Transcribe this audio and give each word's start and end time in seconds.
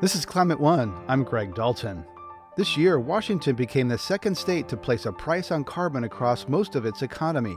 This 0.00 0.14
is 0.14 0.24
Climate 0.24 0.60
One. 0.60 0.94
I'm 1.08 1.24
Greg 1.24 1.56
Dalton. 1.56 2.04
This 2.56 2.76
year, 2.76 3.00
Washington 3.00 3.56
became 3.56 3.88
the 3.88 3.98
second 3.98 4.38
state 4.38 4.68
to 4.68 4.76
place 4.76 5.06
a 5.06 5.12
price 5.12 5.50
on 5.50 5.64
carbon 5.64 6.04
across 6.04 6.46
most 6.46 6.76
of 6.76 6.86
its 6.86 7.02
economy. 7.02 7.56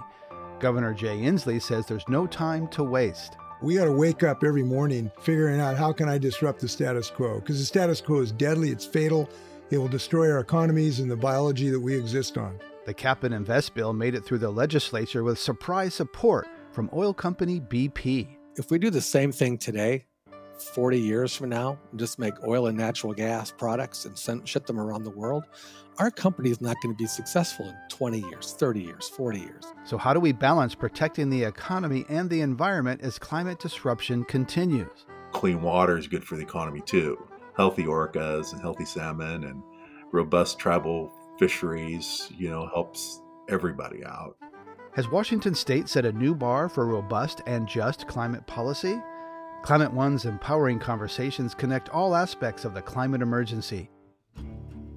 Governor 0.59 0.96
Jay 0.96 1.19
Inslee 1.19 1.62
says 1.62 1.85
there's 1.85 2.09
no 2.09 2.25
time 2.25 2.67
to 2.69 2.83
waste. 2.83 3.38
We 3.62 3.75
got 3.75 3.85
to 3.85 3.91
wake 3.91 4.23
up 4.23 4.43
every 4.43 4.63
morning 4.63 5.12
figuring 5.21 5.59
out 5.59 5.77
how 5.77 5.93
can 5.93 6.09
I 6.09 6.17
disrupt 6.17 6.62
the 6.62 6.67
status 6.67 7.12
quo 7.12 7.42
because 7.42 7.60
the 7.60 7.65
status 7.65 8.01
quo 8.01 8.22
is 8.22 8.31
deadly, 8.31 8.71
it's 8.71 8.87
fatal. 8.87 9.29
It 9.69 9.78
will 9.78 9.87
destroy 9.87 10.31
our 10.31 10.39
economies 10.39 10.99
and 10.99 11.12
the 11.12 11.15
biology 11.15 11.69
that 11.69 11.79
we 11.79 11.96
exist 11.96 12.39
on. 12.39 12.60
The 12.87 12.94
Cap 12.96 13.23
and 13.23 13.35
Invest 13.35 13.76
bill 13.76 13.94
made 13.94 14.15
it 14.15 14.26
through 14.26 14.39
the 14.39 14.49
legislature 14.49 15.23
with 15.23 15.37
surprise 15.37 15.94
support 15.94 16.48
from 16.71 16.89
oil 16.91 17.13
company 17.13 17.59
BP. 17.59 18.30
If 18.55 18.71
we 18.71 18.80
do 18.80 18.89
the 18.89 18.99
same 18.99 19.31
thing 19.31 19.59
today, 19.59 20.05
40 20.62 20.99
years 20.99 21.35
from 21.35 21.49
now 21.49 21.77
and 21.91 21.99
just 21.99 22.20
make 22.20 22.34
oil 22.45 22.67
and 22.67 22.77
natural 22.77 23.13
gas 23.13 23.52
products 23.52 24.05
and 24.05 24.17
send, 24.17 24.47
ship 24.47 24.65
them 24.65 24.79
around 24.79 25.03
the 25.03 25.11
world, 25.11 25.43
our 25.97 26.09
company 26.09 26.49
is 26.49 26.61
not 26.61 26.77
going 26.81 26.95
to 26.95 26.97
be 26.97 27.07
successful 27.07 27.67
in 27.67 27.75
20 27.89 28.19
years, 28.19 28.55
30 28.57 28.81
years, 28.81 29.09
40 29.09 29.39
years. 29.39 29.63
So, 29.83 29.97
how 29.97 30.13
do 30.13 30.19
we 30.19 30.31
balance 30.31 30.73
protecting 30.73 31.29
the 31.29 31.43
economy 31.43 32.05
and 32.09 32.29
the 32.29 32.41
environment 32.41 33.02
as 33.02 33.19
climate 33.19 33.59
disruption 33.59 34.23
continues? 34.23 35.05
Clean 35.31 35.61
water 35.61 35.97
is 35.97 36.07
good 36.07 36.23
for 36.23 36.35
the 36.35 36.43
economy 36.43 36.81
too. 36.81 37.17
Healthy 37.55 37.83
orcas 37.83 38.53
and 38.53 38.61
healthy 38.61 38.85
salmon 38.85 39.43
and 39.43 39.61
robust 40.11 40.59
tribal 40.59 41.11
fisheries, 41.38 42.31
you 42.38 42.49
know, 42.49 42.67
helps 42.73 43.21
everybody 43.49 44.03
out. 44.05 44.38
Has 44.95 45.09
Washington 45.09 45.55
state 45.55 45.88
set 45.88 46.05
a 46.05 46.11
new 46.11 46.35
bar 46.35 46.67
for 46.67 46.85
robust 46.85 47.41
and 47.45 47.67
just 47.67 48.07
climate 48.07 48.45
policy? 48.45 48.99
Climate 49.63 49.93
One's 49.93 50.25
empowering 50.25 50.79
conversations 50.79 51.53
connect 51.53 51.89
all 51.89 52.15
aspects 52.15 52.65
of 52.65 52.73
the 52.73 52.81
climate 52.81 53.21
emergency. 53.21 53.91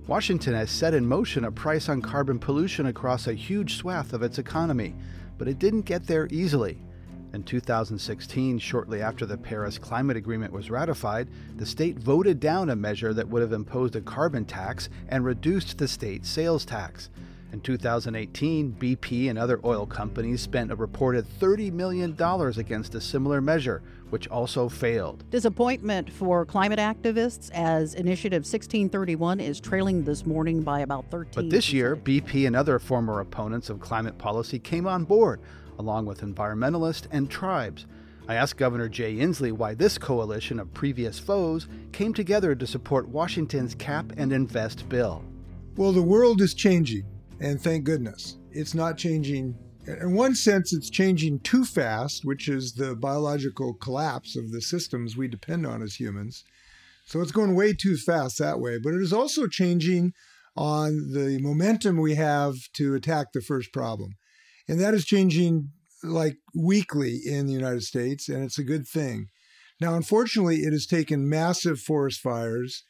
Washington 0.06 0.55
has 0.55 0.70
set 0.70 0.94
in 0.94 1.06
motion 1.06 1.44
a 1.44 1.52
price 1.52 1.91
on 1.91 2.00
carbon 2.00 2.39
pollution 2.39 2.86
across 2.86 3.27
a 3.27 3.34
huge 3.34 3.77
swath 3.77 4.14
of 4.14 4.22
its 4.22 4.39
economy, 4.39 4.94
but 5.36 5.48
it 5.48 5.58
didn't 5.58 5.83
get 5.83 6.06
there 6.06 6.28
easily. 6.30 6.80
In 7.34 7.42
2016, 7.42 8.58
shortly 8.58 9.02
after 9.02 9.27
the 9.27 9.36
Paris 9.36 9.77
Climate 9.77 10.16
Agreement 10.16 10.52
was 10.52 10.70
ratified, 10.70 11.28
the 11.56 11.67
state 11.67 11.98
voted 11.98 12.41
down 12.41 12.70
a 12.70 12.77
measure 12.77 13.12
that 13.12 13.28
would 13.28 13.42
have 13.42 13.52
imposed 13.52 13.96
a 13.96 14.00
carbon 14.00 14.46
tax 14.46 14.89
and 15.08 15.27
reduced 15.27 15.77
the 15.77 15.89
state 15.89 16.24
sales 16.24 16.64
tax. 16.64 17.11
In 17.53 17.61
2018, 17.61 18.77
BP 18.81 19.31
and 19.31 19.39
other 19.39 19.61
oil 19.64 19.87
companies 19.87 20.41
spent 20.41 20.73
a 20.73 20.75
reported 20.75 21.25
$30 21.39 21.73
million 21.73 22.17
against 22.59 22.95
a 22.97 23.01
similar 23.01 23.41
measure, 23.41 23.81
which 24.11 24.27
also 24.28 24.69
failed. 24.69 25.25
Disappointment 25.31 26.12
for 26.12 26.45
climate 26.45 26.81
activists 26.81 27.51
as 27.53 27.95
Initiative 27.95 28.41
1631 28.41 29.39
is 29.39 29.61
trailing 29.61 30.03
this 30.05 30.27
morning 30.27 30.62
by 30.62 30.81
about 30.81 31.05
13 31.11 31.33
But 31.34 31.51
this 31.51 31.73
year, 31.73 31.95
BP 31.95 32.47
and 32.47 32.56
other 32.56 32.78
former 32.78 33.20
opponents 33.20 33.70
of 33.70 33.79
climate 33.79 34.19
policy 34.19 34.58
came 34.58 34.86
on 34.86 35.05
board, 35.05 35.41
along 35.79 36.06
with 36.06 36.23
environmentalists 36.23 37.06
and 37.12 37.31
tribes. 37.31 37.86
I 38.27 38.36
asked 38.36 38.56
Governor 38.56 38.89
Jay 38.89 39.17
Inslee 39.17 39.53
why 39.53 39.75
this 39.75 39.98
coalition 39.98 40.58
of 40.58 40.73
previous 40.73 41.19
foes 41.19 41.69
came 41.92 42.14
together 42.14 42.55
to 42.55 42.67
support 42.67 43.06
Washington's 43.08 43.75
Cap 43.75 44.12
and 44.17 44.33
Invest 44.33 44.89
bill. 44.89 45.23
Well, 45.77 45.92
the 45.92 46.03
world 46.03 46.41
is 46.41 46.55
changing. 46.55 47.05
And 47.40 47.60
thank 47.60 47.84
goodness. 47.84 48.38
It's 48.52 48.74
not 48.74 48.96
changing. 48.96 49.56
In 49.86 50.14
one 50.14 50.34
sense, 50.34 50.72
it's 50.72 50.88
changing 50.88 51.40
too 51.40 51.64
fast, 51.64 52.24
which 52.24 52.48
is 52.48 52.74
the 52.74 52.94
biological 52.94 53.74
collapse 53.74 54.36
of 54.36 54.50
the 54.50 54.62
systems 54.62 55.16
we 55.16 55.28
depend 55.28 55.66
on 55.66 55.82
as 55.82 55.96
humans. 55.96 56.44
So 57.06 57.20
it's 57.20 57.32
going 57.32 57.55
way 57.55 57.74
too 57.74 57.96
fast 57.96 58.38
that 58.38 58.60
way. 58.60 58.78
But 58.78 58.94
it 58.94 59.02
is 59.02 59.12
also 59.12 59.46
changing 59.46 60.12
on 60.56 61.12
the 61.12 61.38
momentum 61.40 61.98
we 61.98 62.14
have 62.14 62.55
to 62.74 62.94
attack 62.94 63.32
the 63.32 63.42
first 63.42 63.72
problem. 63.72 64.14
And 64.68 64.80
that 64.80 64.94
is 64.94 65.05
changing 65.05 65.70
like 66.02 66.36
weekly 66.55 67.20
in 67.24 67.46
the 67.46 67.52
United 67.52 67.83
States, 67.83 68.28
and 68.28 68.44
it's 68.44 68.58
a 68.58 68.64
good 68.64 68.86
thing. 68.86 69.27
Now, 69.80 69.94
unfortunately, 69.94 70.58
it 70.58 70.73
has 70.73 70.86
taken 70.86 71.28
massive 71.28 71.80
forest 71.80 72.20
fires 72.20 72.84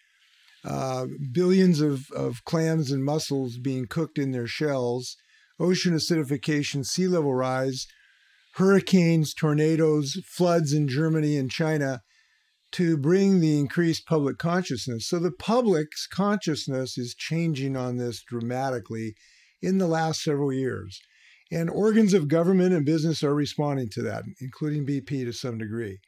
uh, 0.65 1.07
billions 1.33 1.81
of, 1.81 2.11
of 2.15 2.45
clams 2.45 2.91
and 2.91 3.05
mussels 3.05 3.59
being 3.59 3.87
cooked 3.87 4.19
in 4.19 4.33
their 4.33 4.47
shells, 4.47 5.17
ocean 5.61 5.95
acidification, 5.95 6.85
sea 6.85 7.07
level 7.07 7.35
rise, 7.35 7.87
hurricanes, 8.55 9.35
tornadoes, 9.35 10.17
floods 10.27 10.73
in 10.73 10.89
Germany 10.89 11.37
and 11.37 11.51
China 11.51 12.01
to 12.73 12.97
bring 12.97 13.41
the 13.41 13.59
increased 13.59 14.07
public 14.07 14.39
consciousness. 14.39 15.09
So 15.09 15.19
the 15.19 15.31
public's 15.31 16.07
consciousness 16.07 16.99
is 16.99 17.15
changing 17.15 17.77
on 17.77 17.99
this 17.99 18.23
dramatically 18.23 19.15
in 19.63 19.79
the 19.79 19.87
last 19.87 20.23
several 20.23 20.53
years. 20.53 21.01
And 21.53 21.71
organs 21.71 22.15
of 22.15 22.27
government 22.27 22.75
and 22.75 22.85
business 22.85 23.23
are 23.23 23.35
responding 23.35 23.91
to 23.93 24.03
that, 24.03 24.25
including 24.41 24.87
BP 24.87 25.25
to 25.25 25.33
some 25.33 25.59
degree. 25.59 25.99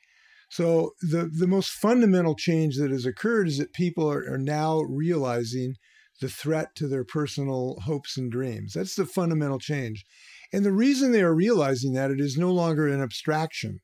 So 0.49 0.93
the 1.01 1.29
the 1.33 1.49
most 1.49 1.71
fundamental 1.71 2.35
change 2.35 2.77
that 2.77 2.91
has 2.91 3.05
occurred 3.05 3.49
is 3.49 3.59
that 3.59 3.73
people 3.73 4.11
are, 4.11 4.25
are 4.33 4.39
now 4.39 4.81
realizing 4.81 5.75
the 6.21 6.29
threat 6.29 6.69
to 6.77 6.89
their 6.89 7.05
personal 7.05 7.79
hopes 7.85 8.17
and 8.17 8.31
dreams. 8.31 8.73
That's 8.75 8.95
the 8.95 9.07
fundamental 9.07 9.59
change. 9.59 10.05
And 10.53 10.65
the 10.65 10.73
reason 10.73 11.13
they 11.13 11.23
are 11.23 11.35
realizing 11.35 11.93
that 11.93 12.11
it 12.11 12.21
is 12.21 12.37
no 12.37 12.53
longer 12.53 12.89
an 12.89 13.03
abstraction. 13.03 13.81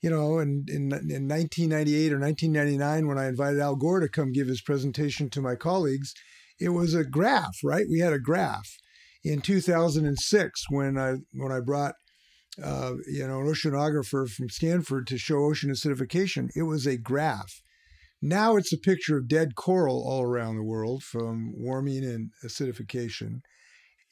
You 0.00 0.10
know, 0.10 0.38
in, 0.38 0.64
in, 0.68 0.92
in 0.92 1.28
1998 1.28 2.12
or 2.12 2.18
1999, 2.18 3.06
when 3.06 3.18
I 3.18 3.28
invited 3.28 3.60
Al 3.60 3.76
Gore 3.76 4.00
to 4.00 4.08
come 4.08 4.32
give 4.32 4.48
his 4.48 4.60
presentation 4.60 5.30
to 5.30 5.40
my 5.40 5.54
colleagues, 5.54 6.12
it 6.58 6.70
was 6.70 6.94
a 6.94 7.04
graph, 7.04 7.56
right? 7.64 7.86
We 7.88 8.00
had 8.00 8.12
a 8.12 8.18
graph. 8.18 8.68
In 9.24 9.40
2006, 9.40 10.64
when 10.70 10.98
I 10.98 11.14
when 11.32 11.52
I 11.52 11.60
brought 11.60 11.94
uh, 12.62 12.94
you 13.06 13.26
know, 13.26 13.40
an 13.40 13.46
oceanographer 13.46 14.28
from 14.28 14.48
Stanford 14.50 15.06
to 15.06 15.18
show 15.18 15.36
ocean 15.36 15.70
acidification. 15.70 16.48
It 16.54 16.62
was 16.62 16.86
a 16.86 16.98
graph. 16.98 17.62
Now 18.20 18.56
it's 18.56 18.72
a 18.72 18.78
picture 18.78 19.16
of 19.16 19.28
dead 19.28 19.54
coral 19.56 20.04
all 20.06 20.22
around 20.22 20.56
the 20.56 20.62
world 20.62 21.02
from 21.02 21.52
warming 21.56 22.04
and 22.04 22.30
acidification. 22.44 23.40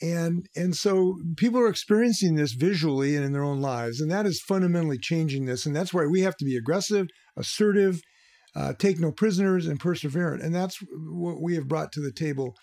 And, 0.03 0.47
and 0.57 0.75
so 0.75 1.17
people 1.37 1.61
are 1.61 1.69
experiencing 1.69 2.35
this 2.35 2.55
visually 2.55 3.15
and 3.15 3.25
in 3.25 3.33
their 3.33 3.45
own 3.45 3.61
lives. 3.61 4.01
And 4.01 4.11
that 4.11 4.27
is 4.27 4.41
fundamentally 4.41 4.99
changing 4.99 5.45
this. 5.45 5.67
And 5.67 5.77
that's 5.77 5.93
why 5.93 6.07
we 6.07 6.23
have 6.23 6.37
to 6.39 6.45
be 6.45 6.57
aggressive, 6.57 7.09
assertive, 7.37 8.01
uh, 8.57 8.73
take 8.79 8.99
no 8.99 9.13
prisoners, 9.13 9.67
and 9.67 9.79
perseverant. 9.79 10.43
And 10.43 10.55
that's 10.55 10.79
what 10.91 11.41
we 11.41 11.55
have 11.55 11.69
brought 11.69 11.93
to 11.93 12.01
the 12.01 12.13
table 12.13 12.55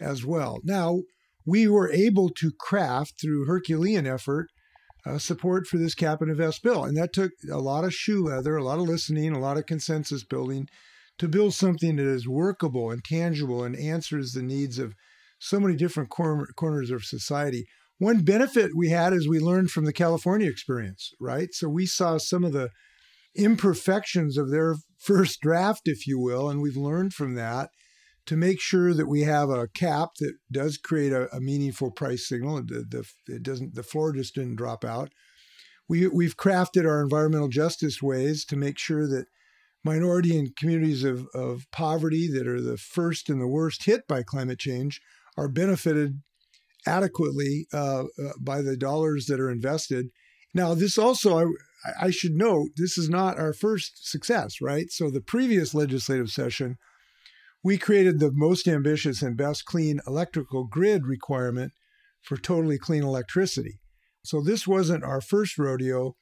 as 0.00 0.24
well. 0.24 0.60
Now, 0.62 1.00
we 1.44 1.66
were 1.68 1.92
able 1.92 2.30
to 2.30 2.52
craft 2.58 3.14
through 3.20 3.46
Herculean 3.46 4.06
effort 4.06 4.48
uh, 5.06 5.18
support 5.18 5.66
for 5.66 5.76
this 5.76 5.94
cap 5.94 6.20
and 6.20 6.30
invest 6.30 6.62
bill. 6.62 6.84
And 6.84 6.96
that 6.96 7.12
took 7.12 7.32
a 7.50 7.58
lot 7.58 7.84
of 7.84 7.94
shoe 7.94 8.24
leather, 8.24 8.56
a 8.56 8.64
lot 8.64 8.78
of 8.78 8.88
listening, 8.88 9.32
a 9.32 9.38
lot 9.38 9.56
of 9.56 9.66
consensus 9.66 10.24
building 10.24 10.68
to 11.18 11.28
build 11.28 11.54
something 11.54 11.96
that 11.96 12.06
is 12.06 12.26
workable 12.26 12.90
and 12.90 13.04
tangible 13.04 13.62
and 13.62 13.76
answers 13.76 14.32
the 14.32 14.42
needs 14.42 14.78
of 14.78 14.94
so 15.38 15.60
many 15.60 15.76
different 15.76 16.10
cor- 16.10 16.48
corners 16.56 16.90
of 16.90 17.04
society. 17.04 17.66
One 17.98 18.24
benefit 18.24 18.72
we 18.74 18.88
had 18.88 19.12
is 19.12 19.28
we 19.28 19.38
learned 19.38 19.70
from 19.70 19.84
the 19.84 19.92
California 19.92 20.48
experience, 20.48 21.12
right? 21.20 21.48
So 21.52 21.68
we 21.68 21.86
saw 21.86 22.18
some 22.18 22.44
of 22.44 22.52
the 22.52 22.70
imperfections 23.36 24.36
of 24.36 24.50
their 24.50 24.76
first 24.98 25.40
draft, 25.40 25.82
if 25.84 26.06
you 26.06 26.18
will, 26.18 26.48
and 26.48 26.60
we've 26.60 26.76
learned 26.76 27.12
from 27.12 27.34
that 27.34 27.68
to 28.26 28.36
make 28.36 28.60
sure 28.60 28.94
that 28.94 29.06
we 29.06 29.22
have 29.22 29.50
a 29.50 29.68
cap 29.68 30.10
that 30.20 30.34
does 30.50 30.78
create 30.78 31.12
a, 31.12 31.34
a 31.34 31.40
meaningful 31.40 31.90
price 31.90 32.26
signal. 32.26 32.56
The, 32.56 32.84
the, 32.88 33.34
it 33.34 33.42
doesn't, 33.42 33.74
the 33.74 33.82
floor 33.82 34.12
just 34.12 34.34
didn't 34.34 34.56
drop 34.56 34.84
out. 34.84 35.10
We, 35.88 36.06
we've 36.06 36.36
crafted 36.36 36.88
our 36.88 37.02
environmental 37.02 37.48
justice 37.48 38.02
ways 38.02 38.44
to 38.46 38.56
make 38.56 38.78
sure 38.78 39.06
that 39.06 39.26
minority 39.84 40.38
and 40.38 40.56
communities 40.56 41.04
of, 41.04 41.26
of 41.34 41.66
poverty 41.70 42.26
that 42.32 42.46
are 42.46 42.62
the 42.62 42.78
first 42.78 43.28
and 43.28 43.40
the 43.40 43.46
worst 43.46 43.84
hit 43.84 44.08
by 44.08 44.22
climate 44.22 44.58
change 44.58 45.00
are 45.36 45.48
benefited 45.48 46.22
adequately 46.86 47.66
uh, 47.72 48.04
uh, 48.04 48.32
by 48.40 48.62
the 48.62 48.76
dollars 48.76 49.26
that 49.26 49.40
are 49.40 49.50
invested. 49.50 50.06
Now, 50.54 50.72
this 50.74 50.96
also, 50.96 51.38
I, 51.38 51.48
I 52.00 52.10
should 52.10 52.34
note, 52.34 52.70
this 52.76 52.96
is 52.96 53.10
not 53.10 53.38
our 53.38 53.52
first 53.52 54.08
success, 54.08 54.60
right? 54.62 54.90
So 54.90 55.10
the 55.10 55.20
previous 55.20 55.74
legislative 55.74 56.30
session 56.30 56.78
we 57.64 57.78
created 57.78 58.20
the 58.20 58.30
most 58.30 58.68
ambitious 58.68 59.22
and 59.22 59.38
best 59.38 59.64
clean 59.64 59.98
electrical 60.06 60.64
grid 60.64 61.06
requirement 61.06 61.72
for 62.20 62.36
totally 62.36 62.78
clean 62.78 63.02
electricity. 63.02 63.80
So 64.22 64.42
this 64.42 64.66
wasn't 64.66 65.02
our 65.02 65.22
first 65.22 65.58
rodeo, 65.58 66.14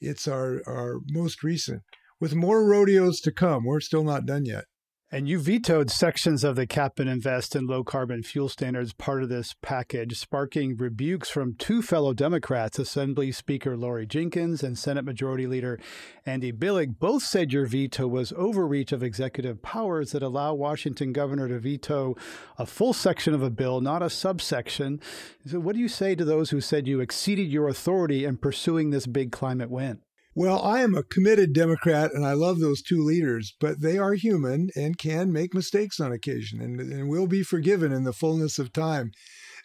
it's 0.00 0.28
our, 0.28 0.60
our 0.66 1.00
most 1.10 1.42
recent. 1.42 1.82
With 2.20 2.34
more 2.34 2.64
rodeos 2.64 3.20
to 3.22 3.32
come, 3.32 3.64
we're 3.64 3.80
still 3.80 4.04
not 4.04 4.26
done 4.26 4.44
yet. 4.44 4.66
And 5.14 5.28
you 5.28 5.38
vetoed 5.38 5.90
sections 5.90 6.42
of 6.42 6.56
the 6.56 6.66
cap 6.66 6.98
and 6.98 7.06
invest 7.06 7.54
in 7.54 7.66
low 7.66 7.84
carbon 7.84 8.22
fuel 8.22 8.48
standards 8.48 8.94
part 8.94 9.22
of 9.22 9.28
this 9.28 9.54
package, 9.60 10.18
sparking 10.18 10.74
rebukes 10.74 11.28
from 11.28 11.54
two 11.54 11.82
fellow 11.82 12.14
Democrats, 12.14 12.78
Assembly 12.78 13.30
Speaker 13.30 13.76
Laurie 13.76 14.06
Jinkins 14.06 14.62
and 14.62 14.78
Senate 14.78 15.04
Majority 15.04 15.46
Leader 15.46 15.78
Andy 16.24 16.50
Billig. 16.50 16.98
Both 16.98 17.24
said 17.24 17.52
your 17.52 17.66
veto 17.66 18.08
was 18.08 18.32
overreach 18.38 18.90
of 18.90 19.02
executive 19.02 19.60
powers 19.60 20.12
that 20.12 20.22
allow 20.22 20.54
Washington 20.54 21.12
governor 21.12 21.46
to 21.46 21.58
veto 21.58 22.16
a 22.56 22.64
full 22.64 22.94
section 22.94 23.34
of 23.34 23.42
a 23.42 23.50
bill, 23.50 23.82
not 23.82 24.02
a 24.02 24.08
subsection. 24.08 24.98
So, 25.44 25.60
what 25.60 25.74
do 25.74 25.82
you 25.82 25.88
say 25.88 26.14
to 26.14 26.24
those 26.24 26.48
who 26.48 26.62
said 26.62 26.88
you 26.88 27.00
exceeded 27.00 27.52
your 27.52 27.68
authority 27.68 28.24
in 28.24 28.38
pursuing 28.38 28.88
this 28.88 29.06
big 29.06 29.30
climate 29.30 29.70
win? 29.70 30.00
Well, 30.34 30.62
I 30.62 30.80
am 30.80 30.94
a 30.94 31.02
committed 31.02 31.52
Democrat 31.52 32.10
and 32.14 32.24
I 32.24 32.32
love 32.32 32.58
those 32.58 32.80
two 32.80 33.02
leaders, 33.02 33.54
but 33.60 33.82
they 33.82 33.98
are 33.98 34.14
human 34.14 34.70
and 34.74 34.96
can 34.96 35.30
make 35.30 35.52
mistakes 35.52 36.00
on 36.00 36.10
occasion 36.10 36.62
and, 36.62 36.80
and 36.80 37.10
will 37.10 37.26
be 37.26 37.42
forgiven 37.42 37.92
in 37.92 38.04
the 38.04 38.14
fullness 38.14 38.58
of 38.58 38.72
time. 38.72 39.10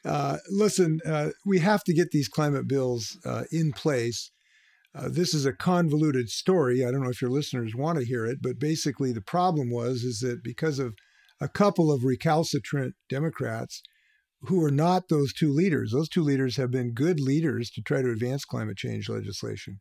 Uh, 0.04 0.38
listen, 0.50 1.00
uh, 1.06 1.30
we 1.46 1.60
have 1.60 1.86
to 1.86 1.94
get 1.94 2.12
these 2.12 2.28
climate 2.28 2.68
bills 2.68 3.18
uh, 3.25 3.46
in 3.50 3.72
place. 3.72 4.31
Uh, 4.94 5.08
this 5.10 5.34
is 5.34 5.46
a 5.46 5.54
convoluted 5.54 6.30
story. 6.30 6.86
I 6.86 6.92
don't 6.92 7.02
know 7.02 7.10
if 7.10 7.22
your 7.22 7.31
listeners 7.31 7.74
want 7.74 8.00
to 8.00 8.06
hear 8.06 8.25
it, 8.25 8.40
but 8.42 8.60
basically 8.60 9.13
the 9.13 9.22
problem 9.22 9.72
was 9.72 10.04
is 10.04 10.20
that 10.20 10.44
because 10.44 10.80
of 10.80 10.96
a 11.40 11.48
couple 11.48 11.94
of 11.94 12.04
recalcitrant 12.04 12.96
Democrats 13.10 13.81
who 14.42 14.62
are 14.66 14.72
not 14.72 15.08
those 15.08 15.34
two 15.34 15.52
leaders, 15.52 15.92
those 15.92 16.10
two 16.10 16.24
leaders 16.24 16.58
have 16.58 16.72
been 16.72 16.94
good 16.94 17.22
leaders 17.22 17.70
to 17.70 17.81
try 17.81 18.02
to 18.02 18.12
advance 18.12 18.44
climate 18.44 18.78
change 18.78 19.08
legislation. 19.08 19.80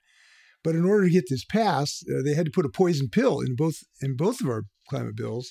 But 0.67 0.75
in 0.75 0.85
order 0.85 1.05
to 1.05 1.13
get 1.13 1.27
this 1.31 1.45
passed, 1.45 2.05
uh, 2.11 2.23
they 2.25 2.35
had 2.35 2.47
to 2.47 2.51
put 2.51 2.65
a 2.65 2.69
poison 2.69 3.09
pill 3.09 3.39
in 3.39 3.55
both 3.55 3.85
in 4.03 4.17
both 4.17 4.41
of 4.41 4.49
our 4.49 4.65
climate 4.91 5.15
bills 5.15 5.49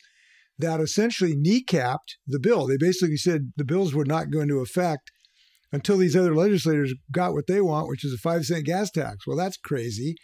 that 0.59 0.81
essentially 0.81 1.37
kneecapped 1.37 2.17
the 2.27 2.37
bill. 2.37 2.67
They 2.67 2.75
basically 2.77 3.15
said 3.15 3.53
the 3.55 3.63
bills 3.63 3.93
were 3.93 4.03
not 4.03 4.29
going 4.29 4.49
to 4.49 4.59
affect 4.59 5.11
until 5.71 5.95
these 5.95 6.17
other 6.17 6.35
legislators 6.35 6.93
got 7.13 7.31
what 7.31 7.47
they 7.47 7.61
want, 7.61 7.87
which 7.87 8.03
is 8.03 8.11
a 8.11 8.17
five 8.17 8.43
cent 8.43 8.65
gas 8.65 8.91
tax. 8.91 9.25
Well, 9.25 9.37
that's 9.37 9.55
crazy. 9.55 10.15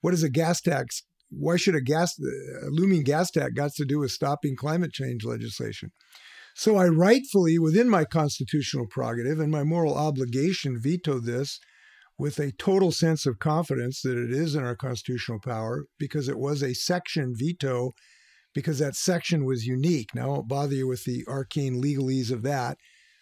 What 0.00 0.14
is 0.14 0.22
a 0.22 0.30
gas 0.30 0.62
tax? 0.62 1.02
Why 1.28 1.58
should 1.58 1.74
a 1.74 1.82
gas 1.82 2.18
a 2.18 2.70
looming 2.70 3.02
gas 3.02 3.30
tax 3.30 3.52
got 3.52 3.72
to 3.72 3.84
do 3.84 3.98
with 3.98 4.12
stopping 4.12 4.56
climate 4.56 4.92
change 4.94 5.26
legislation? 5.26 5.90
So 6.56 6.78
I 6.78 6.88
rightfully, 6.88 7.58
within 7.58 7.90
my 7.90 8.06
constitutional 8.06 8.86
prerogative 8.88 9.40
and 9.40 9.52
my 9.52 9.62
moral 9.62 9.94
obligation, 9.94 10.80
vetoed 10.80 11.26
this 11.26 11.60
with 12.18 12.38
a 12.38 12.52
total 12.52 12.90
sense 12.90 13.26
of 13.26 13.38
confidence 13.38 14.02
that 14.02 14.18
it 14.18 14.32
is 14.32 14.54
in 14.54 14.64
our 14.64 14.74
constitutional 14.74 15.38
power 15.40 15.84
because 15.98 16.28
it 16.28 16.38
was 16.38 16.62
a 16.62 16.74
section 16.74 17.34
veto 17.36 17.92
because 18.54 18.80
that 18.80 18.96
section 18.96 19.44
was 19.44 19.66
unique. 19.66 20.14
Now, 20.14 20.24
I 20.24 20.28
won't 20.28 20.48
bother 20.48 20.74
you 20.74 20.88
with 20.88 21.04
the 21.04 21.24
arcane 21.28 21.80
legalese 21.80 22.32
of 22.32 22.42
that, 22.42 22.76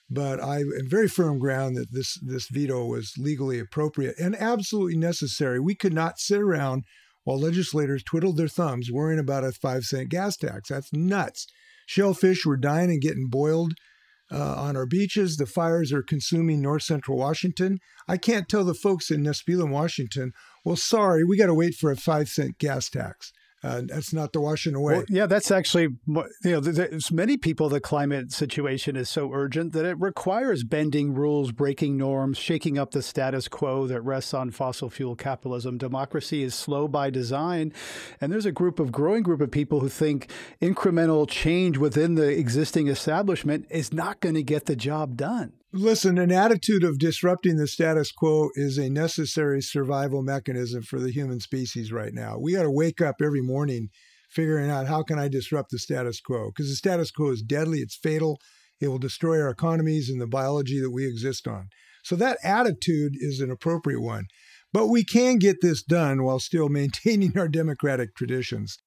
but 0.08 0.42
I 0.42 0.60
am 0.60 0.88
very 0.88 1.08
firm 1.08 1.38
ground 1.38 1.76
that 1.76 1.92
this, 1.92 2.18
this 2.22 2.48
veto 2.48 2.86
was 2.86 3.12
legally 3.18 3.58
appropriate 3.58 4.14
and 4.18 4.34
absolutely 4.36 4.96
necessary. 4.96 5.60
We 5.60 5.74
could 5.74 5.92
not 5.92 6.18
sit 6.18 6.40
around 6.40 6.84
while 7.24 7.38
legislators 7.38 8.02
twiddled 8.04 8.36
their 8.38 8.48
thumbs 8.48 8.90
worrying 8.90 9.18
about 9.18 9.44
a 9.44 9.52
five 9.52 9.84
cent 9.84 10.08
gas 10.08 10.36
tax. 10.36 10.68
That's 10.70 10.92
nuts. 10.92 11.46
Shellfish 11.86 12.46
were 12.46 12.56
dying 12.56 12.90
and 12.90 13.02
getting 13.02 13.28
boiled 13.28 13.74
uh, 14.30 14.54
on 14.56 14.76
our 14.76 14.86
beaches. 14.86 15.36
The 15.36 15.46
fires 15.46 15.92
are 15.92 16.02
consuming 16.02 16.62
north 16.62 16.82
central 16.82 17.18
Washington. 17.18 17.78
I 18.08 18.16
can't 18.16 18.48
tell 18.48 18.64
the 18.64 18.74
folks 18.74 19.10
in 19.10 19.22
Nespelem, 19.22 19.70
Washington, 19.70 20.32
well, 20.64 20.76
sorry, 20.76 21.22
we 21.22 21.36
got 21.36 21.46
to 21.46 21.54
wait 21.54 21.74
for 21.74 21.90
a 21.90 21.96
five 21.96 22.28
cent 22.28 22.58
gas 22.58 22.90
tax. 22.90 23.32
Uh, 23.66 23.82
that's 23.84 24.12
not 24.12 24.32
the 24.32 24.40
Washington 24.40 24.80
way. 24.80 24.94
Well, 24.94 25.04
yeah, 25.08 25.26
that's 25.26 25.50
actually, 25.50 25.88
you 26.06 26.24
know, 26.44 26.60
there's 26.60 27.10
many 27.10 27.36
people, 27.36 27.68
the 27.68 27.80
climate 27.80 28.32
situation 28.32 28.96
is 28.96 29.08
so 29.08 29.32
urgent 29.32 29.72
that 29.72 29.84
it 29.84 29.98
requires 30.00 30.62
bending 30.62 31.14
rules, 31.14 31.52
breaking 31.52 31.96
norms, 31.96 32.38
shaking 32.38 32.78
up 32.78 32.92
the 32.92 33.02
status 33.02 33.48
quo 33.48 33.86
that 33.86 34.00
rests 34.02 34.32
on 34.32 34.50
fossil 34.50 34.88
fuel 34.88 35.16
capitalism. 35.16 35.78
Democracy 35.78 36.42
is 36.42 36.54
slow 36.54 36.86
by 36.86 37.10
design. 37.10 37.72
And 38.20 38.32
there's 38.32 38.46
a 38.46 38.52
group 38.52 38.78
of 38.78 38.92
growing 38.92 39.22
group 39.22 39.40
of 39.40 39.50
people 39.50 39.80
who 39.80 39.88
think 39.88 40.30
incremental 40.62 41.28
change 41.28 41.76
within 41.76 42.14
the 42.14 42.28
existing 42.28 42.88
establishment 42.88 43.66
is 43.70 43.92
not 43.92 44.20
going 44.20 44.36
to 44.36 44.42
get 44.42 44.66
the 44.66 44.76
job 44.76 45.16
done. 45.16 45.52
Listen, 45.72 46.16
an 46.16 46.30
attitude 46.30 46.84
of 46.84 46.98
disrupting 46.98 47.56
the 47.56 47.66
status 47.66 48.12
quo 48.12 48.50
is 48.54 48.78
a 48.78 48.88
necessary 48.88 49.60
survival 49.60 50.22
mechanism 50.22 50.82
for 50.82 51.00
the 51.00 51.10
human 51.10 51.40
species 51.40 51.90
right 51.90 52.14
now. 52.14 52.38
We 52.38 52.52
got 52.52 52.62
to 52.62 52.70
wake 52.70 53.00
up 53.00 53.16
every 53.20 53.42
morning 53.42 53.88
figuring 54.30 54.70
out 54.70 54.86
how 54.86 55.02
can 55.02 55.18
I 55.18 55.28
disrupt 55.28 55.70
the 55.70 55.78
status 55.78 56.20
quo 56.20 56.50
because 56.50 56.70
the 56.70 56.76
status 56.76 57.10
quo 57.10 57.30
is 57.30 57.42
deadly, 57.42 57.80
it's 57.80 57.96
fatal, 57.96 58.38
it 58.80 58.88
will 58.88 58.98
destroy 58.98 59.40
our 59.40 59.50
economies 59.50 60.08
and 60.08 60.20
the 60.20 60.26
biology 60.26 60.80
that 60.80 60.92
we 60.92 61.06
exist 61.06 61.48
on. 61.48 61.68
So 62.04 62.14
that 62.16 62.38
attitude 62.44 63.14
is 63.16 63.40
an 63.40 63.50
appropriate 63.50 64.00
one. 64.00 64.26
But 64.72 64.86
we 64.86 65.04
can 65.04 65.38
get 65.38 65.56
this 65.62 65.82
done 65.82 66.22
while 66.22 66.38
still 66.38 66.68
maintaining 66.70 67.36
our 67.36 67.48
democratic 67.48 68.14
traditions. 68.14 68.78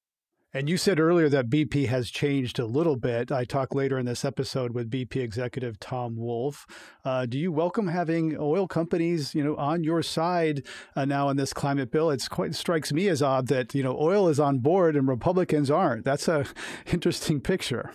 And 0.52 0.68
you 0.68 0.76
said 0.76 0.98
earlier 0.98 1.28
that 1.28 1.48
BP 1.48 1.86
has 1.86 2.10
changed 2.10 2.58
a 2.58 2.66
little 2.66 2.96
bit. 2.96 3.30
I 3.30 3.44
talk 3.44 3.72
later 3.72 4.00
in 4.00 4.06
this 4.06 4.24
episode 4.24 4.74
with 4.74 4.90
BP 4.90 5.14
executive 5.16 5.78
Tom 5.78 6.16
Wolf. 6.16 6.66
Uh, 7.04 7.24
do 7.24 7.38
you 7.38 7.52
welcome 7.52 7.86
having 7.86 8.36
oil 8.36 8.66
companies, 8.66 9.32
you 9.32 9.44
know, 9.44 9.54
on 9.54 9.84
your 9.84 10.02
side 10.02 10.66
uh, 10.96 11.04
now 11.04 11.28
in 11.28 11.36
this 11.36 11.52
climate 11.52 11.92
bill? 11.92 12.10
It's 12.10 12.26
quite 12.26 12.50
it 12.50 12.54
strikes 12.56 12.92
me 12.92 13.06
as 13.06 13.22
odd 13.22 13.46
that 13.46 13.76
you 13.76 13.84
know 13.84 13.96
oil 13.96 14.26
is 14.26 14.40
on 14.40 14.58
board 14.58 14.96
and 14.96 15.06
Republicans 15.06 15.70
aren't. 15.70 16.04
That's 16.04 16.26
a 16.26 16.44
interesting 16.92 17.40
picture. 17.40 17.92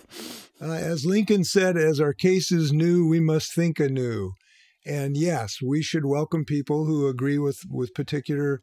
Uh, 0.58 0.72
as 0.72 1.04
Lincoln 1.04 1.44
said, 1.44 1.76
"As 1.76 2.00
our 2.00 2.14
case 2.14 2.50
is 2.50 2.72
new, 2.72 3.06
we 3.06 3.20
must 3.20 3.54
think 3.54 3.78
anew." 3.78 4.32
And 4.86 5.14
yes, 5.14 5.58
we 5.60 5.82
should 5.82 6.06
welcome 6.06 6.46
people 6.46 6.86
who 6.86 7.06
agree 7.06 7.38
with 7.38 7.58
with 7.68 7.92
particular 7.92 8.62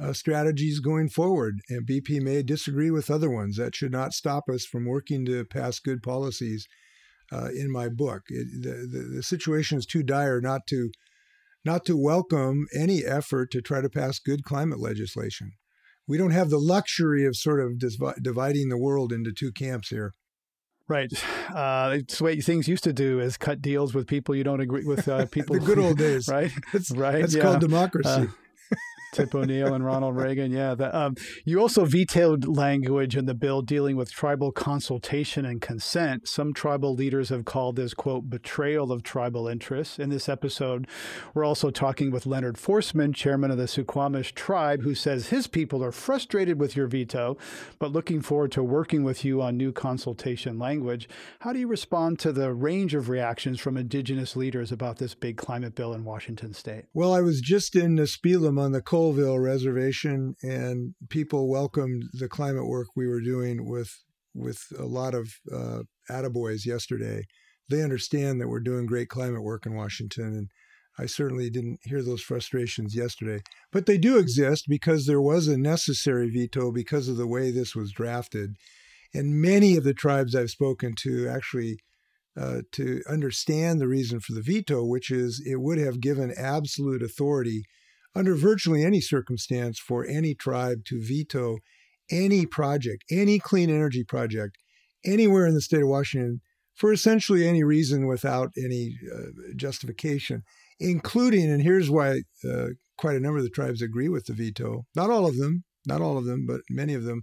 uh, 0.00 0.12
strategies 0.12 0.80
going 0.80 1.08
forward. 1.08 1.60
And 1.68 1.86
BP 1.86 2.20
may 2.20 2.42
disagree 2.42 2.90
with 2.90 3.10
other 3.10 3.30
ones. 3.30 3.56
That 3.56 3.74
should 3.74 3.92
not 3.92 4.12
stop 4.12 4.48
us 4.48 4.64
from 4.64 4.86
working 4.86 5.24
to 5.26 5.44
pass 5.44 5.78
good 5.78 6.02
policies. 6.02 6.66
Uh, 7.32 7.48
in 7.56 7.72
my 7.72 7.88
book, 7.88 8.22
it, 8.28 8.46
the, 8.62 8.86
the, 8.86 9.16
the 9.16 9.22
situation 9.22 9.78
is 9.78 9.86
too 9.86 10.02
dire 10.02 10.42
not 10.42 10.66
to 10.68 10.90
not 11.64 11.86
to 11.86 11.96
welcome 11.96 12.66
any 12.76 13.02
effort 13.02 13.50
to 13.50 13.62
try 13.62 13.80
to 13.80 13.88
pass 13.88 14.18
good 14.18 14.44
climate 14.44 14.78
legislation. 14.78 15.52
We 16.06 16.18
don't 16.18 16.32
have 16.32 16.50
the 16.50 16.58
luxury 16.58 17.24
of 17.24 17.34
sort 17.34 17.60
of 17.60 17.82
dividing 18.22 18.68
the 18.68 18.76
world 18.76 19.10
into 19.10 19.32
two 19.32 19.52
camps 19.52 19.88
here. 19.88 20.12
Right. 20.86 21.10
Uh, 21.48 21.92
it's 21.94 22.18
the 22.18 22.24
way 22.24 22.40
things 22.42 22.68
used 22.68 22.84
to 22.84 22.92
do 22.92 23.18
is 23.18 23.38
cut 23.38 23.62
deals 23.62 23.94
with 23.94 24.06
people 24.06 24.34
you 24.34 24.44
don't 24.44 24.60
agree 24.60 24.84
with. 24.84 25.08
Uh, 25.08 25.24
people. 25.30 25.58
the 25.58 25.64
good 25.64 25.78
old 25.78 25.96
days. 25.96 26.28
Right. 26.34 26.50
That's, 26.72 26.90
right. 26.90 27.20
That's 27.22 27.34
yeah. 27.34 27.42
called 27.42 27.60
democracy. 27.60 28.08
Uh, 28.08 28.26
Tip 29.14 29.34
O'Neill 29.34 29.72
and 29.72 29.84
Ronald 29.84 30.16
Reagan. 30.16 30.50
Yeah. 30.50 30.74
The, 30.74 30.94
um, 30.96 31.14
you 31.44 31.60
also 31.60 31.84
vetoed 31.84 32.46
language 32.46 33.16
in 33.16 33.26
the 33.26 33.34
bill 33.34 33.62
dealing 33.62 33.96
with 33.96 34.10
tribal 34.10 34.50
consultation 34.50 35.46
and 35.46 35.60
consent. 35.60 36.26
Some 36.26 36.52
tribal 36.52 36.94
leaders 36.94 37.28
have 37.28 37.44
called 37.44 37.76
this, 37.76 37.94
quote, 37.94 38.28
betrayal 38.28 38.90
of 38.90 39.04
tribal 39.04 39.46
interests. 39.46 40.00
In 40.00 40.10
this 40.10 40.28
episode, 40.28 40.88
we're 41.32 41.44
also 41.44 41.70
talking 41.70 42.10
with 42.10 42.26
Leonard 42.26 42.56
Forsman, 42.56 43.14
chairman 43.14 43.52
of 43.52 43.56
the 43.56 43.68
Suquamish 43.68 44.34
tribe, 44.34 44.82
who 44.82 44.96
says 44.96 45.28
his 45.28 45.46
people 45.46 45.84
are 45.84 45.92
frustrated 45.92 46.58
with 46.58 46.74
your 46.74 46.88
veto, 46.88 47.36
but 47.78 47.92
looking 47.92 48.20
forward 48.20 48.50
to 48.52 48.64
working 48.64 49.04
with 49.04 49.24
you 49.24 49.40
on 49.40 49.56
new 49.56 49.70
consultation 49.70 50.58
language. 50.58 51.08
How 51.40 51.52
do 51.52 51.60
you 51.60 51.68
respond 51.68 52.18
to 52.20 52.32
the 52.32 52.52
range 52.52 52.94
of 52.94 53.08
reactions 53.08 53.60
from 53.60 53.76
indigenous 53.76 54.34
leaders 54.34 54.72
about 54.72 54.98
this 54.98 55.14
big 55.14 55.36
climate 55.36 55.76
bill 55.76 55.94
in 55.94 56.04
Washington 56.04 56.52
state? 56.52 56.86
Well, 56.92 57.12
I 57.12 57.20
was 57.20 57.40
just 57.40 57.76
in 57.76 57.94
Nespelem 57.94 58.58
on 58.58 58.72
the 58.72 58.82
coal 58.82 59.03
Colville 59.04 59.38
Reservation, 59.38 60.34
and 60.42 60.94
people 61.10 61.50
welcomed 61.50 62.04
the 62.14 62.26
climate 62.26 62.66
work 62.66 62.86
we 62.96 63.06
were 63.06 63.20
doing 63.20 63.68
with 63.68 64.00
with 64.34 64.62
a 64.78 64.86
lot 64.86 65.14
of 65.14 65.34
uh, 65.52 65.80
attaboys 66.08 66.64
yesterday. 66.64 67.24
They 67.68 67.82
understand 67.82 68.40
that 68.40 68.48
we're 68.48 68.60
doing 68.60 68.86
great 68.86 69.10
climate 69.10 69.42
work 69.42 69.66
in 69.66 69.74
Washington, 69.74 70.28
and 70.28 70.48
I 70.98 71.04
certainly 71.04 71.50
didn't 71.50 71.80
hear 71.82 72.02
those 72.02 72.22
frustrations 72.22 72.96
yesterday. 72.96 73.42
But 73.70 73.84
they 73.84 73.98
do 73.98 74.16
exist 74.16 74.64
because 74.68 75.04
there 75.04 75.20
was 75.20 75.48
a 75.48 75.58
necessary 75.58 76.30
veto 76.30 76.72
because 76.72 77.06
of 77.06 77.18
the 77.18 77.26
way 77.26 77.50
this 77.50 77.76
was 77.76 77.92
drafted. 77.92 78.56
And 79.12 79.38
many 79.38 79.76
of 79.76 79.84
the 79.84 79.92
tribes 79.92 80.34
I've 80.34 80.48
spoken 80.48 80.94
to 81.02 81.28
actually 81.28 81.76
uh, 82.40 82.62
to 82.72 83.02
understand 83.06 83.82
the 83.82 83.86
reason 83.86 84.20
for 84.20 84.32
the 84.32 84.42
veto, 84.42 84.82
which 84.82 85.10
is 85.10 85.42
it 85.44 85.60
would 85.60 85.78
have 85.78 86.00
given 86.00 86.32
absolute 86.34 87.02
authority 87.02 87.64
under 88.14 88.34
virtually 88.34 88.84
any 88.84 89.00
circumstance 89.00 89.78
for 89.78 90.06
any 90.06 90.34
tribe 90.34 90.78
to 90.86 91.02
veto 91.02 91.58
any 92.10 92.46
project, 92.46 93.04
any 93.10 93.38
clean 93.38 93.70
energy 93.70 94.04
project, 94.04 94.56
anywhere 95.04 95.46
in 95.46 95.54
the 95.54 95.60
state 95.60 95.82
of 95.82 95.88
Washington 95.88 96.40
for 96.74 96.92
essentially 96.92 97.46
any 97.46 97.62
reason 97.62 98.06
without 98.06 98.50
any 98.56 98.96
uh, 99.14 99.30
justification, 99.56 100.42
including, 100.80 101.50
and 101.50 101.62
here's 101.62 101.90
why 101.90 102.22
uh, 102.48 102.66
quite 102.98 103.16
a 103.16 103.20
number 103.20 103.38
of 103.38 103.44
the 103.44 103.50
tribes 103.50 103.80
agree 103.80 104.08
with 104.08 104.26
the 104.26 104.32
veto, 104.32 104.84
not 104.94 105.10
all 105.10 105.26
of 105.26 105.36
them, 105.36 105.64
not 105.86 106.00
all 106.00 106.18
of 106.18 106.24
them, 106.24 106.46
but 106.46 106.60
many 106.68 106.94
of 106.94 107.04
them, 107.04 107.22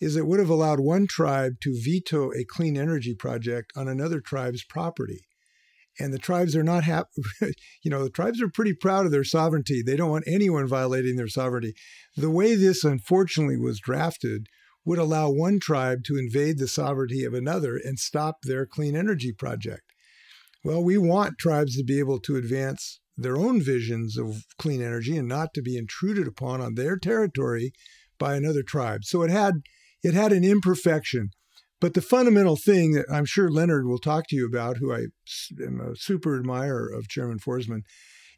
is 0.00 0.16
it 0.16 0.26
would 0.26 0.40
have 0.40 0.50
allowed 0.50 0.80
one 0.80 1.06
tribe 1.06 1.54
to 1.62 1.80
veto 1.82 2.30
a 2.32 2.44
clean 2.44 2.76
energy 2.76 3.14
project 3.14 3.72
on 3.76 3.88
another 3.88 4.20
tribe's 4.20 4.64
property. 4.64 5.20
And 5.98 6.12
the 6.12 6.18
tribes 6.18 6.56
are 6.56 6.64
not 6.64 6.84
happy. 6.84 7.22
you 7.82 7.90
know, 7.90 8.02
the 8.02 8.10
tribes 8.10 8.42
are 8.42 8.48
pretty 8.48 8.74
proud 8.74 9.06
of 9.06 9.12
their 9.12 9.24
sovereignty. 9.24 9.82
They 9.82 9.96
don't 9.96 10.10
want 10.10 10.24
anyone 10.26 10.66
violating 10.66 11.16
their 11.16 11.28
sovereignty. 11.28 11.74
The 12.16 12.30
way 12.30 12.54
this 12.54 12.82
unfortunately 12.84 13.56
was 13.56 13.80
drafted 13.80 14.48
would 14.84 14.98
allow 14.98 15.30
one 15.30 15.60
tribe 15.60 16.04
to 16.04 16.18
invade 16.18 16.58
the 16.58 16.68
sovereignty 16.68 17.24
of 17.24 17.32
another 17.32 17.76
and 17.76 17.98
stop 17.98 18.42
their 18.42 18.66
clean 18.66 18.96
energy 18.96 19.32
project. 19.32 19.92
Well, 20.64 20.82
we 20.82 20.98
want 20.98 21.38
tribes 21.38 21.76
to 21.76 21.84
be 21.84 21.98
able 21.98 22.20
to 22.20 22.36
advance 22.36 23.00
their 23.16 23.36
own 23.36 23.62
visions 23.62 24.18
of 24.18 24.44
clean 24.58 24.82
energy 24.82 25.16
and 25.16 25.28
not 25.28 25.54
to 25.54 25.62
be 25.62 25.76
intruded 25.76 26.26
upon 26.26 26.60
on 26.60 26.74
their 26.74 26.98
territory 26.98 27.72
by 28.18 28.34
another 28.34 28.62
tribe. 28.62 29.04
So 29.04 29.22
it 29.22 29.30
had 29.30 29.54
it 30.02 30.14
had 30.14 30.32
an 30.32 30.44
imperfection. 30.44 31.30
But 31.84 31.92
the 31.92 32.00
fundamental 32.00 32.56
thing 32.56 32.92
that 32.92 33.04
I'm 33.12 33.26
sure 33.26 33.50
Leonard 33.50 33.86
will 33.86 33.98
talk 33.98 34.26
to 34.28 34.36
you 34.36 34.46
about, 34.46 34.78
who 34.78 34.90
I 34.90 35.08
am 35.62 35.82
a 35.82 35.94
super 35.94 36.34
admirer 36.34 36.88
of 36.90 37.10
Chairman 37.10 37.38
Forsman, 37.38 37.82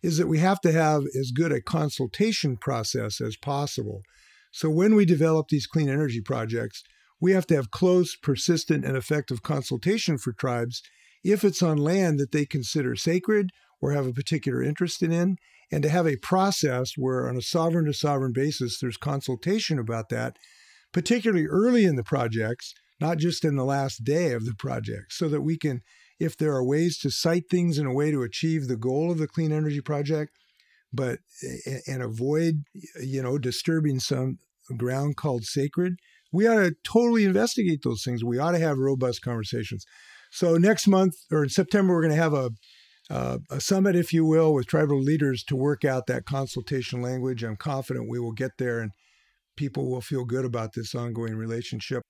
is 0.03 0.19
that 0.19 0.27
we 0.27 0.41
have 0.41 0.61
to 0.63 0.73
have 0.73 1.05
as 1.17 1.31
good 1.31 1.53
a 1.53 1.61
consultation 1.61 2.57
process 2.57 3.21
as 3.21 3.37
possible. 3.37 4.03
So 4.51 4.69
when 4.69 4.97
we 4.97 5.05
develop 5.05 5.47
these 5.47 5.69
clean 5.69 5.89
energy 5.89 6.21
projects, 6.21 6.83
we 7.21 7.31
have 7.35 7.47
to 7.47 7.55
have 7.55 7.71
close, 7.71 8.17
persistent, 8.17 8.85
and 8.85 8.97
effective 8.97 9.45
consultation 9.45 10.19
for 10.19 10.33
tribes 10.33 10.83
if 11.23 11.45
it's 11.45 11.63
on 11.63 11.77
land 11.77 12.19
that 12.19 12.33
they 12.33 12.47
consider 12.47 12.97
sacred 12.97 13.51
or 13.81 13.93
have 13.93 14.09
a 14.09 14.13
particular 14.13 14.61
interest 14.61 15.05
in, 15.05 15.37
and 15.71 15.85
to 15.85 15.89
have 15.89 16.09
a 16.09 16.17
process 16.17 16.95
where, 16.97 17.29
on 17.29 17.37
a 17.37 17.43
sovereign 17.43 17.85
to 17.85 17.95
sovereign 17.95 18.33
basis, 18.33 18.81
there's 18.81 18.97
consultation 18.97 19.79
about 19.79 20.09
that 20.09 20.37
particularly 20.93 21.47
early 21.47 21.85
in 21.85 21.95
the 21.95 22.03
projects, 22.03 22.75
not 23.01 23.19
just 23.19 23.45
in 23.45 23.57
the 23.57 23.65
last 23.65 24.05
day 24.05 24.33
of 24.33 24.45
the 24.45 24.55
project, 24.55 25.13
so 25.13 25.29
that 25.29 25.43
we 25.43 25.59
can, 25.59 25.83
if 26.19 26.37
there 26.37 26.53
are 26.53 26.65
ways 26.65 26.99
to 26.99 27.11
site 27.11 27.45
things 27.51 27.79
in 27.79 27.87
a 27.87 27.95
way 27.95 28.11
to 28.11 28.23
achieve 28.23 28.67
the 28.67 28.77
goal 28.77 29.11
of 29.11 29.19
the 29.19 29.29
clean 29.29 29.53
energy 29.53 29.81
project, 29.81 30.33
but 30.93 31.19
and 31.87 32.03
avoid, 32.03 32.63
you 33.01 33.23
know, 33.23 33.39
disturbing 33.39 34.01
some 34.01 34.39
ground 34.77 35.17
called 35.17 35.45
sacred, 35.45 35.95
we 36.33 36.47
ought 36.47 36.63
to 36.63 36.75
totally 36.85 37.25
investigate 37.25 37.81
those 37.83 38.03
things. 38.03 38.25
We 38.25 38.39
ought 38.39 38.53
to 38.53 38.59
have 38.59 38.79
robust 38.79 39.23
conversations. 39.23 39.85
So 40.31 40.57
next 40.57 40.87
month 40.87 41.15
or 41.31 41.45
in 41.45 41.51
September, 41.51 41.95
we're 41.95 42.03
going 42.03 42.15
to 42.15 42.23
have 42.23 42.35
a 42.35 42.51
uh, 43.09 43.39
a 43.51 43.61
summit, 43.61 43.95
if 43.95 44.13
you 44.13 44.25
will, 44.25 44.53
with 44.53 44.67
tribal 44.67 45.01
leaders 45.01 45.45
to 45.45 45.55
work 45.55 45.85
out 45.85 46.07
that 46.07 46.25
consultation 46.25 47.01
language. 47.01 47.45
I'm 47.45 47.57
confident 47.57 48.11
we 48.11 48.19
will 48.19 48.33
get 48.33 48.53
there 48.59 48.81
and 48.81 48.91
people 49.57 49.89
will 49.89 50.01
feel 50.01 50.25
good 50.25 50.45
about 50.45 50.71
this 50.75 50.93
ongoing 50.95 51.37
relationship. 51.37 52.03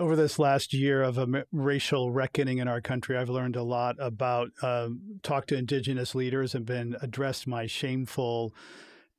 Over 0.00 0.16
this 0.16 0.38
last 0.38 0.72
year 0.72 1.02
of 1.02 1.18
a 1.18 1.44
racial 1.52 2.10
reckoning 2.10 2.56
in 2.56 2.68
our 2.68 2.80
country, 2.80 3.18
I've 3.18 3.28
learned 3.28 3.54
a 3.54 3.62
lot 3.62 3.96
about 3.98 4.48
uh, 4.62 4.88
talk 5.22 5.46
to 5.48 5.58
indigenous 5.58 6.14
leaders 6.14 6.54
and 6.54 6.64
been 6.64 6.96
addressed 7.02 7.46
my 7.46 7.66
shameful 7.66 8.54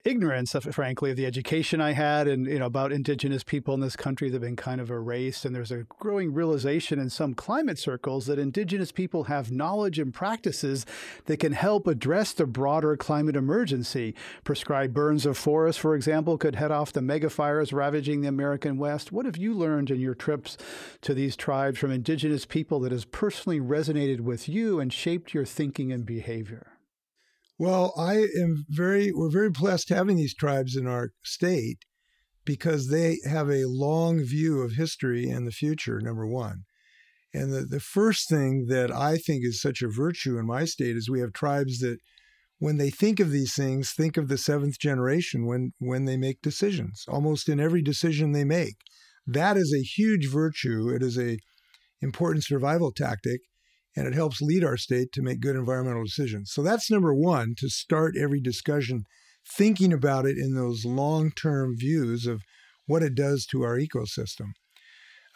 ignorance, 0.04 0.56
frankly, 0.72 1.12
of 1.12 1.18
the 1.18 1.26
education 1.26 1.82
I 1.82 1.92
had 1.92 2.28
and 2.28 2.48
you 2.48 2.60
know 2.60 2.66
about 2.66 2.92
indigenous 2.92 3.44
people 3.44 3.74
in 3.74 3.80
this 3.80 3.96
country 3.96 4.30
that 4.30 4.36
have 4.36 4.42
been 4.42 4.56
kind 4.56 4.82
of 4.82 4.90
erased. 4.90 5.46
And 5.46 5.56
there's 5.56 5.72
a 5.72 5.86
growing 6.00 6.34
realization 6.34 7.00
in 7.00 7.10
some 7.10 7.34
climate 7.34 7.78
circles 7.78 8.26
that 8.26 8.40
indigenous 8.40 8.92
people 8.92 9.26
have 9.26 9.52
knowledge 9.52 10.00
and 10.00 10.14
practices 10.14 10.86
that 11.26 11.38
can 11.38 11.54
help 11.54 11.88
address 11.88 12.34
the 12.34 12.46
broader 12.46 12.98
climate 12.98 13.36
emergency. 13.36 14.16
Prescribed 14.44 14.94
burns 14.94 15.26
of 15.26 15.38
forests, 15.38 15.82
for 15.82 15.96
example, 15.96 16.38
could 16.38 16.56
head 16.56 16.72
off 16.72 16.94
the 16.94 17.02
megafires 17.02 17.74
ravaging 17.74 18.22
the 18.22 18.28
American 18.28 18.78
West. 18.78 19.12
What 19.12 19.26
have 19.26 19.38
you 19.38 19.54
learned 19.54 19.92
in 19.92 20.00
your 20.00 20.16
trips 20.16 20.58
to 21.02 21.14
these 21.14 21.36
tribes 21.36 21.80
from 21.80 21.92
indigenous 21.92 22.46
people 22.46 22.80
that 22.82 22.92
has 22.92 23.06
personally 23.06 23.60
resonated 23.60 24.22
with 24.22 24.50
you 24.50 24.80
and 24.80 24.92
shaped 24.92 25.34
your 25.34 25.46
thinking 25.46 25.92
and 25.92 26.06
behavior? 26.06 26.68
Well, 27.62 27.94
I 27.96 28.26
am 28.42 28.66
very, 28.70 29.12
we're 29.12 29.30
very 29.30 29.52
blessed 29.52 29.90
having 29.90 30.18
these 30.18 30.34
tribes 30.34 30.76
in 30.76 30.88
our 30.88 31.12
state 31.24 31.78
because 32.44 32.88
they 32.88 33.20
have 33.24 33.52
a 33.52 33.66
long 33.68 34.24
view 34.24 34.62
of 34.62 34.72
history 34.72 35.30
and 35.30 35.46
the 35.46 35.52
future, 35.52 36.02
number 36.02 36.26
one. 36.26 36.64
And 37.36 37.54
the, 37.54 37.62
the 37.62 37.80
first 37.80 38.28
thing 38.28 38.66
that 38.70 38.92
I 38.92 39.18
think 39.18 39.46
is 39.46 39.62
such 39.62 39.84
a 39.84 39.96
virtue 39.96 40.40
in 40.40 40.48
my 40.48 40.66
state 40.66 40.98
is 40.98 41.08
we 41.08 41.20
have 41.20 41.34
tribes 41.34 41.78
that, 41.82 42.00
when 42.58 42.78
they 42.78 42.90
think 42.90 43.20
of 43.20 43.30
these 43.30 43.54
things, 43.54 43.92
think 43.92 44.18
of 44.18 44.28
the 44.28 44.40
seventh 44.40 44.80
generation 44.80 45.46
when, 45.46 45.74
when 45.78 46.06
they 46.06 46.18
make 46.18 46.42
decisions, 46.42 47.06
almost 47.08 47.48
in 47.48 47.60
every 47.60 47.84
decision 47.84 48.32
they 48.32 48.44
make. 48.44 48.78
That 49.28 49.56
is 49.56 49.72
a 49.72 49.84
huge 49.84 50.28
virtue. 50.28 50.90
It 50.90 51.04
is 51.04 51.16
a 51.16 51.38
important 52.02 52.44
survival 52.44 52.92
tactic 52.92 53.42
and 53.96 54.08
it 54.08 54.14
helps 54.14 54.42
lead 54.42 54.64
our 54.64 54.78
state 54.78 55.12
to 55.12 55.22
make 55.22 55.42
good 55.42 55.56
environmental 55.56 56.04
decisions. 56.04 56.52
So 56.54 56.62
that's 56.62 56.90
number 56.90 57.14
one 57.14 57.56
to 57.58 57.70
start 57.70 58.16
every 58.18 58.40
discussion 58.40 59.04
thinking 59.58 59.92
about 59.92 60.26
it 60.26 60.38
in 60.38 60.56
those 60.56 60.86
long 60.86 61.32
term 61.32 61.76
views 61.78 62.26
of 62.26 62.42
what 62.86 63.04
it 63.04 63.16
does 63.16 63.46
to 63.48 63.64
our 63.64 63.78
ecosystem. 63.78 64.52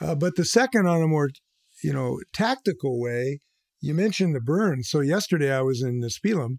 Uh, 0.01 0.15
but 0.15 0.35
the 0.35 0.45
second, 0.45 0.87
on 0.87 1.01
a 1.01 1.07
more 1.07 1.29
you 1.83 1.93
know 1.93 2.19
tactical 2.33 2.99
way, 2.99 3.39
you 3.81 3.93
mentioned 3.93 4.35
the 4.35 4.41
burns. 4.41 4.89
So 4.89 4.99
yesterday 4.99 5.51
I 5.51 5.61
was 5.61 5.81
in 5.81 6.01
Nespelem, 6.01 6.57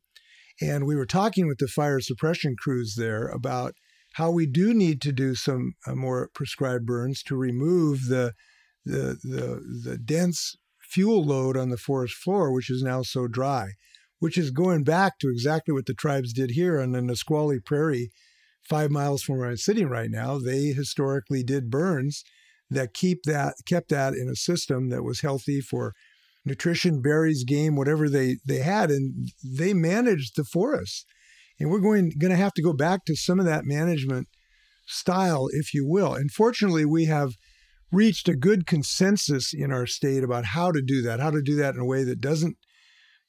and 0.61 0.87
we 0.87 0.97
were 0.97 1.07
talking 1.07 1.47
with 1.47 1.59
the 1.59 1.69
fire 1.69 2.01
suppression 2.01 2.57
crews 2.59 2.95
there 2.97 3.29
about 3.29 3.75
how 4.15 4.31
we 4.31 4.47
do 4.47 4.73
need 4.73 5.03
to 5.03 5.13
do 5.13 5.35
some 5.35 5.75
uh, 5.87 5.95
more 5.95 6.31
prescribed 6.35 6.87
burns 6.87 7.23
to 7.25 7.37
remove 7.37 8.07
the 8.09 8.33
the 8.85 9.19
the, 9.23 9.91
the 9.91 9.99
dense 9.99 10.57
fuel 10.97 11.23
load 11.23 11.59
on 11.59 11.69
the 11.69 11.77
forest 11.77 12.15
floor, 12.15 12.51
which 12.51 12.71
is 12.71 12.83
now 12.83 13.03
so 13.03 13.29
dry, 13.29 13.73
which 14.19 14.39
is 14.39 14.51
going 14.51 14.83
back 14.83 15.19
to 15.19 15.29
exactly 15.29 15.75
what 15.75 15.85
the 15.85 15.93
tribes 15.93 16.33
did 16.33 16.53
here 16.53 16.81
on 16.81 16.93
the 16.93 17.03
Nisqually 17.03 17.61
Prairie, 17.61 18.11
five 18.67 18.91
miles 18.91 19.23
from 19.23 19.37
where 19.37 19.51
I'm 19.51 19.59
sitting 19.59 19.89
right 19.89 20.11
now. 20.11 20.39
They 20.39 20.69
historically 20.69 21.43
did 21.43 21.69
burns 21.69 22.25
that 22.71 22.95
keep 22.95 23.25
that 23.25 23.57
kept 23.69 23.91
that 23.91 24.15
in 24.15 24.27
a 24.31 24.35
system 24.35 24.89
that 24.89 25.05
was 25.05 25.21
healthy 25.21 25.61
for 25.61 25.93
nutrition, 26.47 27.03
berries, 27.03 27.45
game, 27.45 27.77
whatever 27.77 28.09
they 28.09 28.39
they 28.47 28.61
had, 28.61 28.91
and 28.91 29.29
they 29.45 29.75
managed 29.75 30.35
the 30.35 30.45
forest. 30.45 31.05
And 31.61 31.69
we're 31.69 31.81
going 31.81 32.15
going 32.19 32.31
to 32.31 32.43
have 32.43 32.55
to 32.55 32.63
go 32.63 32.73
back 32.73 33.05
to 33.05 33.15
some 33.15 33.39
of 33.39 33.45
that 33.45 33.67
management 33.67 34.29
style, 34.87 35.49
if 35.53 35.75
you 35.75 35.87
will. 35.87 36.15
And 36.15 36.31
fortunately, 36.31 36.87
we 36.87 37.05
have 37.05 37.35
reached 37.93 38.29
a 38.29 38.37
good 38.37 38.67
consensus 38.67 39.53
in 39.55 39.73
our 39.73 39.87
state 39.87 40.25
about 40.25 40.47
how 40.47 40.73
to 40.73 40.83
do 40.83 41.03
that, 41.03 41.21
how 41.21 41.31
to 41.31 41.43
do 41.43 41.57
that 41.57 41.75
in 41.75 41.81
a 41.81 41.87
way 41.87 42.05
that 42.05 42.21
doesn't, 42.21 42.57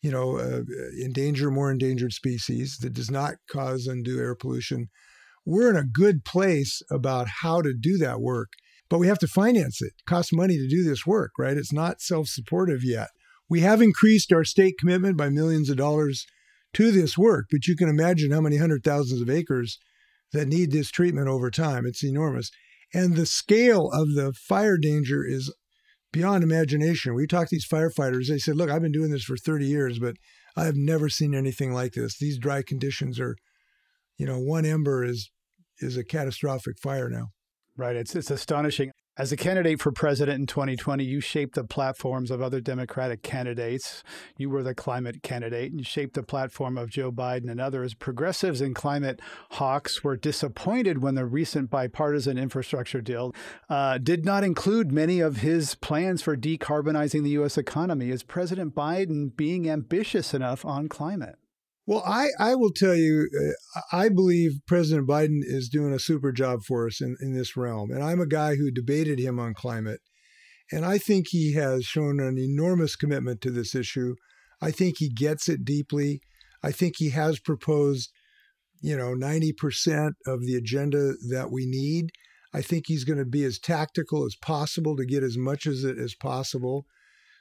you 0.02 0.12
know, 0.12 0.38
uh, 0.38 0.62
endanger 1.04 1.52
more 1.52 1.72
endangered 1.72 2.14
species, 2.14 2.78
that 2.82 2.94
does 2.94 3.12
not 3.12 3.36
cause 3.50 3.88
undue 3.88 4.20
air 4.20 4.36
pollution. 4.36 4.88
We're 5.46 5.70
in 5.70 5.78
a 5.78 5.84
good 5.84 6.26
place 6.26 6.82
about 6.92 7.28
how 7.42 7.62
to 7.62 7.74
do 7.74 7.98
that 8.00 8.20
work, 8.20 8.50
but 8.90 9.00
we 9.00 9.08
have 9.08 9.20
to 9.20 9.28
finance 9.28 9.82
it. 9.82 9.94
it 9.98 10.06
costs 10.06 10.34
money 10.34 10.58
to 10.58 10.68
do 10.68 10.84
this 10.84 11.06
work, 11.06 11.32
right? 11.38 11.58
It's 11.58 11.74
not 11.74 12.02
self 12.02 12.28
supportive 12.28 12.84
yet. 12.84 13.10
We 13.50 13.62
have 13.62 13.82
increased 13.82 14.34
our 14.34 14.44
state 14.44 14.76
commitment 14.80 15.18
by 15.18 15.30
millions 15.30 15.70
of 15.70 15.78
dollars 15.78 16.26
to 16.74 16.92
this 16.92 17.18
work, 17.18 17.46
but 17.50 17.66
you 17.68 17.76
can 17.76 17.88
imagine 17.88 18.32
how 18.32 18.42
many 18.42 18.58
hundred 18.58 18.84
thousands 18.84 19.22
of 19.22 19.30
acres 19.30 19.80
that 20.34 20.48
need 20.48 20.72
this 20.72 20.92
treatment 20.92 21.28
over 21.28 21.50
time. 21.50 21.86
It's 21.86 22.04
enormous. 22.04 22.52
And 22.94 23.15
the 23.15 23.25
scale 23.25 23.89
of 23.91 24.13
the 24.15 24.34
fire 24.34 24.77
danger 24.77 25.25
is 25.25 25.53
beyond 26.12 26.44
imagination. 26.44 27.13
We 27.13 27.27
talked 27.27 27.50
to 27.50 27.56
these 27.56 27.67
firefighters. 27.67 28.27
They 28.27 28.38
said, 28.38 28.56
Look, 28.56 28.70
I've 28.70 28.82
been 28.82 28.91
doing 28.91 29.12
this 29.12 29.24
for 29.24 29.38
30 29.38 29.65
years, 29.65 30.00
but 30.00 30.15
I 30.56 30.65
have 30.65 30.75
never 30.75 31.10
seen 31.10 31.36
anything 31.36 31.74
like 31.74 31.94
this. 31.94 32.17
These 32.17 32.39
dry 32.39 32.63
conditions 32.63 33.20
are, 33.20 33.36
you 34.17 34.25
know, 34.25 34.39
one 34.39 34.65
ember 34.65 35.03
is 35.03 35.29
is 35.79 35.96
a 35.96 36.03
catastrophic 36.03 36.79
fire 36.82 37.10
now. 37.10 37.27
Right. 37.75 37.96
It's 37.96 38.15
it's 38.15 38.32
astonishing. 38.32 38.91
As 39.19 39.31
a 39.31 39.38
candidate 39.38 39.81
for 39.81 39.91
president 39.91 40.39
in 40.39 40.45
2020, 40.45 41.03
you 41.03 41.19
shaped 41.21 41.55
the 41.55 41.63
platforms 41.63 42.29
of 42.29 42.39
other 42.39 42.62
Democratic 42.62 43.24
candidates. 43.24 44.03
You 44.38 44.51
were 44.51 44.62
the 44.62 44.75
climate 44.75 45.24
candidate 45.24 45.71
and 45.71 45.88
shaped 45.88 46.13
the 46.13 46.21
platform 46.21 46.77
of 46.77 46.91
Joe 46.91 47.12
Biden 47.12 47.50
and 47.50 47.59
others. 47.59 47.95
Progressives 47.95 48.62
and 48.62 48.75
climate 48.75 49.19
hawks 49.53 50.03
were 50.03 50.17
disappointed 50.17 51.01
when 51.01 51.15
the 51.15 51.25
recent 51.25 51.71
bipartisan 51.71 52.38
infrastructure 52.38 53.01
deal 53.01 53.33
uh, 53.71 53.97
did 53.97 54.24
not 54.24 54.43
include 54.43 54.91
many 54.91 55.19
of 55.19 55.38
his 55.38 55.74
plans 55.74 56.21
for 56.21 56.38
decarbonizing 56.38 57.24
the 57.24 57.31
U.S. 57.31 57.57
economy. 57.57 58.12
Is 58.12 58.21
President 58.21 58.75
Biden 58.75 59.36
being 59.36 59.67
ambitious 59.67 60.36
enough 60.36 60.63
on 60.63 60.88
climate? 60.88 61.39
Well, 61.88 62.03
I, 62.06 62.27
I 62.38 62.56
will 62.56 62.74
tell 62.74 62.96
you, 62.96 63.29
uh, 63.74 63.79
I 63.94 64.10
believe 64.10 64.60
President 64.67 65.08
Biden 65.08 65.39
is 65.41 65.70
doing 65.70 65.94
a 65.94 66.00
super 66.00 66.34
job 66.34 66.60
for 66.67 66.86
us 66.86 67.00
in, 67.00 67.15
in 67.22 67.34
this 67.34 67.56
realm. 67.56 67.91
And 67.91 68.03
I'm 68.03 68.20
a 68.20 68.27
guy 68.27 68.56
who 68.56 68.72
debated 68.72 69.20
him 69.20 69.39
on 69.39 69.53
climate. 69.53 70.01
And 70.70 70.86
I 70.86 70.98
think 70.98 71.27
he 71.29 71.53
has 71.53 71.86
shown 71.86 72.20
an 72.20 72.38
enormous 72.38 72.98
commitment 72.98 73.39
to 73.41 73.51
this 73.51 73.74
issue. 73.74 74.15
I 74.62 74.72
think 74.72 74.96
he 74.98 75.08
gets 75.08 75.48
it 75.48 75.63
deeply. 75.63 76.20
I 76.62 76.74
think 76.74 76.96
he 76.98 77.12
has 77.12 77.39
proposed, 77.39 78.12
you 78.82 78.98
know, 78.98 79.15
90% 79.15 80.12
of 80.25 80.41
the 80.41 80.56
agenda 80.56 81.13
that 81.29 81.51
we 81.53 81.65
need. 81.65 82.10
I 82.53 82.62
think 82.62 82.86
he's 82.88 83.06
going 83.06 83.20
to 83.20 83.25
be 83.25 83.46
as 83.46 83.60
tactical 83.60 84.25
as 84.25 84.36
possible 84.36 84.98
to 84.98 85.06
get 85.06 85.24
as 85.24 85.38
much 85.38 85.65
as 85.65 85.86
it 85.86 85.98
as 85.98 86.15
possible. 86.15 86.86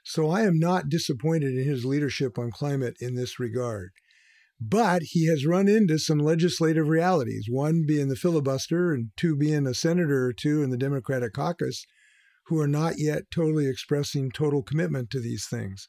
So 0.05 0.31
I 0.31 0.43
am 0.43 0.61
not 0.61 0.89
disappointed 0.89 1.57
in 1.57 1.65
his 1.65 1.85
leadership 1.85 2.39
on 2.39 2.53
climate 2.53 2.95
in 3.01 3.17
this 3.17 3.41
regard. 3.41 3.91
But 4.61 5.03
he 5.03 5.27
has 5.27 5.45
run 5.45 5.69
into 5.69 5.99
some 5.99 6.19
legislative 6.19 6.89
realities, 6.89 7.47
one 7.49 7.85
being 7.87 8.09
the 8.09 8.17
filibuster 8.17 8.93
and 8.93 9.11
two 9.17 9.37
being 9.37 9.67
a 9.67 9.75
senator 9.75 10.27
or 10.27 10.33
two 10.33 10.63
in 10.63 10.71
the 10.71 10.79
Democratic 10.79 11.35
caucus 11.35 11.85
who 12.47 12.59
are 12.61 12.69
not 12.69 12.95
yet 12.97 13.25
totally 13.31 13.67
expressing 13.67 14.31
total 14.31 14.63
commitment 14.63 15.11
to 15.11 15.21
these 15.21 15.47
things. 15.47 15.89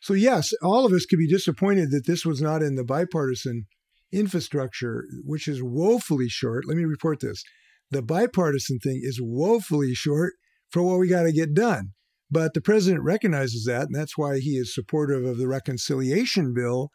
So, 0.00 0.14
yes, 0.14 0.52
all 0.62 0.84
of 0.84 0.92
us 0.92 1.06
could 1.06 1.18
be 1.18 1.26
disappointed 1.26 1.90
that 1.90 2.06
this 2.06 2.24
was 2.24 2.40
not 2.40 2.62
in 2.62 2.76
the 2.76 2.84
bipartisan 2.84 3.64
infrastructure, 4.12 5.06
which 5.24 5.48
is 5.48 5.62
woefully 5.62 6.28
short. 6.28 6.64
Let 6.68 6.76
me 6.76 6.84
report 6.84 7.20
this 7.20 7.42
the 7.90 8.02
bipartisan 8.02 8.78
thing 8.78 9.00
is 9.02 9.20
woefully 9.20 9.94
short 9.94 10.34
for 10.70 10.82
what 10.82 10.98
we 10.98 11.08
got 11.08 11.22
to 11.24 11.32
get 11.32 11.54
done. 11.54 11.92
But 12.30 12.54
the 12.54 12.60
president 12.60 13.04
recognizes 13.04 13.64
that, 13.66 13.86
and 13.86 13.94
that's 13.94 14.18
why 14.18 14.38
he 14.38 14.52
is 14.52 14.74
supportive 14.74 15.24
of 15.24 15.38
the 15.38 15.46
reconciliation 15.46 16.52
bill 16.54 16.90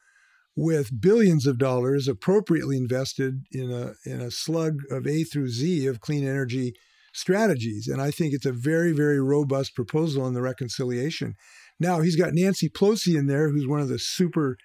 with 0.60 1.00
billions 1.00 1.48
of 1.48 1.58
dollars 1.58 2.08
appropriately 2.10 2.76
invested 2.76 3.46
in 3.52 3.72
a 3.72 3.94
in 4.06 4.20
a 4.20 4.30
slug 4.30 4.80
of 4.92 5.08
A 5.08 5.24
through 5.24 5.48
Z 5.48 5.88
of 5.88 6.02
clean 6.02 6.28
energy 6.28 6.74
strategies. 7.14 7.88
And 7.88 8.02
I 8.02 8.12
think 8.12 8.34
it's 8.34 8.46
a 8.46 8.52
very, 8.52 8.92
very 8.92 9.22
robust 9.22 9.74
proposal 9.74 10.22
on 10.22 10.34
the 10.34 10.42
reconciliation. 10.42 11.36
Now 11.80 12.02
he's 12.02 12.18
got 12.18 12.34
Nancy 12.34 12.70
Pelosi 12.70 13.18
in 13.18 13.28
there, 13.28 13.50
who's 13.50 13.68
one 13.68 13.80
of 13.80 13.88
the 13.88 14.00
super 14.00 14.58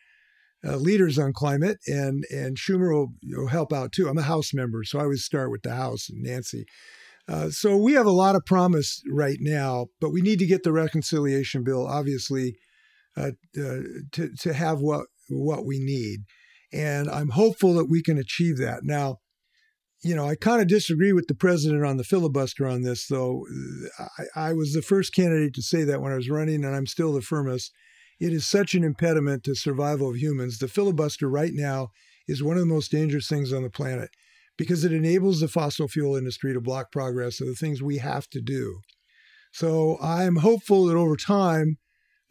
uh, 0.67 0.77
leaders 0.77 1.17
on 1.17 1.33
climate, 1.33 1.79
and 1.87 2.25
and 2.31 2.57
Schumer 2.57 2.93
will, 2.93 3.13
will, 3.23 3.49
help 3.49 3.73
out 3.73 3.93
too. 3.93 4.09
I'm 4.09 4.19
a 4.19 4.23
House 4.23 4.53
member, 4.53 4.83
so 4.83 4.99
I 4.99 5.03
always 5.03 5.23
start 5.23 5.51
with 5.53 5.63
the 5.63 5.77
House 5.77 6.09
and 6.09 6.23
Nancy. 6.23 6.65
Uh, 7.29 7.51
so 7.51 7.77
we 7.77 7.93
have 7.93 8.07
a 8.07 8.11
lot 8.11 8.35
of 8.35 8.45
promise 8.45 9.01
right 9.11 9.39
now, 9.41 9.87
but 10.01 10.11
we 10.11 10.23
need 10.23 10.41
to 10.41 10.47
get 10.47 10.63
the 10.65 10.73
reconciliation 10.73 11.63
bill, 11.63 11.87
obviously, 11.87 12.57
uh, 13.17 13.31
uh 13.57 13.81
to 14.13 14.31
to 14.41 14.53
have 14.53 14.81
what 14.81 15.07
what 15.29 15.65
we 15.65 15.79
need, 15.79 16.21
and 16.73 17.09
I'm 17.09 17.31
hopeful 17.31 17.75
that 17.75 17.87
we 17.91 18.03
can 18.03 18.19
achieve 18.19 18.59
that. 18.59 18.81
Now, 18.83 19.19
you 20.03 20.15
know, 20.15 20.27
I 20.27 20.37
kind 20.37 20.61
of 20.61 20.69
disagree 20.69 21.13
with 21.13 21.29
the 21.29 21.35
president 21.35 21.85
on 21.85 21.97
the 21.97 22.05
filibuster 22.05 22.67
on 22.67 22.83
this, 22.83 23.07
though. 23.07 23.47
Uh, 23.99 24.07
I, 24.37 24.49
I, 24.49 24.53
was 24.53 24.75
the 24.75 24.83
first 24.83 25.15
candidate 25.15 25.55
to 25.55 25.63
say 25.63 25.83
that 25.85 26.03
when 26.03 26.13
I 26.13 26.17
was 26.17 26.29
running, 26.29 26.65
and 26.65 26.77
I'm 26.77 26.87
still 26.87 27.13
the 27.13 27.23
firmest. 27.23 27.73
It 28.21 28.33
is 28.33 28.47
such 28.47 28.75
an 28.75 28.85
impediment 28.85 29.43
to 29.45 29.55
survival 29.55 30.11
of 30.11 30.17
humans. 30.17 30.59
The 30.59 30.69
filibuster 30.69 31.29
right 31.29 31.53
now 31.53 31.89
is 32.29 32.43
one 32.43 32.57
of 32.57 32.61
the 32.61 32.75
most 32.75 32.91
dangerous 32.91 33.29
things 33.29 33.53
on 33.53 33.63
the 33.63 33.71
planet 33.71 34.11
because 34.57 34.85
it 34.85 34.93
enables 34.93 35.41
the 35.41 35.49
fossil 35.49 35.89
fuel 35.89 36.17
industry 36.17 36.53
to 36.53 36.61
block 36.61 36.93
progress 36.93 37.41
of 37.41 37.49
the 37.49 37.55
things 37.55 37.83
we 37.83 37.99
have 37.99 38.29
to 38.29 38.41
do. 38.41 38.81
So 39.53 39.99
I'm 40.01 40.37
hopeful 40.37 40.87
that 40.87 40.97
over 40.97 41.17
time, 41.17 41.79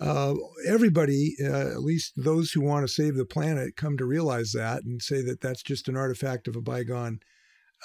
uh, 0.03 0.35
everybody, 0.67 1.33
uh, 1.41 1.71
at 1.71 1.81
least 1.81 2.11
those 2.17 2.51
who 2.51 2.59
want 2.59 2.85
to 2.85 2.93
save 2.93 3.15
the 3.15 3.25
planet, 3.25 3.77
come 3.77 3.97
to 3.97 4.05
realize 4.05 4.51
that 4.51 4.83
and 4.83 5.01
say 5.01 5.21
that 5.21 5.39
that's 5.39 5.63
just 5.63 5.87
an 5.87 5.95
artifact 5.95 6.45
of 6.45 6.57
a 6.57 6.61
bygone 6.61 7.19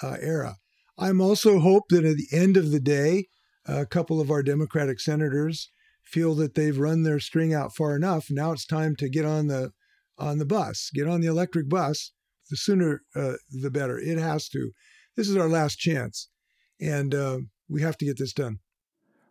uh, 0.03 0.17
era. 0.19 0.57
I'm 0.97 1.21
also 1.21 1.59
hope 1.59 1.83
that 1.89 2.03
at 2.03 2.17
the 2.17 2.27
end 2.33 2.57
of 2.57 2.71
the 2.71 2.81
day, 2.81 3.27
a 3.65 3.85
couple 3.85 4.19
of 4.19 4.29
our 4.29 4.43
Democratic 4.43 4.99
senators 4.99 5.71
feel 6.03 6.35
that 6.35 6.55
they've 6.55 6.77
run 6.77 7.03
their 7.03 7.21
string 7.21 7.53
out 7.53 7.73
far 7.73 7.95
enough. 7.95 8.27
Now 8.29 8.51
it's 8.51 8.65
time 8.65 8.97
to 8.97 9.09
get 9.09 9.23
on 9.23 9.47
the 9.47 9.71
on 10.17 10.39
the 10.39 10.45
bus, 10.45 10.89
get 10.93 11.07
on 11.07 11.21
the 11.21 11.27
electric 11.27 11.69
bus. 11.69 12.11
The 12.49 12.57
sooner, 12.57 13.03
uh, 13.15 13.33
the 13.49 13.69
better. 13.69 13.97
It 13.97 14.17
has 14.17 14.49
to. 14.49 14.71
This 15.15 15.29
is 15.29 15.37
our 15.37 15.47
last 15.47 15.77
chance, 15.77 16.29
and 16.81 17.15
uh, 17.15 17.37
we 17.69 17.81
have 17.83 17.95
to 17.97 18.05
get 18.05 18.17
this 18.17 18.33
done. 18.33 18.57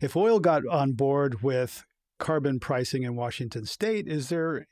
If 0.01 0.15
oil 0.15 0.39
got 0.39 0.63
on 0.65 0.93
board 0.93 1.43
with 1.43 1.83
carbon 2.19 2.59
pricing 2.59 3.03
in 3.03 3.15
Washington 3.15 3.65
state, 3.65 4.07
is 4.07 4.29
there 4.29 4.67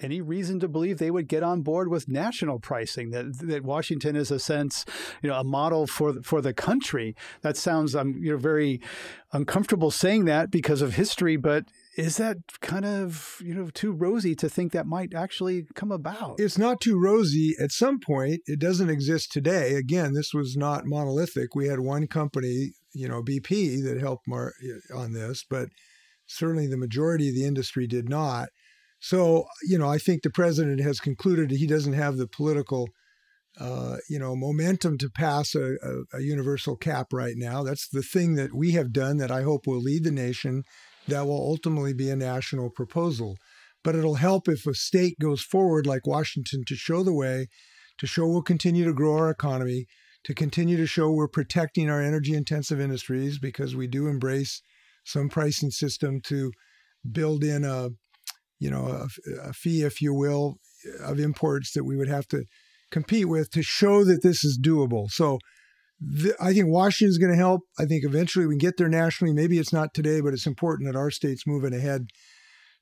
any 0.00 0.20
reason 0.20 0.60
to 0.60 0.68
believe 0.68 0.98
they 0.98 1.10
would 1.10 1.28
get 1.28 1.42
on 1.42 1.62
board 1.62 1.88
with 1.88 2.08
national 2.08 2.58
pricing? 2.58 3.10
That 3.10 3.38
that 3.38 3.64
Washington 3.64 4.16
is 4.16 4.30
a 4.30 4.38
sense, 4.38 4.84
you 5.22 5.28
know, 5.28 5.36
a 5.38 5.44
model 5.44 5.86
for 5.86 6.22
for 6.22 6.40
the 6.40 6.54
country. 6.54 7.16
That 7.42 7.56
sounds 7.56 7.94
I'm 7.94 8.14
um, 8.14 8.22
you 8.22 8.32
know 8.32 8.38
very 8.38 8.80
uncomfortable 9.32 9.90
saying 9.90 10.24
that 10.26 10.50
because 10.50 10.82
of 10.82 10.94
history, 10.94 11.36
but 11.36 11.64
is 11.96 12.16
that 12.18 12.38
kind 12.60 12.84
of 12.84 13.40
you 13.44 13.54
know 13.54 13.70
too 13.70 13.92
rosy 13.92 14.34
to 14.36 14.48
think 14.48 14.72
that 14.72 14.86
might 14.86 15.14
actually 15.14 15.66
come 15.74 15.92
about? 15.92 16.38
It's 16.38 16.58
not 16.58 16.80
too 16.80 16.98
rosy. 16.98 17.54
At 17.60 17.72
some 17.72 17.98
point, 17.98 18.40
it 18.46 18.60
doesn't 18.60 18.90
exist 18.90 19.32
today. 19.32 19.74
Again, 19.74 20.14
this 20.14 20.32
was 20.32 20.56
not 20.56 20.86
monolithic. 20.86 21.54
We 21.54 21.68
had 21.68 21.80
one 21.80 22.06
company, 22.06 22.72
you 22.92 23.08
know, 23.08 23.22
BP, 23.22 23.82
that 23.84 24.00
helped 24.00 24.28
mar- 24.28 24.54
on 24.94 25.12
this, 25.12 25.44
but 25.48 25.68
certainly 26.28 26.66
the 26.66 26.76
majority 26.76 27.28
of 27.28 27.34
the 27.34 27.44
industry 27.44 27.86
did 27.86 28.08
not. 28.08 28.48
So, 29.00 29.46
you 29.62 29.78
know, 29.78 29.88
I 29.88 29.98
think 29.98 30.22
the 30.22 30.30
president 30.30 30.80
has 30.80 31.00
concluded 31.00 31.50
he 31.50 31.66
doesn't 31.66 31.92
have 31.92 32.16
the 32.16 32.26
political, 32.26 32.88
uh, 33.58 33.96
you 34.08 34.18
know, 34.18 34.36
momentum 34.36 34.98
to 34.98 35.10
pass 35.10 35.54
a, 35.54 35.74
a, 35.82 36.18
a, 36.18 36.20
universal 36.20 36.76
cap 36.76 37.12
right 37.12 37.34
now. 37.36 37.62
That's 37.62 37.88
the 37.88 38.02
thing 38.02 38.34
that 38.34 38.54
we 38.54 38.72
have 38.72 38.92
done 38.92 39.18
that 39.18 39.30
I 39.30 39.42
hope 39.42 39.66
will 39.66 39.80
lead 39.80 40.04
the 40.04 40.10
nation. 40.10 40.64
That 41.06 41.26
will 41.26 41.40
ultimately 41.40 41.94
be 41.94 42.10
a 42.10 42.16
national 42.16 42.70
proposal. 42.70 43.36
But 43.84 43.94
it'll 43.94 44.16
help 44.16 44.48
if 44.48 44.66
a 44.66 44.74
state 44.74 45.18
goes 45.20 45.42
forward 45.42 45.86
like 45.86 46.06
Washington 46.06 46.64
to 46.66 46.74
show 46.74 47.02
the 47.02 47.14
way, 47.14 47.46
to 47.98 48.06
show 48.06 48.26
we'll 48.26 48.42
continue 48.42 48.84
to 48.84 48.92
grow 48.92 49.16
our 49.16 49.30
economy, 49.30 49.86
to 50.24 50.34
continue 50.34 50.76
to 50.76 50.86
show 50.86 51.10
we're 51.10 51.28
protecting 51.28 51.88
our 51.88 52.02
energy 52.02 52.34
intensive 52.34 52.80
industries 52.80 53.38
because 53.38 53.76
we 53.76 53.86
do 53.86 54.08
embrace 54.08 54.60
some 55.08 55.28
pricing 55.28 55.70
system 55.70 56.20
to 56.26 56.50
build 57.10 57.42
in 57.44 57.64
a 57.64 57.90
you 58.58 58.70
know, 58.70 58.86
a, 58.86 59.48
a 59.48 59.52
fee, 59.52 59.82
if 59.82 60.00
you 60.02 60.12
will, 60.12 60.56
of 61.00 61.18
imports 61.18 61.72
that 61.72 61.84
we 61.84 61.96
would 61.96 62.08
have 62.08 62.26
to 62.28 62.44
compete 62.90 63.28
with 63.28 63.50
to 63.50 63.62
show 63.62 64.04
that 64.04 64.22
this 64.22 64.44
is 64.44 64.58
doable. 64.58 65.08
So 65.10 65.38
I 66.40 66.52
think 66.52 66.68
Washington 66.68 67.10
is 67.10 67.18
going 67.18 67.32
to 67.32 67.38
help. 67.38 67.62
I 67.78 67.84
think 67.84 68.04
eventually 68.04 68.46
we 68.46 68.54
can 68.54 68.58
get 68.58 68.76
there 68.76 68.88
nationally. 68.88 69.34
Maybe 69.34 69.58
it's 69.58 69.72
not 69.72 69.94
today, 69.94 70.20
but 70.20 70.32
it's 70.32 70.46
important 70.46 70.88
that 70.88 70.98
our 70.98 71.10
state's 71.10 71.46
moving 71.46 71.74
ahead 71.74 72.06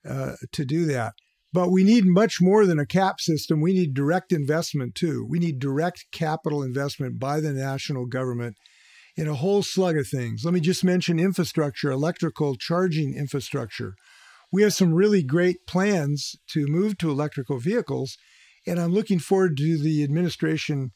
uh, 0.09 0.33
to 0.53 0.65
do 0.65 0.85
that. 0.87 1.15
But 1.53 1.71
we 1.71 1.85
need 1.85 2.05
much 2.05 2.37
more 2.41 2.67
than 2.67 2.79
a 2.79 2.87
cap 2.87 3.21
system. 3.21 3.61
We 3.61 3.73
need 3.73 3.95
direct 3.95 4.33
investment 4.33 4.95
too. 4.95 5.27
We 5.29 5.39
need 5.39 5.59
direct 5.59 6.07
capital 6.13 6.63
investment 6.63 7.19
by 7.19 7.41
the 7.41 7.53
national 7.53 8.07
government 8.07 8.57
in 9.17 9.29
a 9.29 9.35
whole 9.35 9.63
slug 9.63 9.97
of 9.97 10.07
things. 10.07 10.45
Let 10.45 10.55
me 10.55 10.61
just 10.61 10.85
mention 10.85 11.19
infrastructure, 11.19 11.91
electrical 11.91 12.57
charging 12.57 13.15
infrastructure 13.15 13.95
we 14.53 14.63
have 14.63 14.75
some 14.75 14.95
really 14.95 15.23
great 15.23 15.67
plans 15.67 16.37
to 16.49 16.67
move 16.67 16.99
to 16.99 17.11
electrical 17.11 17.59
vehicles. 17.59 18.17
And 18.67 18.79
I'm 18.79 18.93
looking 18.93 19.19
forward 19.19 19.57
to 19.59 19.79
the 19.79 20.03
administration 20.03 20.93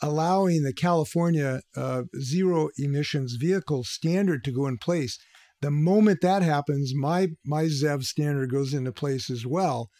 allowing 0.00 0.62
the 0.62 0.72
California 0.72 1.60
uh, 1.76 2.02
zero 2.20 2.70
emissions 2.76 3.34
vehicle 3.34 3.84
standard 3.84 4.42
to 4.44 4.52
go 4.52 4.66
in 4.66 4.78
place. 4.78 5.18
The 5.60 5.70
moment 5.70 6.20
that 6.22 6.42
happens, 6.42 6.92
my, 6.94 7.28
my 7.44 7.64
ZEV 7.64 8.02
standard 8.02 8.50
goes 8.50 8.74
into 8.74 8.90
place 8.90 9.30
as 9.30 9.46
well. 9.46 9.90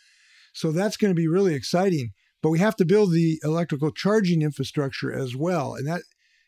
So 0.52 0.72
that's 0.72 0.96
going 0.96 1.12
to 1.12 1.20
be 1.20 1.28
really 1.28 1.54
exciting. 1.54 2.10
But 2.42 2.50
we 2.50 2.58
have 2.58 2.74
to 2.76 2.84
build 2.84 3.12
the 3.12 3.38
electrical 3.44 3.92
charging 3.92 4.42
infrastructure 4.42 5.12
as 5.12 5.36
well. 5.36 5.74
And 5.74 5.86
that 5.86 6.02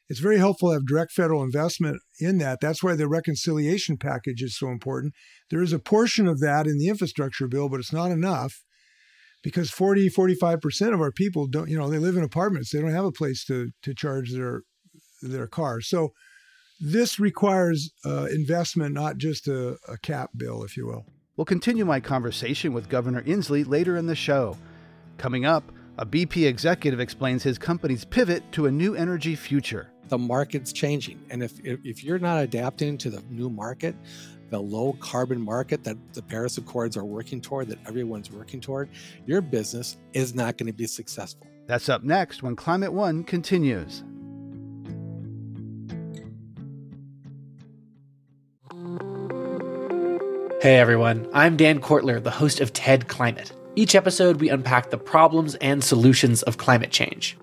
it's 0.08 0.20
very 0.20 0.38
helpful 0.38 0.68
to 0.68 0.74
have 0.74 0.86
direct 0.86 1.12
federal 1.12 1.42
investment 1.42 2.00
in 2.20 2.38
that. 2.38 2.60
That's 2.60 2.82
why 2.82 2.94
the 2.94 3.08
reconciliation 3.08 3.96
package 3.96 4.42
is 4.42 4.56
so 4.56 4.68
important. 4.68 5.14
There 5.50 5.62
is 5.62 5.72
a 5.72 5.78
portion 5.78 6.28
of 6.28 6.40
that 6.40 6.66
in 6.66 6.78
the 6.78 6.88
infrastructure 6.88 7.48
bill, 7.48 7.68
but 7.68 7.80
it's 7.80 7.92
not 7.92 8.10
enough 8.10 8.62
because 9.42 9.70
40, 9.70 10.10
45% 10.10 10.94
of 10.94 11.00
our 11.00 11.12
people 11.12 11.46
don't, 11.46 11.68
you 11.68 11.78
know, 11.78 11.88
they 11.88 11.98
live 11.98 12.16
in 12.16 12.22
apartments. 12.22 12.70
They 12.70 12.80
don't 12.80 12.92
have 12.92 13.04
a 13.04 13.12
place 13.12 13.44
to, 13.46 13.70
to 13.82 13.94
charge 13.94 14.32
their, 14.32 14.62
their 15.22 15.46
cars. 15.46 15.88
So 15.88 16.10
this 16.80 17.18
requires 17.18 17.90
uh, 18.04 18.26
investment, 18.30 18.94
not 18.94 19.16
just 19.16 19.48
a, 19.48 19.76
a 19.88 19.96
cap 20.02 20.30
bill, 20.36 20.64
if 20.64 20.76
you 20.76 20.86
will. 20.86 21.06
We'll 21.36 21.44
continue 21.46 21.84
my 21.84 22.00
conversation 22.00 22.72
with 22.72 22.88
Governor 22.88 23.22
Inslee 23.22 23.66
later 23.66 23.96
in 23.96 24.06
the 24.06 24.14
show. 24.14 24.56
Coming 25.16 25.46
up, 25.46 25.64
a 25.96 26.04
BP 26.04 26.46
executive 26.46 27.00
explains 27.00 27.42
his 27.42 27.56
company's 27.56 28.04
pivot 28.04 28.50
to 28.52 28.66
a 28.66 28.70
new 28.70 28.94
energy 28.94 29.34
future 29.34 29.90
the 30.08 30.18
market's 30.18 30.72
changing. 30.72 31.20
And 31.30 31.42
if, 31.42 31.52
if 31.64 32.04
you're 32.04 32.18
not 32.18 32.42
adapting 32.42 32.98
to 32.98 33.10
the 33.10 33.22
new 33.30 33.48
market, 33.50 33.94
the 34.50 34.60
low 34.60 34.92
carbon 35.00 35.40
market 35.40 35.84
that 35.84 35.96
the 36.12 36.22
Paris 36.22 36.58
Accords 36.58 36.96
are 36.96 37.04
working 37.04 37.40
toward, 37.40 37.68
that 37.68 37.78
everyone's 37.86 38.30
working 38.30 38.60
toward, 38.60 38.88
your 39.26 39.40
business 39.40 39.96
is 40.12 40.34
not 40.34 40.58
going 40.58 40.66
to 40.66 40.72
be 40.72 40.86
successful. 40.86 41.46
That's 41.66 41.88
up 41.88 42.04
next 42.04 42.42
when 42.42 42.56
Climate 42.56 42.92
One 42.92 43.24
continues. 43.24 44.04
Hey 50.60 50.76
everyone, 50.76 51.28
I'm 51.34 51.56
Dan 51.56 51.80
Kwartler, 51.80 52.22
the 52.22 52.30
host 52.30 52.60
of 52.60 52.72
TED 52.72 53.08
Climate. 53.08 53.52
Each 53.76 53.94
episode, 53.94 54.40
we 54.40 54.48
unpack 54.48 54.90
the 54.90 54.98
problems 54.98 55.56
and 55.56 55.82
solutions 55.82 56.42
of 56.44 56.58
climate 56.58 56.90
change. 56.90 57.36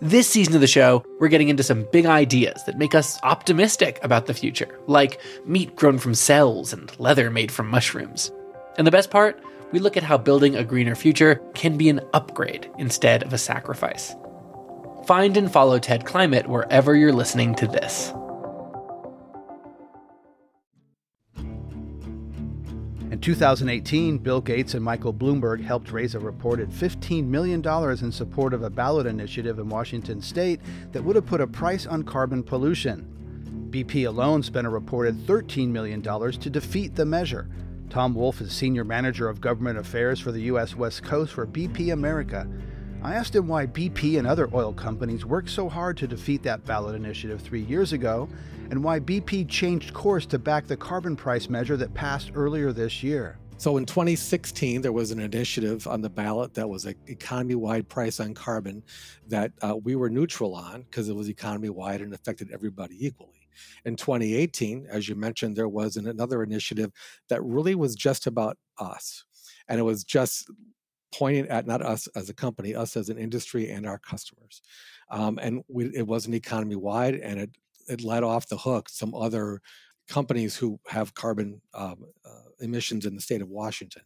This 0.00 0.30
season 0.30 0.54
of 0.54 0.60
the 0.60 0.68
show, 0.68 1.04
we're 1.18 1.26
getting 1.26 1.48
into 1.48 1.64
some 1.64 1.84
big 1.90 2.06
ideas 2.06 2.62
that 2.66 2.78
make 2.78 2.94
us 2.94 3.18
optimistic 3.24 3.98
about 4.04 4.26
the 4.26 4.34
future, 4.34 4.78
like 4.86 5.20
meat 5.44 5.74
grown 5.74 5.98
from 5.98 6.14
cells 6.14 6.72
and 6.72 6.92
leather 7.00 7.32
made 7.32 7.50
from 7.50 7.66
mushrooms. 7.66 8.30
And 8.76 8.86
the 8.86 8.92
best 8.92 9.10
part, 9.10 9.42
we 9.72 9.80
look 9.80 9.96
at 9.96 10.04
how 10.04 10.16
building 10.16 10.54
a 10.54 10.62
greener 10.62 10.94
future 10.94 11.42
can 11.54 11.76
be 11.76 11.88
an 11.88 12.00
upgrade 12.14 12.70
instead 12.78 13.24
of 13.24 13.32
a 13.32 13.38
sacrifice. 13.38 14.14
Find 15.04 15.36
and 15.36 15.50
follow 15.50 15.80
TED 15.80 16.06
Climate 16.06 16.46
wherever 16.46 16.94
you're 16.94 17.12
listening 17.12 17.56
to 17.56 17.66
this. 17.66 18.12
In 23.18 23.22
2018, 23.22 24.18
Bill 24.18 24.40
Gates 24.40 24.74
and 24.74 24.84
Michael 24.84 25.12
Bloomberg 25.12 25.60
helped 25.60 25.90
raise 25.90 26.14
a 26.14 26.20
reported 26.20 26.70
$15 26.70 27.26
million 27.26 27.60
in 28.00 28.12
support 28.12 28.54
of 28.54 28.62
a 28.62 28.70
ballot 28.70 29.08
initiative 29.08 29.58
in 29.58 29.68
Washington 29.68 30.22
state 30.22 30.60
that 30.92 31.02
would 31.02 31.16
have 31.16 31.26
put 31.26 31.40
a 31.40 31.46
price 31.48 31.84
on 31.84 32.04
carbon 32.04 32.44
pollution. 32.44 33.68
BP 33.70 34.06
alone 34.06 34.44
spent 34.44 34.68
a 34.68 34.70
reported 34.70 35.16
$13 35.26 35.66
million 35.66 36.00
to 36.00 36.48
defeat 36.48 36.94
the 36.94 37.04
measure. 37.04 37.48
Tom 37.90 38.14
Wolf 38.14 38.40
is 38.40 38.52
Senior 38.52 38.84
Manager 38.84 39.28
of 39.28 39.40
Government 39.40 39.80
Affairs 39.80 40.20
for 40.20 40.30
the 40.30 40.42
U.S. 40.42 40.76
West 40.76 41.02
Coast 41.02 41.32
for 41.32 41.44
BP 41.44 41.92
America. 41.92 42.48
I 43.02 43.16
asked 43.16 43.34
him 43.34 43.48
why 43.48 43.66
BP 43.66 44.16
and 44.16 44.28
other 44.28 44.48
oil 44.54 44.72
companies 44.72 45.24
worked 45.24 45.50
so 45.50 45.68
hard 45.68 45.96
to 45.96 46.06
defeat 46.06 46.44
that 46.44 46.64
ballot 46.64 46.94
initiative 46.94 47.40
three 47.40 47.62
years 47.62 47.92
ago, 47.92 48.28
and 48.70 48.82
why 48.82 49.00
BP 49.00 49.48
changed 49.48 49.94
course 49.94 50.26
to 50.26 50.38
back 50.38 50.66
the 50.66 50.76
carbon 50.76 51.16
price 51.16 51.48
measure 51.48 51.76
that 51.76 51.94
passed 51.94 52.32
earlier 52.34 52.72
this 52.72 53.02
year. 53.02 53.38
So 53.56 53.76
in 53.76 53.86
2016, 53.86 54.82
there 54.82 54.92
was 54.92 55.10
an 55.10 55.18
initiative 55.18 55.86
on 55.88 56.00
the 56.00 56.08
ballot 56.10 56.54
that 56.54 56.68
was 56.68 56.84
an 56.84 56.94
economy 57.08 57.56
wide 57.56 57.88
price 57.88 58.20
on 58.20 58.32
carbon 58.32 58.84
that 59.26 59.50
uh, 59.62 59.74
we 59.82 59.96
were 59.96 60.08
neutral 60.08 60.54
on 60.54 60.82
because 60.82 61.08
it 61.08 61.16
was 61.16 61.28
economy 61.28 61.68
wide 61.68 62.00
and 62.00 62.14
affected 62.14 62.50
everybody 62.52 63.04
equally. 63.04 63.48
In 63.84 63.96
2018, 63.96 64.86
as 64.88 65.08
you 65.08 65.16
mentioned, 65.16 65.56
there 65.56 65.68
was 65.68 65.96
an, 65.96 66.06
another 66.06 66.44
initiative 66.44 66.92
that 67.28 67.42
really 67.42 67.74
was 67.74 67.96
just 67.96 68.28
about 68.28 68.56
us. 68.78 69.24
And 69.66 69.80
it 69.80 69.82
was 69.82 70.04
just 70.04 70.48
pointing 71.12 71.48
at 71.48 71.66
not 71.66 71.82
us 71.82 72.06
as 72.14 72.28
a 72.28 72.34
company, 72.34 72.76
us 72.76 72.96
as 72.96 73.08
an 73.08 73.18
industry 73.18 73.70
and 73.70 73.86
our 73.86 73.98
customers. 73.98 74.62
Um, 75.10 75.38
and 75.42 75.64
we, 75.68 75.86
it 75.96 76.06
wasn't 76.06 76.34
economy 76.36 76.76
wide, 76.76 77.14
and 77.16 77.40
it 77.40 77.50
it 77.88 78.02
let 78.02 78.22
off 78.22 78.48
the 78.48 78.56
hook 78.56 78.88
some 78.88 79.14
other 79.14 79.60
companies 80.08 80.56
who 80.56 80.80
have 80.88 81.14
carbon 81.14 81.60
um, 81.74 82.04
uh, 82.24 82.50
emissions 82.60 83.06
in 83.06 83.14
the 83.14 83.20
state 83.20 83.42
of 83.42 83.48
Washington, 83.48 84.02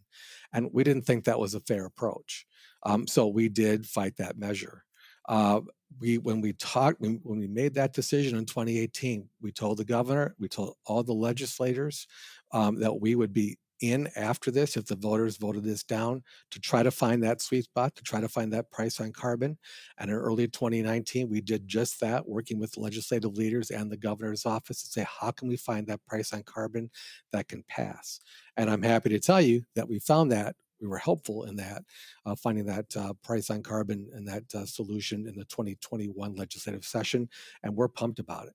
and 0.52 0.70
we 0.72 0.84
didn't 0.84 1.02
think 1.02 1.24
that 1.24 1.38
was 1.38 1.54
a 1.54 1.60
fair 1.60 1.86
approach. 1.86 2.46
Um, 2.84 3.06
so 3.06 3.28
we 3.28 3.48
did 3.48 3.86
fight 3.86 4.16
that 4.16 4.38
measure. 4.38 4.84
Uh, 5.28 5.60
we 6.00 6.18
when 6.18 6.40
we 6.40 6.52
talked 6.54 7.00
when, 7.00 7.20
when 7.22 7.38
we 7.38 7.46
made 7.46 7.74
that 7.74 7.92
decision 7.92 8.36
in 8.36 8.44
2018, 8.44 9.28
we 9.40 9.52
told 9.52 9.78
the 9.78 9.84
governor, 9.84 10.34
we 10.38 10.48
told 10.48 10.74
all 10.86 11.02
the 11.02 11.12
legislators 11.12 12.06
um, 12.52 12.80
that 12.80 13.00
we 13.00 13.14
would 13.14 13.32
be 13.32 13.56
in 13.82 14.08
after 14.16 14.50
this 14.50 14.76
if 14.76 14.86
the 14.86 14.96
voters 14.96 15.36
voted 15.36 15.64
this 15.64 15.82
down 15.82 16.22
to 16.50 16.60
try 16.60 16.82
to 16.82 16.90
find 16.90 17.22
that 17.22 17.42
sweet 17.42 17.64
spot, 17.64 17.94
to 17.96 18.02
try 18.02 18.20
to 18.20 18.28
find 18.28 18.52
that 18.52 18.70
price 18.70 19.00
on 19.00 19.12
carbon. 19.12 19.58
And 19.98 20.10
in 20.10 20.16
early 20.16 20.46
2019, 20.46 21.28
we 21.28 21.40
did 21.40 21.66
just 21.66 22.00
that, 22.00 22.28
working 22.28 22.58
with 22.58 22.78
legislative 22.78 23.36
leaders 23.36 23.70
and 23.70 23.90
the 23.90 23.96
governor's 23.96 24.46
office 24.46 24.82
to 24.82 24.88
say, 24.88 25.06
how 25.20 25.32
can 25.32 25.48
we 25.48 25.56
find 25.56 25.86
that 25.88 26.04
price 26.06 26.32
on 26.32 26.44
carbon 26.44 26.90
that 27.32 27.48
can 27.48 27.64
pass? 27.68 28.20
And 28.56 28.70
I'm 28.70 28.82
happy 28.82 29.10
to 29.10 29.20
tell 29.20 29.40
you 29.40 29.64
that 29.74 29.88
we 29.88 29.98
found 29.98 30.30
that. 30.32 30.56
We 30.80 30.88
were 30.88 30.98
helpful 30.98 31.44
in 31.44 31.54
that, 31.56 31.84
uh, 32.26 32.34
finding 32.34 32.66
that 32.66 32.86
uh, 32.96 33.12
price 33.22 33.50
on 33.50 33.62
carbon 33.62 34.08
and 34.14 34.26
that 34.26 34.42
uh, 34.52 34.66
solution 34.66 35.28
in 35.28 35.36
the 35.36 35.44
2021 35.44 36.34
legislative 36.34 36.84
session. 36.84 37.28
And 37.62 37.76
we're 37.76 37.86
pumped 37.86 38.18
about 38.18 38.48
it. 38.48 38.54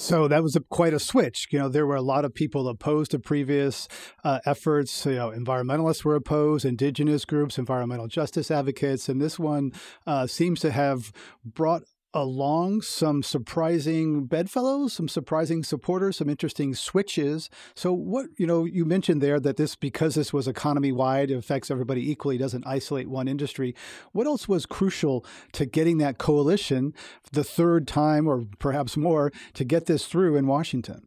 So 0.00 0.28
that 0.28 0.44
was 0.44 0.54
a, 0.54 0.60
quite 0.60 0.94
a 0.94 1.00
switch. 1.00 1.48
You 1.50 1.58
know, 1.58 1.68
there 1.68 1.84
were 1.84 1.96
a 1.96 2.02
lot 2.02 2.24
of 2.24 2.32
people 2.32 2.68
opposed 2.68 3.10
to 3.10 3.18
previous 3.18 3.88
uh, 4.22 4.38
efforts. 4.46 5.04
You 5.04 5.16
know, 5.16 5.30
environmentalists 5.30 6.04
were 6.04 6.14
opposed, 6.14 6.64
indigenous 6.64 7.24
groups, 7.24 7.58
environmental 7.58 8.06
justice 8.06 8.48
advocates, 8.48 9.08
and 9.08 9.20
this 9.20 9.40
one 9.40 9.72
uh, 10.06 10.28
seems 10.28 10.60
to 10.60 10.70
have 10.70 11.12
brought 11.44 11.82
along 12.14 12.82
some 12.82 13.22
surprising 13.22 14.24
bedfellows, 14.24 14.92
some 14.92 15.08
surprising 15.08 15.62
supporters, 15.62 16.16
some 16.16 16.28
interesting 16.28 16.74
switches. 16.74 17.50
So, 17.74 17.92
what 17.92 18.26
you 18.36 18.46
know, 18.46 18.64
you 18.64 18.84
mentioned 18.84 19.20
there 19.20 19.38
that 19.40 19.56
this 19.56 19.76
because 19.76 20.14
this 20.14 20.32
was 20.32 20.48
economy 20.48 20.92
wide, 20.92 21.30
affects 21.30 21.70
everybody 21.70 22.10
equally, 22.10 22.38
doesn't 22.38 22.66
isolate 22.66 23.08
one 23.08 23.28
industry. 23.28 23.74
What 24.12 24.26
else 24.26 24.48
was 24.48 24.66
crucial 24.66 25.24
to 25.52 25.66
getting 25.66 25.98
that 25.98 26.18
coalition 26.18 26.94
the 27.32 27.44
third 27.44 27.86
time, 27.86 28.26
or 28.26 28.46
perhaps 28.58 28.96
more, 28.96 29.32
to 29.54 29.64
get 29.64 29.86
this 29.86 30.06
through 30.06 30.36
in 30.36 30.46
Washington? 30.46 31.06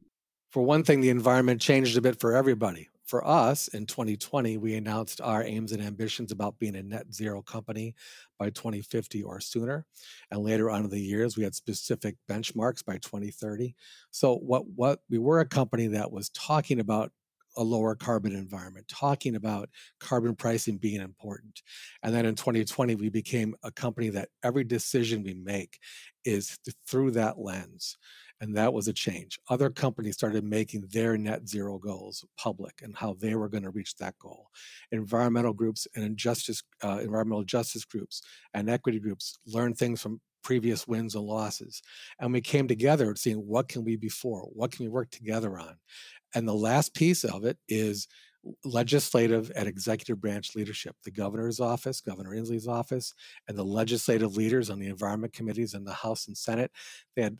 For 0.51 0.61
one 0.61 0.83
thing, 0.83 1.01
the 1.01 1.09
environment 1.09 1.61
changed 1.61 1.97
a 1.97 2.01
bit 2.01 2.19
for 2.19 2.35
everybody 2.35 2.89
for 3.11 3.27
us 3.27 3.67
in 3.67 3.85
2020, 3.85 4.57
we 4.57 4.75
announced 4.75 5.19
our 5.19 5.43
aims 5.43 5.73
and 5.73 5.83
ambitions 5.83 6.31
about 6.31 6.57
being 6.59 6.77
a 6.77 6.81
net 6.81 7.13
zero 7.13 7.41
company 7.41 7.93
by 8.39 8.49
2050 8.51 9.21
or 9.21 9.41
sooner. 9.41 9.85
And 10.31 10.39
later 10.39 10.69
on 10.69 10.85
in 10.85 10.89
the 10.89 10.97
years, 10.97 11.35
we 11.35 11.43
had 11.43 11.53
specific 11.53 12.15
benchmarks 12.29 12.85
by 12.85 12.99
2030. 12.99 13.75
So 14.11 14.37
what 14.37 14.65
what 14.67 15.01
we 15.09 15.17
were 15.17 15.41
a 15.41 15.45
company 15.45 15.87
that 15.87 16.09
was 16.09 16.29
talking 16.29 16.79
about 16.79 17.11
a 17.57 17.63
lower 17.63 17.95
carbon 17.95 18.31
environment, 18.31 18.87
talking 18.87 19.35
about 19.35 19.69
carbon 19.99 20.33
pricing 20.33 20.77
being 20.77 21.01
important. 21.01 21.63
And 22.03 22.15
then 22.15 22.25
in 22.25 22.35
2020, 22.35 22.95
we 22.95 23.09
became 23.09 23.55
a 23.61 23.71
company 23.71 24.07
that 24.11 24.29
every 24.41 24.63
decision 24.63 25.21
we 25.21 25.33
make 25.33 25.79
is 26.23 26.57
through 26.87 27.11
that 27.11 27.39
lens. 27.39 27.97
And 28.41 28.57
that 28.57 28.73
was 28.73 28.87
a 28.87 28.93
change. 28.93 29.39
Other 29.49 29.69
companies 29.69 30.15
started 30.15 30.43
making 30.43 30.87
their 30.91 31.15
net 31.15 31.47
zero 31.47 31.77
goals 31.77 32.25
public 32.37 32.81
and 32.81 32.95
how 32.95 33.13
they 33.13 33.35
were 33.35 33.47
going 33.47 33.63
to 33.63 33.69
reach 33.69 33.95
that 33.97 34.17
goal. 34.17 34.47
Environmental 34.91 35.53
groups 35.53 35.87
and 35.95 36.03
injustice, 36.03 36.63
uh, 36.83 36.99
environmental 37.01 37.43
justice 37.43 37.85
groups 37.85 38.21
and 38.55 38.69
equity 38.69 38.99
groups 38.99 39.37
learned 39.45 39.77
things 39.77 40.01
from 40.01 40.19
previous 40.43 40.87
wins 40.87 41.13
and 41.13 41.23
losses. 41.23 41.83
And 42.19 42.33
we 42.33 42.41
came 42.41 42.67
together 42.67 43.15
seeing 43.15 43.37
what 43.37 43.69
can 43.69 43.83
we 43.83 43.95
be 43.95 44.09
for? 44.09 44.41
What 44.53 44.71
can 44.71 44.85
we 44.85 44.89
work 44.89 45.11
together 45.11 45.59
on? 45.59 45.75
And 46.33 46.47
the 46.47 46.53
last 46.53 46.95
piece 46.95 47.23
of 47.23 47.45
it 47.45 47.57
is 47.69 48.07
legislative 48.63 49.51
and 49.55 49.67
executive 49.67 50.19
branch 50.19 50.55
leadership 50.55 50.95
the 51.03 51.11
governor's 51.11 51.59
office 51.59 52.01
governor 52.01 52.31
inslee's 52.31 52.67
office 52.67 53.13
and 53.47 53.55
the 53.55 53.63
legislative 53.63 54.35
leaders 54.35 54.71
on 54.71 54.79
the 54.79 54.87
environment 54.87 55.31
committees 55.31 55.75
in 55.75 55.83
the 55.83 55.93
house 55.93 56.27
and 56.27 56.35
senate 56.35 56.71
they 57.15 57.21
had 57.21 57.37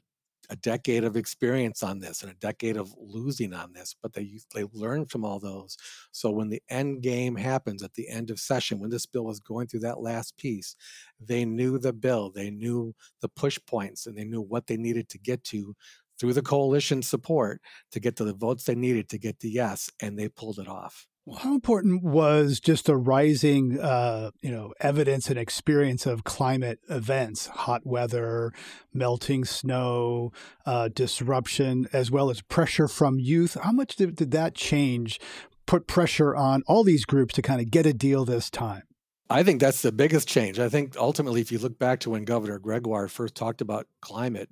a 0.51 0.55
decade 0.57 1.05
of 1.05 1.15
experience 1.15 1.81
on 1.81 1.99
this 1.99 2.21
and 2.21 2.31
a 2.31 2.35
decade 2.35 2.77
of 2.77 2.93
losing 2.99 3.53
on 3.53 3.71
this, 3.73 3.95
but 4.01 4.13
they 4.13 4.39
they 4.53 4.65
learned 4.73 5.09
from 5.09 5.25
all 5.25 5.39
those. 5.39 5.77
So 6.11 6.29
when 6.29 6.49
the 6.49 6.61
end 6.69 7.01
game 7.01 7.35
happens 7.35 7.81
at 7.81 7.93
the 7.93 8.09
end 8.09 8.29
of 8.29 8.39
session, 8.39 8.79
when 8.79 8.91
this 8.91 9.05
bill 9.05 9.25
was 9.25 9.39
going 9.39 9.67
through 9.67 9.79
that 9.81 10.01
last 10.01 10.37
piece, 10.37 10.75
they 11.19 11.45
knew 11.45 11.79
the 11.79 11.93
bill, 11.93 12.31
they 12.31 12.51
knew 12.51 12.93
the 13.21 13.29
push 13.29 13.57
points, 13.65 14.05
and 14.05 14.17
they 14.17 14.25
knew 14.25 14.41
what 14.41 14.67
they 14.67 14.77
needed 14.77 15.09
to 15.09 15.17
get 15.17 15.43
to 15.45 15.73
through 16.19 16.33
the 16.33 16.41
coalition 16.41 17.01
support 17.01 17.61
to 17.91 17.99
get 17.99 18.15
to 18.17 18.23
the 18.23 18.33
votes 18.33 18.65
they 18.65 18.75
needed 18.75 19.09
to 19.09 19.17
get 19.17 19.39
the 19.39 19.49
yes, 19.49 19.89
and 20.01 20.19
they 20.19 20.27
pulled 20.29 20.59
it 20.59 20.67
off. 20.67 21.07
How 21.37 21.53
important 21.53 22.03
was 22.03 22.59
just 22.59 22.87
the 22.87 22.97
rising, 22.97 23.79
uh, 23.79 24.31
you 24.41 24.49
know, 24.49 24.73
evidence 24.79 25.29
and 25.29 25.37
experience 25.37 26.07
of 26.07 26.23
climate 26.23 26.79
events, 26.89 27.45
hot 27.45 27.85
weather, 27.85 28.51
melting 28.91 29.45
snow, 29.45 30.31
uh, 30.65 30.87
disruption, 30.87 31.87
as 31.93 32.09
well 32.09 32.31
as 32.31 32.41
pressure 32.41 32.87
from 32.87 33.19
youth? 33.19 33.55
How 33.61 33.71
much 33.71 33.97
did, 33.97 34.15
did 34.15 34.31
that 34.31 34.55
change, 34.55 35.19
put 35.67 35.85
pressure 35.85 36.35
on 36.35 36.63
all 36.65 36.83
these 36.83 37.05
groups 37.05 37.35
to 37.35 37.43
kind 37.43 37.61
of 37.61 37.69
get 37.69 37.85
a 37.85 37.93
deal 37.93 38.25
this 38.25 38.49
time? 38.49 38.83
I 39.29 39.43
think 39.43 39.61
that's 39.61 39.83
the 39.83 39.91
biggest 39.91 40.27
change. 40.27 40.59
I 40.59 40.69
think 40.69 40.97
ultimately, 40.97 41.39
if 41.39 41.51
you 41.51 41.59
look 41.59 41.77
back 41.77 41.99
to 42.01 42.09
when 42.09 42.25
Governor 42.25 42.57
Gregoire 42.57 43.07
first 43.07 43.35
talked 43.35 43.61
about 43.61 43.87
climate, 44.01 44.49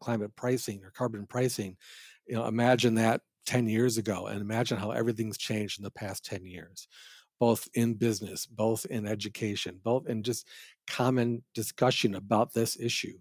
climate 0.00 0.34
pricing 0.34 0.82
or 0.84 0.90
carbon 0.90 1.26
pricing, 1.26 1.76
you 2.26 2.34
know, 2.34 2.44
imagine 2.44 2.96
that 2.96 3.22
10 3.48 3.66
years 3.66 3.96
ago 3.96 4.26
and 4.26 4.42
imagine 4.42 4.76
how 4.76 4.90
everything's 4.90 5.38
changed 5.38 5.78
in 5.78 5.82
the 5.82 5.90
past 5.90 6.22
10 6.22 6.44
years 6.44 6.86
both 7.40 7.66
in 7.72 7.94
business 7.94 8.44
both 8.44 8.84
in 8.84 9.06
education 9.06 9.80
both 9.82 10.06
in 10.06 10.22
just 10.22 10.46
common 10.86 11.42
discussion 11.54 12.14
about 12.14 12.52
this 12.52 12.78
issue. 12.78 13.18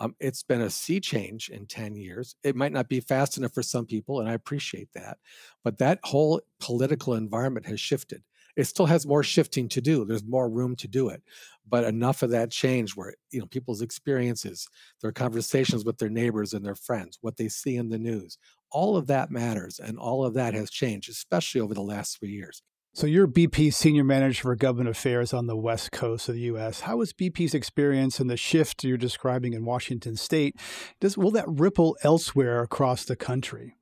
Um, 0.00 0.16
it's 0.18 0.42
been 0.42 0.62
a 0.62 0.70
sea 0.70 0.98
change 0.98 1.48
in 1.48 1.66
10 1.66 1.94
years. 1.94 2.34
It 2.42 2.56
might 2.56 2.72
not 2.72 2.88
be 2.88 2.98
fast 2.98 3.38
enough 3.38 3.54
for 3.54 3.62
some 3.62 3.86
people 3.86 4.18
and 4.18 4.28
i 4.28 4.32
appreciate 4.32 4.88
that 4.94 5.18
but 5.62 5.78
that 5.78 6.00
whole 6.02 6.40
political 6.58 7.14
environment 7.14 7.66
has 7.66 7.78
shifted. 7.78 8.24
It 8.56 8.64
still 8.64 8.86
has 8.86 9.06
more 9.06 9.22
shifting 9.22 9.68
to 9.68 9.80
do. 9.80 10.04
There's 10.04 10.24
more 10.24 10.50
room 10.50 10.74
to 10.74 10.88
do 10.88 11.10
it 11.10 11.22
but 11.70 11.84
enough 11.84 12.22
of 12.22 12.30
that 12.30 12.50
change 12.50 12.96
where 12.96 13.14
you 13.30 13.40
know 13.40 13.46
people's 13.46 13.82
experiences 13.82 14.68
their 15.00 15.12
conversations 15.12 15.84
with 15.84 15.98
their 15.98 16.08
neighbors 16.08 16.52
and 16.52 16.64
their 16.64 16.74
friends 16.74 17.18
what 17.20 17.36
they 17.36 17.48
see 17.48 17.76
in 17.76 17.88
the 17.88 17.98
news 17.98 18.38
all 18.70 18.96
of 18.96 19.06
that 19.06 19.30
matters 19.30 19.78
and 19.78 19.98
all 19.98 20.24
of 20.24 20.34
that 20.34 20.54
has 20.54 20.70
changed 20.70 21.08
especially 21.10 21.60
over 21.60 21.74
the 21.74 21.82
last 21.82 22.18
three 22.18 22.30
years 22.30 22.62
So 22.94 23.06
you're 23.06 23.28
BP's 23.28 23.76
senior 23.76 24.04
manager 24.04 24.42
for 24.42 24.56
government 24.56 24.88
affairs 24.88 25.32
on 25.32 25.46
the 25.46 25.56
west 25.56 25.92
coast 25.92 26.28
of 26.28 26.34
the 26.34 26.40
U.S. 26.52 26.80
How 26.80 27.00
is 27.00 27.12
BP's 27.12 27.54
experience 27.54 28.18
and 28.18 28.28
the 28.28 28.36
shift 28.36 28.82
you're 28.82 28.96
describing 28.96 29.52
in 29.52 29.64
Washington 29.64 30.16
State? 30.16 30.56
Does 31.00 31.16
will 31.16 31.30
that 31.32 31.44
ripple 31.46 31.96
elsewhere 32.02 32.60
across 32.62 33.04
the 33.04 33.14
country? 33.14 33.76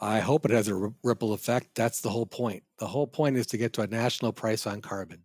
I 0.00 0.20
hope 0.20 0.44
it 0.44 0.50
has 0.50 0.68
a 0.68 0.92
ripple 1.02 1.32
effect. 1.34 1.74
That's 1.74 2.00
the 2.00 2.08
whole 2.08 2.26
point. 2.26 2.62
The 2.78 2.86
whole 2.86 3.06
point 3.06 3.36
is 3.36 3.46
to 3.48 3.58
get 3.58 3.74
to 3.74 3.82
a 3.82 3.86
national 3.86 4.32
price 4.32 4.66
on 4.66 4.80
carbon. 4.80 5.24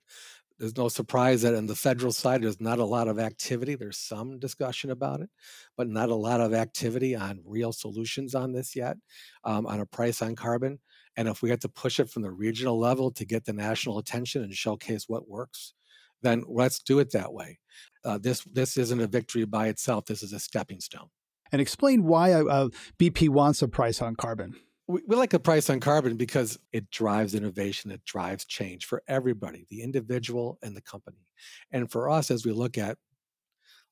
There's 0.57 0.77
no 0.77 0.87
surprise 0.87 1.41
that 1.41 1.53
on 1.53 1.65
the 1.65 1.75
federal 1.75 2.13
side, 2.13 2.41
there's 2.41 2.61
not 2.61 2.79
a 2.79 2.85
lot 2.85 3.09
of 3.09 3.19
activity. 3.19 3.75
There's 3.75 3.97
some 3.97 4.39
discussion 4.39 4.89
about 4.89 5.19
it, 5.19 5.29
but 5.75 5.89
not 5.89 6.09
a 6.09 6.15
lot 6.15 6.39
of 6.39 6.53
activity 6.53 7.13
on 7.15 7.41
real 7.45 7.73
solutions 7.73 8.33
on 8.33 8.53
this 8.53 8.75
yet, 8.75 8.97
um, 9.43 9.65
on 9.67 9.81
a 9.81 9.85
price 9.85 10.21
on 10.21 10.35
carbon. 10.35 10.79
And 11.17 11.27
if 11.27 11.41
we 11.41 11.49
have 11.49 11.59
to 11.59 11.69
push 11.69 11.99
it 11.99 12.09
from 12.09 12.21
the 12.21 12.31
regional 12.31 12.79
level 12.79 13.11
to 13.11 13.25
get 13.25 13.45
the 13.45 13.53
national 13.53 13.97
attention 13.97 14.43
and 14.43 14.53
showcase 14.53 15.05
what 15.07 15.27
works, 15.27 15.73
then 16.21 16.43
let's 16.47 16.79
do 16.79 16.99
it 16.99 17.11
that 17.11 17.33
way. 17.33 17.59
Uh, 18.03 18.17
this 18.17 18.43
this 18.45 18.77
isn't 18.77 19.01
a 19.01 19.07
victory 19.07 19.45
by 19.45 19.67
itself. 19.67 20.05
This 20.05 20.23
is 20.23 20.33
a 20.33 20.39
stepping 20.39 20.79
stone. 20.79 21.09
And 21.51 21.61
explain 21.61 22.03
why 22.03 22.33
uh, 22.33 22.43
uh 22.45 22.69
BP 22.97 23.29
wants 23.29 23.61
a 23.61 23.67
price 23.67 24.01
on 24.01 24.15
carbon. 24.15 24.55
We, 24.87 25.01
we 25.07 25.15
like 25.15 25.33
a 25.33 25.39
price 25.39 25.69
on 25.69 25.79
carbon 25.79 26.15
because 26.15 26.59
it 26.71 26.89
drives 26.91 27.33
innovation, 27.33 27.91
it 27.91 28.05
drives 28.05 28.45
change 28.45 28.85
for 28.85 29.01
everybody, 29.07 29.65
the 29.69 29.81
individual 29.81 30.59
and 30.61 30.75
the 30.75 30.81
company. 30.81 31.25
And 31.71 31.91
for 31.91 32.09
us, 32.09 32.29
as 32.29 32.45
we 32.45 32.51
look 32.51 32.77
at 32.77 32.97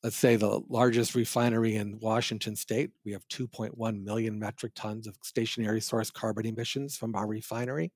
let's 0.04 0.18
say 0.18 0.36
the 0.36 0.62
largest 0.68 1.16
refinery 1.16 1.78
in 1.78 1.98
Washington 2.00 2.56
state. 2.56 2.92
We 3.06 3.14
have 3.14 3.28
2.1 3.30 4.04
million 4.04 4.38
metric 4.38 4.74
tons 4.76 5.08
of 5.08 5.16
stationary 5.24 5.80
source 5.80 6.12
carbon 6.12 6.46
emissions 6.46 6.98
from 6.98 7.16
our 7.16 7.26
refinery. 7.26 7.92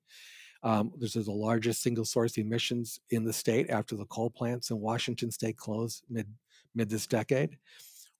Um, 0.63 0.91
this 0.97 1.15
is 1.15 1.25
the 1.25 1.33
largest 1.33 1.83
single 1.83 2.05
source 2.05 2.38
emissions 2.38 2.99
in 3.12 3.25
the 3.25 3.33
state 3.33 3.69
after 3.69 3.95
the 3.95 4.05
coal 4.05 4.29
plants 4.29 4.71
in 4.71 4.79
Washington 4.79 5.31
state 5.31 5.57
close 5.57 6.01
mid 6.10 6.27
mid 6.73 6.89
this 6.89 7.07
decade. 7.07 7.57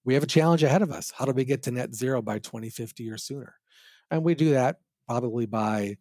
We 0.04 0.14
have 0.14 0.22
a 0.22 0.26
challenge 0.26 0.62
ahead 0.62 0.82
of 0.82 0.92
us. 0.92 1.12
How 1.16 1.24
do 1.24 1.32
we 1.32 1.44
get 1.44 1.62
to 1.64 1.70
net 1.70 1.94
zero 1.94 2.22
by 2.22 2.38
2050 2.38 3.10
or 3.10 3.18
sooner? 3.18 3.57
And 4.10 4.24
we 4.24 4.34
do 4.34 4.50
that 4.50 4.78
probably 5.06 5.46
by 5.46 5.96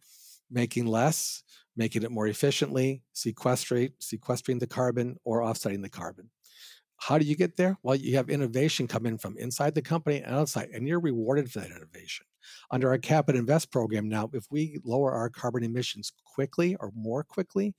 making 0.50 0.86
less, 0.86 1.44
making 1.76 2.04
it 2.04 2.12
more 2.12 2.28
efficiently, 2.28 3.04
sequestrate, 3.14 3.94
sequestering 4.00 4.60
the 4.60 4.68
carbon 4.68 5.18
or 5.24 5.44
offsetting 5.44 5.82
the 5.82 5.90
carbon. 5.90 6.30
How 6.98 7.18
do 7.18 7.26
you 7.26 7.36
get 7.36 7.58
there? 7.58 7.78
Well, 7.84 7.96
you 7.96 8.16
have 8.16 8.30
innovation 8.30 8.88
come 8.88 9.06
in 9.06 9.18
from 9.18 9.38
inside 9.38 9.76
the 9.76 9.82
company 9.82 10.18
and 10.18 10.34
outside, 10.34 10.70
and 10.74 10.88
you're 10.88 11.00
rewarded 11.00 11.52
for 11.52 11.60
that 11.60 11.70
innovation. 11.70 12.26
Under 12.72 12.90
our 12.90 12.98
Cap 12.98 13.30
and 13.30 13.38
Invest 13.38 13.72
program 13.72 14.10
now, 14.10 14.30
if 14.34 14.46
we 14.50 14.80
lower 14.84 15.12
our 15.12 15.30
carbon 15.30 15.64
emissions 15.64 16.12
quickly 16.26 16.76
or 16.80 16.92
more 16.96 17.24
quickly, 17.24 17.76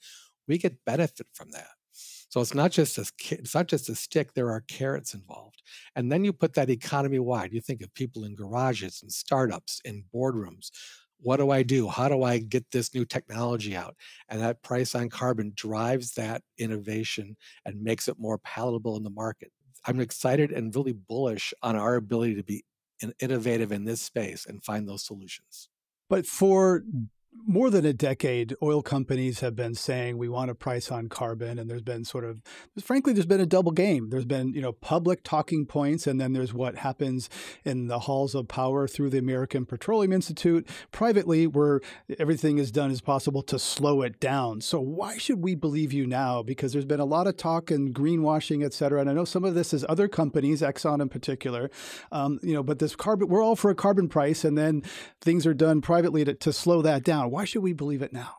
we 0.46 0.56
get 0.58 0.84
benefit 0.84 1.26
from 1.34 1.50
that. 1.50 1.77
So 2.28 2.40
it's 2.40 2.54
not 2.54 2.70
just 2.72 2.98
a 2.98 3.10
it's 3.30 3.54
not 3.54 3.68
just 3.68 3.88
a 3.88 3.94
stick. 3.94 4.34
There 4.34 4.50
are 4.50 4.60
carrots 4.68 5.14
involved, 5.14 5.62
and 5.96 6.12
then 6.12 6.24
you 6.24 6.32
put 6.32 6.54
that 6.54 6.70
economy 6.70 7.18
wide. 7.18 7.52
You 7.52 7.60
think 7.60 7.82
of 7.82 7.92
people 7.94 8.24
in 8.24 8.34
garages 8.34 9.00
and 9.02 9.10
startups 9.10 9.80
in 9.84 10.04
boardrooms 10.14 10.70
what 11.20 11.38
do 11.38 11.50
I 11.50 11.62
do? 11.62 11.88
How 11.88 12.08
do 12.08 12.22
I 12.22 12.38
get 12.38 12.70
this 12.70 12.94
new 12.94 13.04
technology 13.04 13.76
out? 13.76 13.96
And 14.28 14.40
that 14.40 14.62
price 14.62 14.94
on 14.94 15.08
carbon 15.08 15.52
drives 15.54 16.14
that 16.14 16.42
innovation 16.58 17.36
and 17.64 17.82
makes 17.82 18.08
it 18.08 18.18
more 18.18 18.38
palatable 18.38 18.96
in 18.96 19.02
the 19.02 19.10
market. 19.10 19.50
I'm 19.84 20.00
excited 20.00 20.52
and 20.52 20.74
really 20.74 20.92
bullish 20.92 21.52
on 21.62 21.76
our 21.76 21.96
ability 21.96 22.36
to 22.36 22.42
be 22.42 22.64
innovative 23.20 23.72
in 23.72 23.84
this 23.84 24.00
space 24.00 24.46
and 24.46 24.62
find 24.62 24.88
those 24.88 25.04
solutions. 25.04 25.68
But 26.08 26.26
for 26.26 26.84
more 27.46 27.70
than 27.70 27.86
a 27.86 27.94
decade, 27.94 28.54
oil 28.62 28.82
companies 28.82 29.40
have 29.40 29.56
been 29.56 29.74
saying 29.74 30.18
we 30.18 30.28
want 30.28 30.50
a 30.50 30.54
price 30.54 30.90
on 30.90 31.08
carbon, 31.08 31.58
and 31.58 31.70
there's 31.70 31.82
been 31.82 32.04
sort 32.04 32.24
of, 32.24 32.42
frankly, 32.78 33.12
there's 33.12 33.26
been 33.26 33.40
a 33.40 33.46
double 33.46 33.72
game. 33.72 34.10
There's 34.10 34.26
been 34.26 34.52
you 34.52 34.60
know 34.60 34.72
public 34.72 35.22
talking 35.22 35.64
points, 35.64 36.06
and 36.06 36.20
then 36.20 36.32
there's 36.32 36.52
what 36.52 36.76
happens 36.76 37.30
in 37.64 37.86
the 37.88 38.00
halls 38.00 38.34
of 38.34 38.48
power 38.48 38.86
through 38.86 39.10
the 39.10 39.18
American 39.18 39.64
Petroleum 39.64 40.12
Institute, 40.12 40.68
privately, 40.92 41.46
where 41.46 41.80
everything 42.18 42.58
is 42.58 42.70
done 42.70 42.90
as 42.90 43.00
possible 43.00 43.42
to 43.44 43.58
slow 43.58 44.02
it 44.02 44.20
down. 44.20 44.60
So 44.60 44.80
why 44.80 45.16
should 45.16 45.42
we 45.42 45.54
believe 45.54 45.92
you 45.92 46.06
now? 46.06 46.42
Because 46.42 46.72
there's 46.72 46.84
been 46.84 47.00
a 47.00 47.04
lot 47.06 47.26
of 47.26 47.36
talk 47.36 47.70
and 47.70 47.94
greenwashing, 47.94 48.64
et 48.64 48.74
cetera. 48.74 49.00
And 49.00 49.08
I 49.08 49.14
know 49.14 49.24
some 49.24 49.44
of 49.44 49.54
this 49.54 49.72
is 49.72 49.86
other 49.88 50.08
companies, 50.08 50.60
Exxon 50.60 51.00
in 51.00 51.08
particular, 51.08 51.70
um, 52.12 52.38
you 52.42 52.52
know. 52.52 52.62
But 52.62 52.78
this 52.78 52.94
carbon, 52.94 53.28
we're 53.28 53.42
all 53.42 53.56
for 53.56 53.70
a 53.70 53.74
carbon 53.74 54.08
price, 54.08 54.44
and 54.44 54.58
then 54.58 54.82
things 55.20 55.46
are 55.46 55.54
done 55.54 55.80
privately 55.80 56.24
to, 56.24 56.34
to 56.34 56.52
slow 56.52 56.82
that 56.82 57.04
down. 57.04 57.17
Why 57.26 57.44
should 57.44 57.62
we 57.62 57.72
believe 57.72 58.02
it 58.02 58.12
now? 58.12 58.36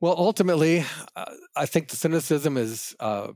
Well, 0.00 0.14
ultimately, 0.16 0.84
uh, 1.14 1.24
I 1.54 1.66
think 1.66 1.88
the 1.88 1.96
cynicism 1.96 2.56
is 2.56 2.94
uh, 3.00 3.28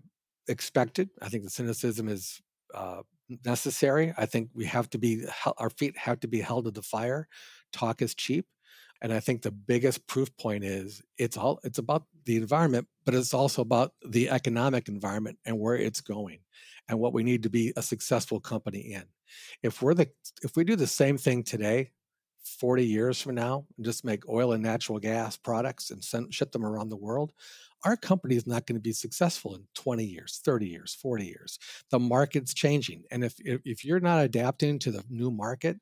expected. 0.48 1.10
I 1.22 1.28
think 1.28 1.44
the 1.44 1.50
cynicism 1.50 2.08
is 2.08 2.40
uh, 2.74 3.02
necessary. 3.44 4.12
I 4.16 4.26
think 4.26 4.50
we 4.54 4.66
have 4.66 4.90
to 4.90 4.98
be, 4.98 5.24
our 5.56 5.70
feet 5.70 5.96
have 5.96 6.20
to 6.20 6.28
be 6.28 6.40
held 6.40 6.66
to 6.66 6.70
the 6.70 6.82
fire. 6.82 7.28
Talk 7.72 8.02
is 8.02 8.14
cheap. 8.14 8.46
And 9.02 9.12
I 9.12 9.20
think 9.20 9.40
the 9.42 9.50
biggest 9.50 10.06
proof 10.06 10.28
point 10.36 10.62
is 10.62 11.02
it's 11.16 11.36
all 11.36 11.58
it's 11.64 11.78
about 11.78 12.04
the 12.26 12.36
environment, 12.36 12.86
but 13.06 13.14
it's 13.14 13.32
also 13.32 13.62
about 13.62 13.92
the 14.06 14.28
economic 14.28 14.88
environment 14.88 15.38
and 15.46 15.58
where 15.58 15.76
it's 15.76 16.02
going 16.02 16.40
and 16.88 16.98
what 16.98 17.14
we 17.14 17.22
need 17.22 17.44
to 17.44 17.50
be 17.50 17.72
a 17.76 17.82
successful 17.82 18.40
company 18.40 18.92
in. 18.92 19.04
If 19.62 19.80
we're 19.80 19.94
the 19.94 20.10
if 20.42 20.54
we 20.54 20.64
do 20.64 20.76
the 20.76 20.86
same 20.86 21.16
thing 21.16 21.44
today 21.44 21.92
40 22.44 22.84
years 22.84 23.20
from 23.20 23.34
now 23.34 23.64
and 23.76 23.84
just 23.84 24.04
make 24.04 24.28
oil 24.28 24.52
and 24.52 24.62
natural 24.62 24.98
gas 24.98 25.36
products 25.36 25.90
and 25.90 26.02
send, 26.02 26.32
ship 26.32 26.52
them 26.52 26.64
around 26.64 26.88
the 26.88 26.96
world, 26.96 27.32
our 27.84 27.96
company 27.96 28.36
is 28.36 28.46
not 28.46 28.66
going 28.66 28.76
to 28.76 28.82
be 28.82 28.92
successful 28.92 29.54
in 29.54 29.62
20 29.74 30.04
years, 30.04 30.40
30 30.44 30.66
years, 30.66 30.94
40 30.94 31.26
years. 31.26 31.58
The 31.90 31.98
market's 31.98 32.52
changing. 32.52 33.04
And 33.10 33.24
if, 33.24 33.34
if 33.44 33.84
you're 33.84 34.00
not 34.00 34.22
adapting 34.22 34.78
to 34.80 34.90
the 34.90 35.04
new 35.08 35.30
market, 35.30 35.78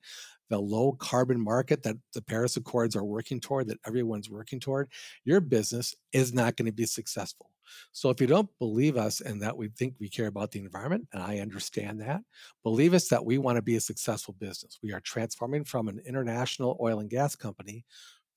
the 0.48 0.58
low 0.58 0.92
carbon 0.92 1.40
market 1.40 1.82
that 1.82 1.96
the 2.14 2.22
Paris 2.22 2.56
Accords 2.56 2.96
are 2.96 3.04
working 3.04 3.40
toward, 3.40 3.68
that 3.68 3.78
everyone's 3.86 4.30
working 4.30 4.60
toward, 4.60 4.88
your 5.24 5.40
business 5.40 5.94
is 6.12 6.32
not 6.32 6.56
going 6.56 6.66
to 6.66 6.72
be 6.72 6.86
successful. 6.86 7.50
So 7.92 8.10
if 8.10 8.20
you 8.20 8.26
don't 8.26 8.48
believe 8.58 8.96
us 8.96 9.20
and 9.20 9.42
that 9.42 9.56
we 9.56 9.68
think 9.68 9.94
we 10.00 10.08
care 10.08 10.26
about 10.26 10.50
the 10.50 10.60
environment, 10.60 11.06
and 11.12 11.22
I 11.22 11.38
understand 11.38 12.00
that, 12.00 12.22
believe 12.62 12.94
us 12.94 13.08
that 13.08 13.24
we 13.24 13.38
want 13.38 13.56
to 13.56 13.62
be 13.62 13.76
a 13.76 13.80
successful 13.80 14.34
business. 14.38 14.78
We 14.82 14.92
are 14.92 15.00
transforming 15.00 15.64
from 15.64 15.88
an 15.88 16.00
international 16.06 16.78
oil 16.80 17.00
and 17.00 17.10
gas 17.10 17.36
company 17.36 17.84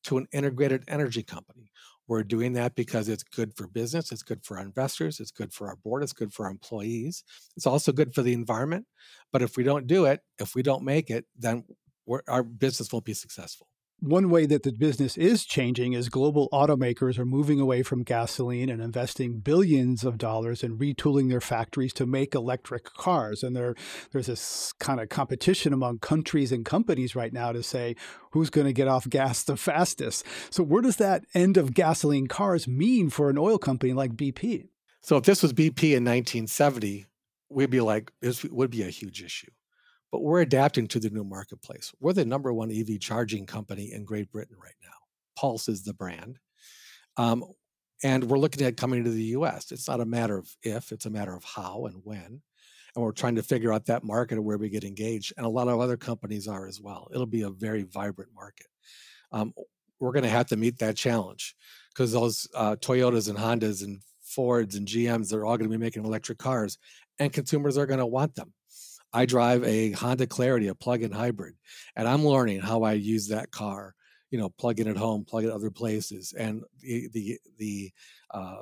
to 0.04 0.17
an 0.17 0.28
integrated 0.32 0.84
energy 0.88 1.24
company. 1.24 1.71
We're 2.08 2.24
doing 2.24 2.54
that 2.54 2.76
because 2.76 3.08
it's 3.08 3.24
good 3.24 3.56
for 3.56 3.67
business, 3.67 4.12
it's 4.12 4.24
good 4.24 4.43
for 4.43 4.58
our 4.58 4.63
investors, 4.63 5.19
it's 5.19 5.32
good 5.32 5.54
for 5.54 5.67
our 5.67 5.78
board, 5.78 6.04
it's 6.04 6.12
good 6.12 6.34
for 6.34 6.45
our 6.45 6.52
employees. 6.52 7.24
It's 7.56 7.67
also 7.67 7.91
good 7.91 8.13
for 8.13 8.21
the 8.21 8.34
environment. 8.34 8.86
But 9.32 9.43
if 9.43 9.56
we 9.56 9.63
don't 9.63 9.88
do 9.88 10.06
it, 10.06 10.19
if 10.39 10.56
we 10.56 10.63
don't 10.63 10.84
make 10.84 11.10
it, 11.10 11.26
then 11.38 11.63
our 12.28 12.44
business 12.44 12.92
won't 12.92 13.06
be 13.06 13.14
successful 13.14 13.68
one 14.02 14.32
way 14.32 14.48
that 14.48 14.64
the 14.64 14.72
business 14.72 15.16
is 15.16 15.46
changing 15.46 15.94
is 15.94 16.10
global 16.10 16.50
automakers 16.52 17.20
are 17.20 17.26
moving 17.26 17.60
away 17.60 17.84
from 17.84 18.02
gasoline 18.02 18.68
and 18.68 18.82
investing 18.82 19.40
billions 19.40 20.04
of 20.04 20.18
dollars 20.18 20.64
in 20.64 20.80
retooling 20.80 21.30
their 21.30 21.40
factories 21.40 21.94
to 21.94 22.08
make 22.08 22.34
electric 22.34 22.86
cars. 22.86 23.44
And 23.44 23.56
there, 23.56 23.76
there's 24.12 24.26
this 24.26 24.74
kind 24.80 25.00
of 25.00 25.10
competition 25.10 25.72
among 25.72 26.00
countries 26.00 26.52
and 26.52 26.66
companies 26.66 27.16
right 27.16 27.32
now 27.32 27.52
to 27.52 27.62
say 27.62 27.96
who's 28.32 28.50
going 28.50 28.66
to 28.66 28.74
get 28.74 28.88
off 28.88 29.08
gas 29.08 29.44
the 29.44 29.56
fastest. 29.56 30.26
So, 30.50 30.64
where 30.64 30.82
does 30.82 30.96
that 30.96 31.24
end 31.36 31.56
of 31.58 31.76
gasoline 31.76 32.26
cars 32.26 32.68
mean 32.68 33.12
for 33.12 33.30
an 33.30 33.38
oil 33.38 33.60
company 33.60 33.94
like 33.94 34.14
BP? 34.14 34.70
So, 35.02 35.18
if 35.18 35.26
this 35.26 35.44
was 35.44 35.54
BP 35.54 35.96
in 35.96 36.04
1970, 36.04 37.06
we'd 37.50 37.70
be 37.70 37.82
like, 37.82 38.12
this 38.20 38.44
would 38.46 38.72
be 38.72 38.82
a 38.82 38.90
huge 38.90 39.22
issue 39.22 39.52
but 40.12 40.21
we're 40.21 40.41
adapting 40.41 40.88
to 40.89 41.00
the 41.00 41.10
new 41.10 41.24
marketplace. 41.24 41.93
We're 42.00 42.13
the 42.13 42.26
number 42.26 42.52
one 42.52 42.71
EV 42.71 43.00
charging 43.00 43.45
company 43.45 43.93
in 43.93 44.04
Great 44.04 44.32
Britain 44.32 44.58
right 44.62 44.76
now. 44.84 44.89
Pulse 45.38 45.69
is 45.69 45.84
the 45.84 45.93
brand. 45.93 46.38
Um, 47.17 47.45
and 48.04 48.24
we're 48.26 48.39
looking 48.39 48.65
at 48.65 48.78
coming 48.78 49.04
to 49.04 49.10
the 49.10 49.24
US. 49.38 49.71
It's 49.71 49.88
not 49.88 50.02
a 50.02 50.06
matter 50.06 50.38
of 50.38 50.50
if, 50.63 50.91
it's 50.91 51.06
a 51.06 51.10
matter 51.10 51.36
of 51.36 51.43
how 51.43 51.86
and 51.86 52.02
when. 52.04 52.41
And 52.95 53.06
we're 53.06 53.12
trying 53.13 53.36
to 53.36 53.43
figure 53.43 53.71
out 53.71 53.86
that 53.86 54.04
market 54.04 54.36
and 54.36 54.45
where 54.45 54.58
we 54.58 54.69
get 54.69 54.84
engaged. 54.84 55.34
And 55.38 55.45
a 55.45 55.50
lot 55.50 55.69
of 55.69 55.80
other 55.80 55.97
companies 55.97 56.47
are 56.47 56.67
as 56.67 56.82
well. 56.82 57.08
It'll 57.13 57.26
be 57.26 57.43
a 57.43 57.50
very 57.50 57.84
vibrant 57.84 58.32
market. 58.36 58.67
Um, 59.32 59.54
we're 60.00 60.12
going 60.12 60.24
to 60.24 60.30
have 60.30 60.47
to 60.47 60.58
meet 60.58 60.80
that 60.80 60.97
challenge 60.97 61.56
because 61.93 62.12
those 62.12 62.47
uh, 62.56 62.76
Toyotas 62.76 63.30
and 63.30 63.38
Hondas 63.38 63.84
and 63.84 64.02
Fords 64.24 64.76
and 64.76 64.88
GMs, 64.88 65.30
they're 65.30 65.45
all 65.45 65.58
going 65.58 65.69
to 65.69 65.78
be 65.78 65.82
making 65.82 66.04
electric 66.06 66.38
cars, 66.38 66.78
and 67.19 67.32
consumers 67.32 67.78
are 67.78 67.86
going 67.86 68.00
to 68.00 68.06
want 68.06 68.36
them. 68.36 68.54
I 69.13 69.26
drive 69.26 69.63
a 69.63 69.91
Honda 69.91 70.28
Clarity, 70.28 70.67
a 70.67 70.76
plug-in 70.76 71.12
hybrid, 71.12 71.56
and 71.95 72.08
I'm 72.08 72.26
learning 72.26 72.62
how 72.62 72.84
I 72.84 72.93
use 72.93 73.28
that 73.28 73.52
car. 73.52 73.95
You 74.30 74.39
know, 74.39 74.50
plug 74.50 74.80
in 74.80 74.88
at 74.88 74.97
home, 74.97 75.26
plug 75.26 75.43
in 75.43 75.52
other 75.52 75.71
places, 75.71 76.34
and 76.38 76.63
the 76.80 77.10
the 77.13 77.39
the 77.58 77.91
uh, 78.34 78.62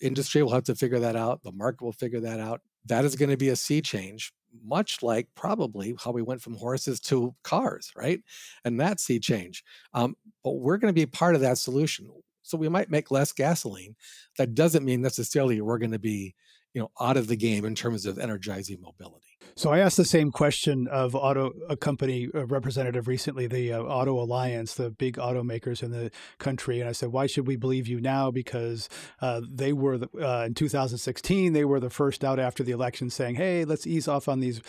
industry 0.00 0.42
will 0.42 0.52
have 0.52 0.64
to 0.64 0.74
figure 0.74 1.00
that 1.00 1.16
out. 1.16 1.42
The 1.42 1.52
market 1.52 1.84
will 1.84 1.92
figure 1.92 2.20
that 2.20 2.40
out. 2.40 2.60
That 2.86 3.04
is 3.04 3.16
going 3.16 3.30
to 3.30 3.36
be 3.36 3.48
a 3.50 3.56
sea 3.56 3.82
change, 3.82 4.32
much 4.64 5.02
like 5.02 5.28
probably 5.34 5.94
how 6.02 6.12
we 6.12 6.22
went 6.22 6.42
from 6.42 6.54
horses 6.56 7.00
to 7.00 7.34
cars, 7.42 7.92
right? 7.96 8.20
And 8.64 8.80
that 8.80 9.00
sea 9.00 9.18
change. 9.18 9.62
Um, 9.94 10.16
but 10.42 10.52
we're 10.52 10.78
going 10.78 10.92
to 10.94 10.98
be 10.98 11.06
part 11.06 11.34
of 11.34 11.40
that 11.42 11.58
solution 11.58 12.08
So 12.42 12.56
we 12.56 12.68
might 12.68 12.90
make 12.90 13.10
less 13.10 13.32
gasoline. 13.32 13.96
That 14.38 14.54
doesn't 14.54 14.84
mean 14.84 15.02
necessarily 15.02 15.60
we're 15.60 15.78
going 15.78 15.92
to 15.92 15.98
be, 15.98 16.34
you 16.72 16.80
know, 16.80 16.90
out 17.00 17.16
of 17.16 17.26
the 17.28 17.36
game 17.36 17.64
in 17.64 17.74
terms 17.74 18.06
of 18.06 18.18
energizing 18.18 18.80
mobility. 18.80 19.29
So 19.54 19.70
I 19.70 19.80
asked 19.80 19.96
the 19.96 20.04
same 20.04 20.30
question 20.30 20.86
of 20.88 21.14
auto 21.14 21.52
a 21.68 21.76
company 21.76 22.28
a 22.34 22.46
representative 22.46 23.08
recently, 23.08 23.46
the 23.46 23.72
uh, 23.72 23.82
Auto 23.82 24.18
Alliance, 24.20 24.74
the 24.74 24.90
big 24.90 25.16
automakers 25.16 25.82
in 25.82 25.90
the 25.90 26.10
country, 26.38 26.80
and 26.80 26.88
I 26.88 26.92
said, 26.92 27.10
why 27.10 27.26
should 27.26 27.46
we 27.46 27.56
believe 27.56 27.86
you 27.86 28.00
now? 28.00 28.30
Because 28.30 28.88
uh, 29.20 29.40
they 29.48 29.72
were 29.72 29.98
the, 29.98 30.08
uh, 30.20 30.44
in 30.46 30.54
2016, 30.54 31.52
they 31.52 31.64
were 31.64 31.80
the 31.80 31.90
first 31.90 32.24
out 32.24 32.38
after 32.38 32.62
the 32.62 32.72
election 32.72 33.10
saying, 33.10 33.36
hey, 33.36 33.64
let's 33.64 33.86
ease 33.86 34.08
off 34.08 34.28
on 34.28 34.40
these 34.40 34.60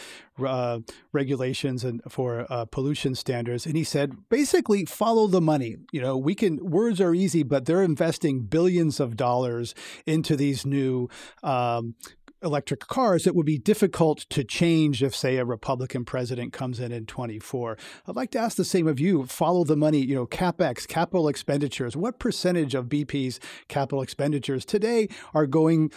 uh, 0.43 0.79
regulations 1.11 1.83
and 1.83 2.01
for 2.09 2.45
uh, 2.49 2.65
pollution 2.65 3.15
standards. 3.15 3.65
And 3.65 3.75
he 3.75 3.83
said, 3.83 4.29
basically, 4.29 4.85
follow 4.85 5.27
the 5.27 5.41
money. 5.41 5.77
You 5.91 6.01
know, 6.01 6.17
we 6.17 6.35
can 6.35 6.57
words 6.69 6.99
are 6.99 7.13
easy, 7.13 7.43
but 7.43 7.65
they're 7.65 7.83
investing 7.83 8.41
billions 8.41 8.99
of 8.99 9.15
dollars 9.15 9.73
into 10.05 10.35
these 10.35 10.65
new 10.65 11.09
um, 11.43 11.95
electric 12.43 12.81
cars 12.81 13.23
that 13.23 13.35
would 13.35 13.45
be 13.45 13.57
difficult 13.57 14.19
to 14.29 14.43
change 14.43 15.03
if, 15.03 15.15
say, 15.15 15.37
a 15.37 15.45
Republican 15.45 16.05
president 16.05 16.53
comes 16.53 16.79
in 16.79 16.91
in 16.91 17.05
24. 17.05 17.77
I'd 18.07 18.15
like 18.15 18.31
to 18.31 18.39
ask 18.39 18.57
the 18.57 18.65
same 18.65 18.87
of 18.87 18.99
you. 18.99 19.25
Follow 19.25 19.63
the 19.63 19.75
money, 19.75 19.99
you 19.99 20.15
know, 20.15 20.25
capex, 20.25 20.87
capital 20.87 21.27
expenditures. 21.27 21.95
What 21.95 22.19
percentage 22.19 22.75
of 22.75 22.87
BP's 22.87 23.39
capital 23.67 24.01
expenditures 24.01 24.65
today 24.65 25.07
are 25.33 25.47
going 25.47 25.91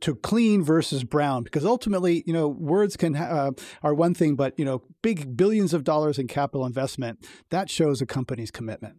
to 0.00 0.14
clean 0.16 0.62
versus 0.62 1.04
brown? 1.04 1.42
Because 1.42 1.64
ultimately, 1.64 2.22
you 2.26 2.32
know, 2.32 2.48
words 2.48 2.96
can 2.96 3.16
uh, 3.16 3.52
are 3.82 3.94
one 3.94 4.14
thing, 4.14 4.36
but 4.36 4.58
you 4.58 4.64
know, 4.64 4.82
big 5.02 5.36
billions 5.36 5.74
of 5.74 5.84
dollars 5.84 6.18
in 6.18 6.26
capital 6.26 6.66
investment 6.66 7.26
that 7.50 7.70
shows 7.70 8.00
a 8.00 8.06
company's 8.06 8.50
commitment. 8.50 8.96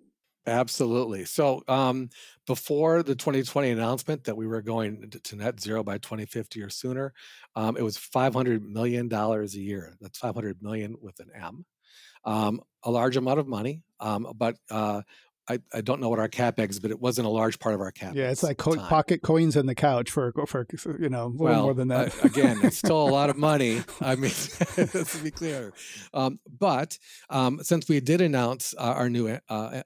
Absolutely. 0.48 1.26
So, 1.26 1.62
um, 1.68 2.10
before 2.48 3.04
the 3.04 3.16
2020 3.16 3.70
announcement 3.70 4.24
that 4.24 4.36
we 4.36 4.48
were 4.48 4.62
going 4.62 5.12
to 5.24 5.36
net 5.36 5.60
zero 5.60 5.84
by 5.84 6.00
2050 6.00 6.62
or 6.64 6.70
sooner, 6.70 7.14
um, 7.56 7.78
it 7.78 7.84
was 7.84 7.98
500 7.98 8.64
million 8.64 9.08
dollars 9.08 9.56
a 9.56 9.60
year. 9.60 9.96
That's 10.02 10.18
500 10.18 10.62
million 10.62 10.96
with 11.00 11.20
an 11.20 11.30
M. 11.36 11.66
Um, 12.24 12.62
a 12.84 12.92
large 12.92 13.18
amount 13.18 13.40
of 13.40 13.48
money, 13.48 13.82
um, 14.00 14.32
but 14.36 14.56
uh, 14.70 15.02
I, 15.50 15.60
I 15.74 15.82
don't 15.82 16.00
know 16.00 16.10
what 16.10 16.20
our 16.20 16.30
capex, 16.30 16.82
but 16.82 16.92
it 16.92 17.00
wasn't 17.00 17.28
a 17.28 17.30
large 17.30 17.60
part 17.60 17.76
of 17.76 17.82
our 17.82 17.92
capex. 17.92 18.16
Yeah, 18.16 18.30
it's 18.30 18.44
like 18.44 18.58
co- 18.58 18.76
pocket 18.76 19.22
coins 19.22 19.56
in 19.56 19.66
the 19.66 19.76
couch 19.76 20.10
for 20.10 20.32
for 20.48 20.66
you 21.00 21.10
know 21.10 21.26
a 21.26 21.28
little 21.28 21.46
well, 21.46 21.64
more 21.64 21.74
than 21.74 21.90
that. 21.90 22.16
uh, 22.16 22.28
again, 22.28 22.60
it's 22.64 22.78
still 22.78 23.02
a 23.02 23.10
lot 23.10 23.30
of 23.30 23.38
money. 23.38 23.84
I 24.02 24.16
mean, 24.16 24.32
let's 24.78 25.18
be 25.18 25.32
clear. 25.32 25.74
Um, 26.14 26.40
but 26.60 26.98
um, 27.30 27.60
since 27.64 27.90
we 27.90 28.00
did 28.00 28.22
announce 28.22 28.74
uh, 28.78 28.94
our 28.96 29.10
new 29.10 29.40
uh, 29.50 29.82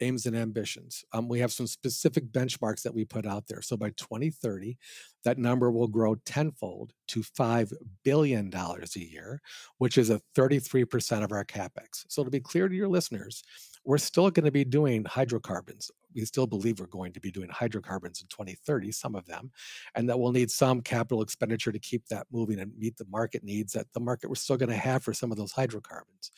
aims 0.00 0.26
and 0.26 0.36
ambitions. 0.36 1.04
Um, 1.12 1.28
we 1.28 1.40
have 1.40 1.52
some 1.52 1.66
specific 1.66 2.30
benchmarks 2.30 2.82
that 2.82 2.94
we 2.94 3.04
put 3.04 3.26
out 3.26 3.46
there. 3.48 3.62
So 3.62 3.76
by 3.76 3.90
2030, 3.90 4.78
that 5.24 5.38
number 5.38 5.70
will 5.70 5.88
grow 5.88 6.16
tenfold 6.26 6.92
to 7.08 7.20
$5 7.20 7.72
billion 8.04 8.52
a 8.54 8.98
year, 8.98 9.40
which 9.78 9.98
is 9.98 10.10
a 10.10 10.20
33% 10.36 11.24
of 11.24 11.32
our 11.32 11.44
capex. 11.44 12.04
So 12.08 12.24
to 12.24 12.30
be 12.30 12.40
clear 12.40 12.68
to 12.68 12.74
your 12.74 12.88
listeners, 12.88 13.42
we're 13.84 13.98
still 13.98 14.30
going 14.30 14.44
to 14.44 14.52
be 14.52 14.64
doing 14.64 15.04
hydrocarbons. 15.04 15.90
We 16.14 16.24
still 16.24 16.46
believe 16.46 16.78
we're 16.78 16.86
going 16.86 17.12
to 17.14 17.20
be 17.20 17.30
doing 17.30 17.48
hydrocarbons 17.48 18.20
in 18.20 18.28
2030, 18.28 18.92
some 18.92 19.14
of 19.14 19.26
them, 19.26 19.50
and 19.94 20.08
that 20.08 20.20
we'll 20.20 20.32
need 20.32 20.50
some 20.50 20.80
capital 20.82 21.22
expenditure 21.22 21.72
to 21.72 21.78
keep 21.78 22.06
that 22.08 22.26
moving 22.30 22.60
and 22.60 22.72
meet 22.78 22.96
the 22.96 23.06
market 23.10 23.42
needs 23.42 23.72
that 23.72 23.86
the 23.94 24.00
market 24.00 24.28
we're 24.28 24.34
still 24.34 24.56
going 24.56 24.68
to 24.68 24.76
have 24.76 25.02
for 25.02 25.12
some 25.12 25.32
of 25.32 25.38
those 25.38 25.52
hydrocarbons 25.52 26.30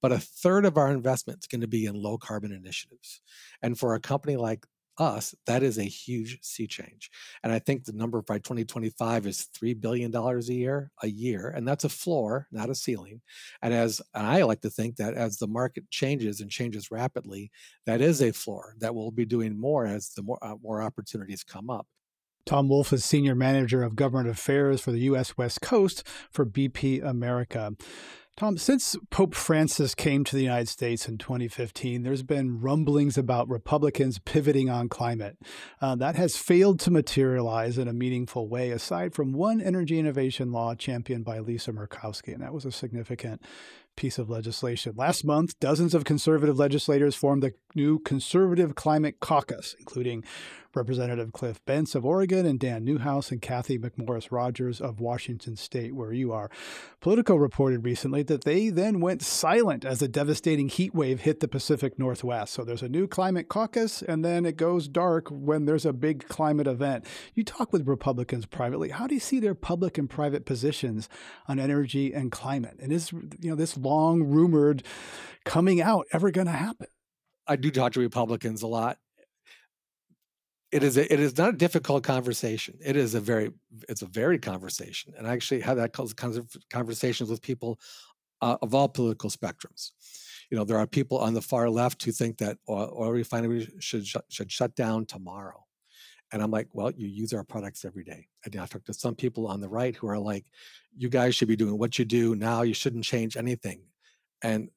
but 0.00 0.12
a 0.12 0.18
third 0.18 0.64
of 0.64 0.76
our 0.76 0.90
investment 0.90 1.40
is 1.40 1.46
going 1.46 1.60
to 1.60 1.68
be 1.68 1.86
in 1.86 2.00
low 2.00 2.18
carbon 2.18 2.52
initiatives. 2.52 3.20
And 3.62 3.78
for 3.78 3.94
a 3.94 4.00
company 4.00 4.36
like 4.36 4.66
us, 4.98 5.34
that 5.46 5.62
is 5.62 5.78
a 5.78 5.84
huge 5.84 6.38
sea 6.42 6.66
change. 6.66 7.10
And 7.42 7.52
I 7.52 7.58
think 7.58 7.84
the 7.84 7.92
number 7.92 8.20
by 8.22 8.38
2025 8.38 9.26
is 9.26 9.48
$3 9.56 9.80
billion 9.80 10.14
a 10.14 10.40
year, 10.40 10.90
a 11.02 11.08
year. 11.08 11.48
And 11.48 11.66
that's 11.66 11.84
a 11.84 11.88
floor, 11.88 12.48
not 12.50 12.70
a 12.70 12.74
ceiling. 12.74 13.20
And 13.62 13.72
as 13.72 14.02
and 14.14 14.26
I 14.26 14.42
like 14.42 14.60
to 14.62 14.70
think 14.70 14.96
that 14.96 15.14
as 15.14 15.36
the 15.36 15.46
market 15.46 15.90
changes 15.90 16.40
and 16.40 16.50
changes 16.50 16.90
rapidly, 16.90 17.50
that 17.86 18.00
is 18.00 18.20
a 18.20 18.32
floor 18.32 18.74
that 18.80 18.94
we'll 18.94 19.10
be 19.10 19.24
doing 19.24 19.58
more 19.58 19.86
as 19.86 20.10
the 20.10 20.22
more, 20.22 20.38
uh, 20.42 20.56
more 20.62 20.82
opportunities 20.82 21.44
come 21.44 21.70
up. 21.70 21.86
Tom 22.44 22.68
Wolf 22.70 22.94
is 22.94 23.04
Senior 23.04 23.34
Manager 23.34 23.82
of 23.82 23.94
Government 23.94 24.30
Affairs 24.30 24.80
for 24.80 24.90
the 24.90 25.00
U.S. 25.00 25.36
West 25.36 25.60
Coast 25.60 26.02
for 26.30 26.46
BP 26.46 27.04
America. 27.04 27.74
Tom, 28.38 28.56
since 28.56 28.94
Pope 29.10 29.34
Francis 29.34 29.96
came 29.96 30.22
to 30.22 30.36
the 30.36 30.44
United 30.44 30.68
States 30.68 31.08
in 31.08 31.18
2015, 31.18 32.04
there's 32.04 32.22
been 32.22 32.60
rumblings 32.60 33.18
about 33.18 33.48
Republicans 33.48 34.20
pivoting 34.20 34.70
on 34.70 34.88
climate. 34.88 35.36
Uh, 35.80 35.96
that 35.96 36.14
has 36.14 36.36
failed 36.36 36.78
to 36.78 36.92
materialize 36.92 37.78
in 37.78 37.88
a 37.88 37.92
meaningful 37.92 38.46
way, 38.46 38.70
aside 38.70 39.12
from 39.12 39.32
one 39.32 39.60
energy 39.60 39.98
innovation 39.98 40.52
law 40.52 40.76
championed 40.76 41.24
by 41.24 41.40
Lisa 41.40 41.72
Murkowski, 41.72 42.32
and 42.32 42.40
that 42.40 42.54
was 42.54 42.64
a 42.64 42.70
significant 42.70 43.42
piece 43.96 44.18
of 44.18 44.30
legislation. 44.30 44.94
Last 44.96 45.24
month, 45.24 45.58
dozens 45.58 45.92
of 45.92 46.04
conservative 46.04 46.56
legislators 46.56 47.16
formed 47.16 47.42
the 47.42 47.54
new 47.74 47.98
Conservative 47.98 48.76
Climate 48.76 49.18
Caucus, 49.18 49.74
including 49.80 50.22
Representative 50.78 51.32
Cliff 51.32 51.60
Bentz 51.66 51.94
of 51.94 52.06
Oregon 52.06 52.46
and 52.46 52.58
Dan 52.58 52.84
Newhouse 52.84 53.30
and 53.30 53.42
Cathy 53.42 53.78
McMorris 53.78 54.30
Rodgers 54.30 54.80
of 54.80 55.00
Washington 55.00 55.56
State, 55.56 55.94
where 55.94 56.12
you 56.12 56.32
are. 56.32 56.50
Politico 57.00 57.34
reported 57.34 57.84
recently 57.84 58.22
that 58.22 58.44
they 58.44 58.70
then 58.70 59.00
went 59.00 59.20
silent 59.20 59.84
as 59.84 60.00
a 60.00 60.08
devastating 60.08 60.68
heat 60.68 60.94
wave 60.94 61.22
hit 61.22 61.40
the 61.40 61.48
Pacific 61.48 61.98
Northwest. 61.98 62.54
So 62.54 62.64
there's 62.64 62.82
a 62.82 62.88
new 62.88 63.08
climate 63.08 63.48
caucus, 63.48 64.02
and 64.02 64.24
then 64.24 64.46
it 64.46 64.56
goes 64.56 64.86
dark 64.86 65.28
when 65.30 65.64
there's 65.64 65.84
a 65.84 65.92
big 65.92 66.28
climate 66.28 66.68
event. 66.68 67.04
You 67.34 67.42
talk 67.42 67.72
with 67.72 67.88
Republicans 67.88 68.46
privately. 68.46 68.90
How 68.90 69.08
do 69.08 69.14
you 69.14 69.20
see 69.20 69.40
their 69.40 69.56
public 69.56 69.98
and 69.98 70.08
private 70.08 70.46
positions 70.46 71.08
on 71.48 71.58
energy 71.58 72.14
and 72.14 72.30
climate? 72.30 72.76
And 72.80 72.92
is 72.92 73.10
you 73.12 73.50
know 73.50 73.56
this 73.56 73.76
long 73.76 74.22
rumored 74.22 74.84
coming 75.44 75.80
out 75.80 76.06
ever 76.12 76.30
going 76.30 76.46
to 76.46 76.52
happen? 76.52 76.86
I 77.48 77.56
do 77.56 77.70
talk 77.72 77.94
to 77.94 78.00
Republicans 78.00 78.62
a 78.62 78.68
lot 78.68 78.98
it 80.70 80.82
is 80.82 80.96
a, 80.98 81.12
it 81.12 81.20
is 81.20 81.38
not 81.38 81.54
a 81.54 81.56
difficult 81.56 82.02
conversation. 82.02 82.78
It 82.84 82.96
is 82.96 83.14
a 83.14 83.20
very 83.20 83.52
it's 83.88 84.02
a 84.02 84.06
very 84.06 84.38
conversation, 84.38 85.14
and 85.16 85.26
I 85.26 85.32
actually 85.32 85.60
have 85.62 85.78
that 85.78 85.92
conversations 86.70 87.30
with 87.30 87.42
people 87.42 87.78
uh, 88.42 88.56
of 88.60 88.74
all 88.74 88.88
political 88.88 89.30
spectrums. 89.30 89.92
You 90.50 90.56
know, 90.56 90.64
there 90.64 90.78
are 90.78 90.86
people 90.86 91.18
on 91.18 91.34
the 91.34 91.42
far 91.42 91.68
left 91.70 92.02
who 92.04 92.12
think 92.12 92.38
that 92.38 92.58
oil, 92.68 93.10
refineries 93.10 93.70
should 93.80 94.06
sh- 94.06 94.16
should 94.28 94.52
shut 94.52 94.74
down 94.74 95.06
tomorrow, 95.06 95.64
and 96.32 96.42
I'm 96.42 96.50
like, 96.50 96.68
well, 96.72 96.90
you 96.90 97.06
use 97.06 97.32
our 97.32 97.44
products 97.44 97.84
every 97.84 98.04
day. 98.04 98.28
And 98.44 98.54
I 98.56 98.66
talk 98.66 98.84
to 98.84 98.94
some 98.94 99.14
people 99.14 99.46
on 99.46 99.60
the 99.60 99.68
right 99.68 99.96
who 99.96 100.08
are 100.08 100.18
like, 100.18 100.44
you 100.96 101.08
guys 101.08 101.34
should 101.34 101.48
be 101.48 101.56
doing 101.56 101.78
what 101.78 101.98
you 101.98 102.04
do 102.04 102.34
now. 102.34 102.62
You 102.62 102.74
shouldn't 102.74 103.04
change 103.04 103.36
anything, 103.38 103.80
and 104.42 104.68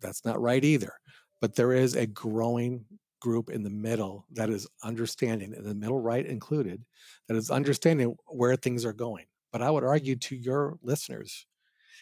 that's 0.00 0.24
not 0.24 0.40
right 0.40 0.64
either. 0.64 0.92
But 1.40 1.56
there 1.56 1.72
is 1.72 1.96
a 1.96 2.06
growing 2.06 2.84
group 3.20 3.50
in 3.50 3.62
the 3.62 3.70
middle 3.70 4.26
that 4.32 4.50
is 4.50 4.66
understanding, 4.82 5.54
in 5.54 5.64
the 5.64 5.74
middle 5.74 6.00
right 6.00 6.26
included, 6.26 6.84
that 7.28 7.36
is 7.36 7.50
understanding 7.50 8.16
where 8.26 8.56
things 8.56 8.84
are 8.84 8.92
going. 8.92 9.26
But 9.52 9.62
I 9.62 9.70
would 9.70 9.84
argue 9.84 10.16
to 10.16 10.36
your 10.36 10.78
listeners, 10.82 11.46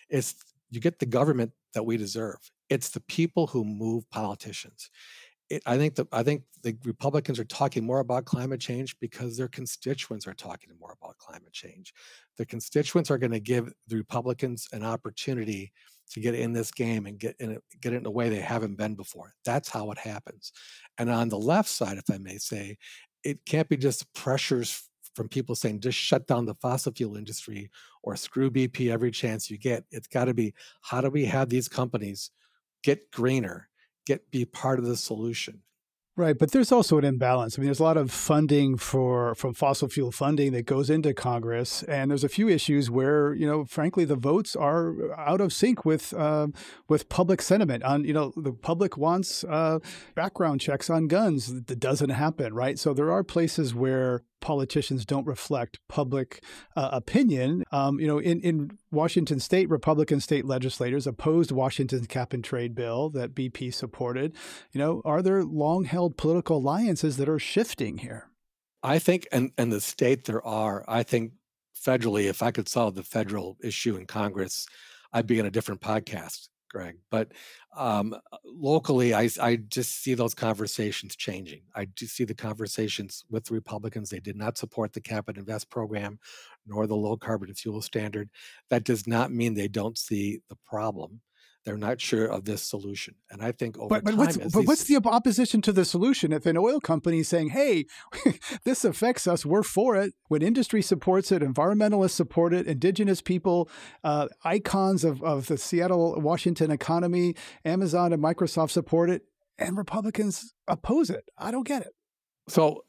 it's 0.09 0.35
you 0.71 0.81
get 0.81 0.99
the 0.99 1.07
government 1.07 1.53
that 1.75 1.85
we 1.85 1.97
deserve. 1.97 2.39
It's 2.69 2.91
the 2.91 3.01
people 3.01 3.47
who 3.47 3.65
move 3.65 4.09
politicians. 4.11 4.91
It, 5.51 5.63
I 5.65 5.79
think 5.79 5.95
the 5.95 6.07
I 6.13 6.23
think 6.23 6.43
the 6.63 6.77
Republicans 6.85 7.39
are 7.39 7.45
talking 7.45 7.85
more 7.85 8.01
about 8.01 8.27
climate 8.27 8.61
change 8.61 8.97
because 9.01 9.37
their 9.37 9.49
constituents 9.49 10.27
are 10.27 10.35
talking 10.35 10.71
more 10.79 10.95
about 11.01 11.19
climate 11.19 11.53
change. 11.53 11.95
The 12.37 12.45
constituents 12.45 13.11
are 13.11 13.19
going 13.19 13.33
to 13.33 13.41
give 13.41 13.73
the 13.87 13.97
Republicans 13.97 14.69
an 14.73 14.85
opportunity 14.85 15.73
to 16.11 16.21
get 16.21 16.35
in 16.35 16.53
this 16.53 16.71
game 16.71 17.07
and 17.07 17.19
get 17.19 17.37
in 17.39 17.53
it, 17.53 17.63
get 17.81 17.93
it 17.93 17.99
in 17.99 18.07
a 18.07 18.11
way 18.11 18.29
they 18.29 18.41
haven't 18.41 18.77
been 18.77 18.95
before. 18.95 19.35
That's 19.45 19.69
how 19.69 19.91
it 19.91 19.99
happens. 19.99 20.53
And 20.99 21.11
on 21.11 21.29
the 21.29 21.39
left 21.39 21.69
side, 21.69 21.99
if 21.99 22.13
I 22.13 22.19
may 22.19 22.39
say, 22.39 22.79
it 23.25 23.45
can't 23.45 23.69
be 23.69 23.77
just 23.77 24.13
pressures 24.15 24.89
from 25.15 25.29
people 25.29 25.55
saying 25.55 25.81
just 25.81 25.99
shut 25.99 26.27
down 26.27 26.47
the 26.47 26.55
fossil 26.55 26.93
fuel 26.93 27.17
industry 27.17 27.71
or 28.03 28.17
screw 28.17 28.51
BP 28.51 28.91
every 28.91 29.11
chance 29.11 29.51
you 29.51 29.59
get. 29.59 29.85
It's 29.91 30.07
got 30.07 30.27
to 30.27 30.35
be 30.35 30.55
how 30.81 31.01
do 31.01 31.11
we 31.11 31.25
have 31.25 31.49
these 31.49 31.69
companies 31.69 32.31
get 32.83 33.11
greener, 33.11 33.69
get 34.07 34.31
be 34.31 34.45
part 34.45 34.79
of 34.79 34.85
the 34.85 34.97
solution. 34.97 35.63
Right, 36.19 36.37
but 36.37 36.51
there's 36.51 36.73
also 36.73 36.99
an 36.99 37.05
imbalance. 37.05 37.57
I 37.57 37.61
mean, 37.61 37.67
there's 37.67 37.79
a 37.79 37.85
lot 37.85 37.97
of 37.97 38.11
funding 38.11 38.77
for 38.77 39.37
from 39.37 39.55
fossil 39.55 39.87
fuel 39.87 40.11
funding 40.11 40.51
that 40.51 40.67
goes 40.67 40.91
into 40.91 41.15
Congress, 41.15 41.85
and 41.85 42.11
there's 42.11 42.25
a 42.25 42.29
few 42.29 42.49
issues 42.49 42.91
where 42.91 43.33
you 43.35 43.47
know, 43.47 43.65
frankly, 43.65 44.05
the 44.05 44.17
votes 44.17 44.57
are 44.57 45.13
out 45.17 45.41
of 45.41 45.53
sync 45.53 45.85
with 45.85 46.13
uh, 46.13 46.49
with 46.89 47.09
public 47.09 47.41
sentiment. 47.41 47.85
On 47.85 48.05
you 48.05 48.13
know, 48.13 48.33
the 48.35 48.53
public 48.53 48.97
wants 48.97 49.45
uh, 49.45 49.79
background 50.17 50.61
checks 50.61 50.91
on 50.91 51.07
guns. 51.07 51.55
That 51.67 51.79
doesn't 51.79 52.11
happen, 52.11 52.53
right? 52.53 52.81
So 52.81 52.93
there 52.93 53.13
are 53.13 53.23
places 53.23 53.73
where 53.73 54.25
politicians 54.41 55.05
don't 55.05 55.27
reflect 55.27 55.79
public 55.89 56.43
uh, 56.77 56.91
opinion. 56.93 57.65
Um, 57.73 58.01
you 58.01 58.07
know, 58.07 58.19
in, 58.19 58.41
in 58.41 58.79
Washington 58.91 59.41
state, 59.41 59.69
Republican 59.69 60.21
state 60.21 60.45
legislators 60.45 61.07
opposed 61.07 61.51
Washington's 61.51 62.07
cap 62.07 62.33
and 62.33 62.45
trade 62.45 62.75
bill 62.75 63.11
that 63.11 63.35
BP 63.35 63.73
supported. 63.73 64.35
You 64.73 64.79
know, 64.79 65.03
are 65.05 65.23
there 65.23 65.45
long 65.45 65.85
held 65.85 66.17
political 66.17 66.59
alliances 66.59 67.17
that 67.17 67.29
are 67.29 67.39
shifting 67.39 67.99
here? 67.99 68.31
I 68.83 68.99
think, 68.99 69.27
and, 69.33 69.51
and 69.59 69.73
the 69.73 69.81
state 69.81 70.25
there 70.25 70.45
are, 70.47 70.85
I 70.87 71.03
think 71.03 71.33
federally, 71.77 72.25
if 72.25 72.43
I 72.43 72.51
could 72.51 72.69
solve 72.69 72.95
the 72.95 73.03
federal 73.03 73.57
issue 73.63 73.97
in 73.97 74.07
Congress, 74.07 74.67
I'd 75.13 75.27
be 75.27 75.39
in 75.39 75.47
a 75.47 75.51
different 75.51 75.81
podcast 75.81 76.49
Greg. 76.69 76.97
But 77.11 77.33
um, 77.77 78.15
locally, 78.45 79.15
I, 79.15 79.29
I 79.41 79.57
just 79.57 80.03
see 80.03 80.15
those 80.15 80.35
conversations 80.35 81.17
changing. 81.17 81.63
I 81.75 81.87
do 81.87 82.07
see 82.07 82.25
the 82.25 82.35
conversations 82.35 83.25
with 83.31 83.45
the 83.45 83.55
Republicans. 83.55 84.11
They 84.11 84.21
did 84.21 84.37
not 84.37 84.59
support 84.59 84.93
the 84.93 85.01
Cap 85.01 85.29
and 85.29 85.39
Invest 85.39 85.71
program 85.71 86.19
nor 86.67 86.87
the 86.87 86.97
low 86.97 87.17
carbon 87.17 87.55
fuel 87.55 87.83
standard. 87.83 88.29
That 88.71 88.85
does 88.85 89.07
not 89.07 89.33
mean 89.33 89.55
they 89.55 89.69
don't 89.69 89.97
see 89.97 90.41
the 90.49 90.57
problem 90.67 91.21
they're 91.65 91.77
not 91.77 92.01
sure 92.01 92.27
of 92.27 92.45
this 92.45 92.63
solution. 92.63 93.15
And 93.31 93.43
I 93.43 93.53
think 93.53 93.79
over 93.79 93.89
but, 93.89 94.05
but 94.05 94.11
time, 94.13 94.19
what's, 94.19 94.37
but 94.37 94.53
these, 94.53 94.67
what's 94.67 94.85
the 94.85 94.97
opposition 95.05 95.61
to 95.63 95.73
the 95.73 95.85
solution? 95.85 96.33
If 96.33 96.47
an 96.47 96.57
oil 96.57 96.81
company 96.81 97.21
is 97.21 97.29
saying, 97.29 97.51
"Hey, 97.51 97.87
this 98.65 98.85
affects 98.85 99.27
us, 99.27 99.45
we're 99.45 99.63
for 99.63 99.97
it," 99.97 100.15
when 100.29 100.43
industry 100.43 100.83
supports 100.83 101.31
it, 101.33 101.43
environmentalists 101.43 102.11
support 102.11 102.55
it, 102.55 102.67
indigenous 102.67 103.21
people, 103.21 103.69
uh, 104.05 104.29
icons 104.45 105.05
of 105.05 105.23
of 105.23 105.47
the 105.47 105.59
Seattle 105.59 106.21
Washington 106.21 106.71
economy, 106.71 107.35
Amazon 107.65 108.13
and 108.13 108.23
Microsoft 108.23 108.71
support 108.71 109.11
it, 109.11 109.23
and 109.59 109.77
Republicans 109.77 110.55
oppose 110.67 111.11
it. 111.11 111.25
I 111.37 111.51
don't 111.51 111.67
get 111.67 111.83
it. 111.83 111.93
So, 112.49 112.85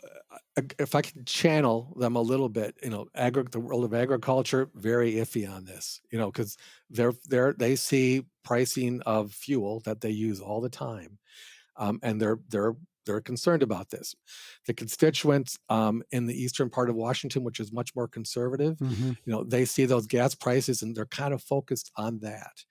uh, 0.57 0.61
if 0.77 0.95
I 0.95 1.01
can 1.01 1.25
channel 1.25 1.93
them 1.97 2.15
a 2.15 2.21
little 2.21 2.49
bit, 2.49 2.75
you 2.83 2.89
know, 2.89 3.07
agri- 3.15 3.45
the 3.51 3.59
world 3.59 3.83
of 3.83 3.93
agriculture 3.93 4.69
very 4.73 5.13
iffy 5.13 5.49
on 5.49 5.65
this, 5.65 6.01
you 6.11 6.17
know, 6.17 6.31
because 6.31 6.57
they're 6.89 7.13
they're 7.27 7.53
they 7.53 7.75
see 7.75 8.25
pricing 8.43 9.01
of 9.05 9.31
fuel 9.31 9.81
that 9.81 10.01
they 10.01 10.09
use 10.09 10.39
all 10.39 10.61
the 10.61 10.69
time, 10.69 11.19
um, 11.77 11.99
and 12.03 12.21
they're 12.21 12.39
they're 12.49 12.75
they're 13.05 13.21
concerned 13.21 13.63
about 13.63 13.89
this. 13.89 14.15
The 14.67 14.73
constituents 14.73 15.57
um, 15.69 16.03
in 16.11 16.25
the 16.25 16.39
eastern 16.39 16.69
part 16.69 16.89
of 16.89 16.95
Washington, 16.95 17.43
which 17.43 17.59
is 17.59 17.71
much 17.71 17.95
more 17.95 18.07
conservative, 18.07 18.77
mm-hmm. 18.77 19.09
you 19.25 19.33
know, 19.33 19.43
they 19.43 19.65
see 19.65 19.85
those 19.85 20.05
gas 20.05 20.35
prices 20.35 20.81
and 20.81 20.95
they're 20.95 21.05
kind 21.07 21.33
of 21.33 21.41
focused 21.41 21.91
on 21.95 22.19
that. 22.19 22.65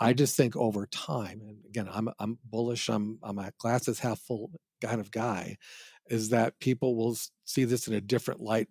I 0.00 0.12
just 0.12 0.36
think 0.36 0.56
over 0.56 0.86
time, 0.86 1.40
and 1.40 1.58
again, 1.66 1.88
I'm 1.92 2.08
I'm 2.18 2.38
bullish. 2.44 2.88
I'm 2.88 3.18
I'm 3.22 3.38
a 3.38 3.50
glasses 3.58 3.98
half 3.98 4.20
full 4.20 4.50
kind 4.80 5.00
of 5.00 5.10
guy 5.10 5.56
is 6.10 6.30
that 6.30 6.58
people 6.60 6.96
will 6.96 7.16
see 7.44 7.64
this 7.64 7.88
in 7.88 7.94
a 7.94 8.00
different 8.00 8.40
light 8.40 8.68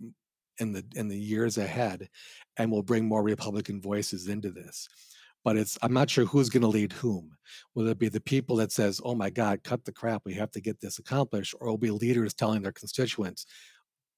in 0.60 0.74
the 0.74 0.84
in 0.96 1.08
the 1.08 1.18
years 1.18 1.58
ahead 1.58 2.10
and 2.58 2.72
will 2.72 2.84
bring 2.84 3.06
more 3.06 3.24
republican 3.24 3.82
voices 3.82 4.28
into 4.28 4.52
this. 4.52 4.88
But 5.44 5.58
it's 5.58 5.78
i'm 5.82 5.94
not 5.94 6.10
sure 6.10 6.26
who's 6.26 6.50
going 6.50 6.62
to 6.62 6.68
lead 6.68 6.94
whom 6.94 7.32
will 7.76 7.88
it 7.88 8.00
be 8.00 8.10
the 8.10 8.20
people 8.20 8.58
that 8.58 8.72
says 8.72 9.00
oh 9.04 9.16
my 9.16 9.30
god 9.30 9.64
cut 9.64 9.86
the 9.86 9.92
crap 9.92 10.24
we 10.26 10.34
have 10.34 10.52
to 10.52 10.62
get 10.62 10.82
this 10.82 11.00
accomplished 11.00 11.56
or 11.60 11.68
will 11.68 11.78
be 11.78 11.92
leaders 11.92 12.34
telling 12.34 12.62
their 12.62 12.72
constituents 12.72 13.46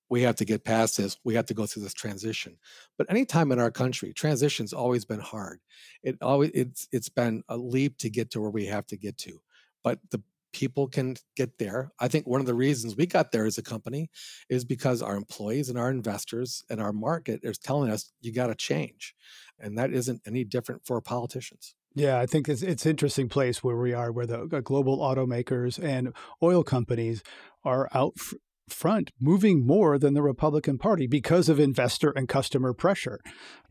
we 0.09 0.24
have 0.24 0.36
to 0.36 0.45
get 0.45 0.63
past 0.63 0.97
this 0.97 1.17
we 1.24 1.36
have 1.36 1.45
to 1.45 1.53
go 1.53 1.65
through 1.65 1.84
this 1.84 1.93
transition. 1.93 2.57
But 2.97 3.09
anytime 3.09 3.51
in 3.51 3.59
our 3.59 3.72
country 3.72 4.13
transition's 4.13 4.74
always 4.74 5.05
been 5.05 5.20
hard. 5.20 5.59
It 6.03 6.17
always 6.22 6.51
it's 6.53 6.88
it's 6.91 7.09
been 7.09 7.43
a 7.47 7.57
leap 7.57 7.97
to 7.99 8.09
get 8.09 8.32
to 8.32 8.41
where 8.41 8.49
we 8.49 8.65
have 8.65 8.88
to 8.88 8.97
get 8.97 9.17
to. 9.20 9.39
But 9.84 9.99
the 10.11 10.22
people 10.54 10.88
can 10.88 11.16
get 11.36 11.58
there. 11.58 11.91
I 12.00 12.08
think 12.08 12.28
one 12.28 12.39
of 12.39 12.47
the 12.47 12.54
reasons 12.54 12.95
we 12.95 13.06
got 13.06 13.32
there 13.32 13.45
as 13.45 13.58
a 13.58 13.64
company 13.64 14.10
is 14.50 14.66
because 14.66 15.02
our 15.02 15.16
employees 15.16 15.70
and 15.70 15.78
our 15.78 15.89
investors 15.89 16.64
and 16.70 16.82
our 16.82 16.93
market 16.93 17.41
is 17.43 17.58
telling 17.58 17.89
us 17.89 18.12
you 18.22 18.34
got 18.34 18.47
to 18.47 18.56
change. 18.56 19.14
And 19.60 19.78
that 19.78 19.93
isn't 19.93 20.22
any 20.26 20.43
different 20.43 20.86
for 20.86 21.02
politicians. 21.02 21.76
Yeah, 21.95 22.20
I 22.20 22.28
think 22.28 22.47
it's 22.47 22.62
it's 22.62 22.86
interesting 22.86 23.30
place 23.30 23.64
where 23.64 23.76
we 23.76 23.93
are, 23.93 24.12
where 24.12 24.28
the 24.28 24.41
uh, 24.41 24.60
global 24.62 25.00
automakers 25.00 25.84
and 25.84 26.14
oil 26.41 26.64
companies 26.64 27.24
are 27.66 27.89
out 27.93 28.16
front 28.74 29.11
moving 29.20 29.65
more 29.65 29.97
than 29.97 30.13
the 30.13 30.22
Republican 30.22 30.78
Party 30.78 31.07
because 31.07 31.49
of 31.49 31.59
investor 31.59 32.11
and 32.11 32.28
customer 32.28 32.74
pressure. 32.74 33.20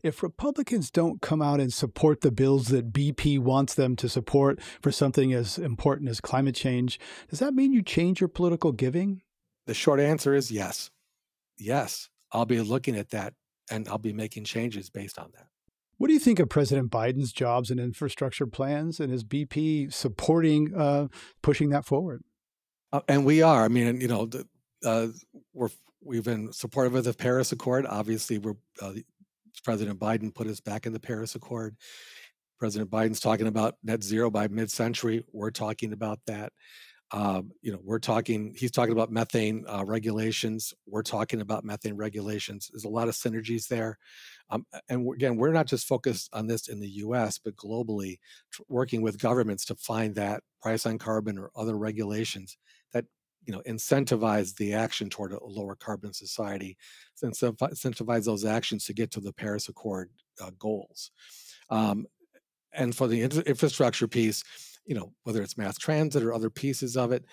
If 0.03 0.23
Republicans 0.23 0.91
don't 0.91 1.21
come 1.21 1.41
out 1.41 1.59
and 1.59 1.73
support 1.73 2.21
the 2.21 2.31
bills 2.31 2.67
that 2.67 2.93
BP 2.93 3.39
wants 3.39 3.73
them 3.73 3.95
to 3.97 4.09
support 4.09 4.61
for 4.81 4.91
something 4.91 5.33
as 5.33 5.57
important 5.57 6.09
as 6.09 6.21
climate 6.21 6.55
change, 6.55 6.99
does 7.29 7.39
that 7.39 7.53
mean 7.53 7.73
you 7.73 7.81
change 7.81 8.21
your 8.21 8.29
political 8.29 8.71
giving? 8.71 9.21
The 9.65 9.73
short 9.73 9.99
answer 9.99 10.33
is 10.33 10.51
yes. 10.51 10.91
Yes. 11.57 12.09
I'll 12.31 12.45
be 12.45 12.61
looking 12.61 12.95
at 12.95 13.09
that 13.09 13.33
and 13.69 13.87
I'll 13.87 13.97
be 13.97 14.13
making 14.13 14.45
changes 14.45 14.89
based 14.89 15.19
on 15.19 15.31
that. 15.35 15.47
What 15.99 16.07
do 16.07 16.13
you 16.13 16.19
think 16.19 16.39
of 16.39 16.47
President 16.47 16.89
Biden's 16.89 17.33
jobs 17.33 17.69
and 17.69 17.79
infrastructure 17.79 18.47
plans, 18.47 19.01
and 19.01 19.13
is 19.13 19.25
BP 19.25 19.91
supporting 19.91 20.73
uh, 20.73 21.09
pushing 21.41 21.69
that 21.71 21.85
forward? 21.85 22.23
Uh, 22.93 23.01
and 23.09 23.25
we 23.25 23.41
are. 23.41 23.65
I 23.65 23.67
mean, 23.67 23.99
you 23.99 24.07
know, 24.07 24.25
the, 24.25 24.47
uh, 24.85 25.07
we're 25.53 25.69
we've 26.01 26.23
been 26.23 26.53
supportive 26.53 26.95
of 26.95 27.03
the 27.03 27.13
Paris 27.13 27.51
Accord. 27.51 27.85
Obviously, 27.85 28.37
we're 28.37 28.55
uh, 28.81 28.93
President 29.63 29.99
Biden 29.99 30.33
put 30.33 30.47
us 30.47 30.59
back 30.59 30.85
in 30.85 30.93
the 30.93 30.99
Paris 30.99 31.35
Accord. 31.35 31.75
President 32.59 32.91
Biden's 32.91 33.19
talking 33.19 33.47
about 33.47 33.75
net 33.83 34.03
zero 34.03 34.29
by 34.29 34.47
mid-century. 34.47 35.23
We're 35.31 35.51
talking 35.51 35.93
about 35.93 36.19
that. 36.27 36.51
Um, 37.11 37.51
you 37.61 37.71
know, 37.71 37.79
we're 37.83 37.99
talking. 37.99 38.53
He's 38.55 38.71
talking 38.71 38.91
about 38.91 39.11
methane 39.11 39.65
uh, 39.67 39.83
regulations. 39.85 40.73
We're 40.85 41.01
talking 41.01 41.41
about 41.41 41.63
methane 41.63 41.95
regulations. 41.95 42.69
There's 42.71 42.83
a 42.83 42.89
lot 42.89 43.07
of 43.07 43.15
synergies 43.15 43.67
there. 43.67 43.97
Um, 44.51 44.65
and 44.89 45.11
again, 45.13 45.37
we're 45.37 45.53
not 45.53 45.65
just 45.65 45.87
focused 45.87 46.29
on 46.33 46.47
this 46.47 46.67
in 46.67 46.79
the 46.79 46.89
U.S., 46.89 47.39
but 47.39 47.55
globally, 47.55 48.19
working 48.67 49.01
with 49.01 49.19
governments 49.19 49.65
to 49.65 49.75
find 49.75 50.15
that 50.15 50.43
price 50.61 50.85
on 50.85 50.99
carbon 50.99 51.39
or 51.39 51.49
other 51.55 51.77
regulations 51.77 52.57
you 53.45 53.53
know 53.53 53.61
incentivize 53.67 54.55
the 54.55 54.73
action 54.73 55.09
toward 55.09 55.33
a 55.33 55.43
lower 55.43 55.75
carbon 55.75 56.13
society 56.13 56.77
incentivize 57.23 58.25
those 58.25 58.45
actions 58.45 58.85
to 58.85 58.93
get 58.93 59.11
to 59.11 59.19
the 59.19 59.33
paris 59.33 59.69
accord 59.69 60.09
uh, 60.41 60.51
goals. 60.57 61.11
Um, 61.69 62.05
and 62.73 62.95
for 62.95 63.07
the 63.07 63.21
infrastructure 63.21 64.07
piece 64.07 64.43
you 64.85 64.95
know 64.95 65.11
whether 65.23 65.41
it's 65.41 65.57
mass 65.57 65.77
transit 65.77 66.23
or 66.23 66.33
other 66.33 66.49
pieces 66.49 66.97
of 66.97 67.11
it 67.11 67.25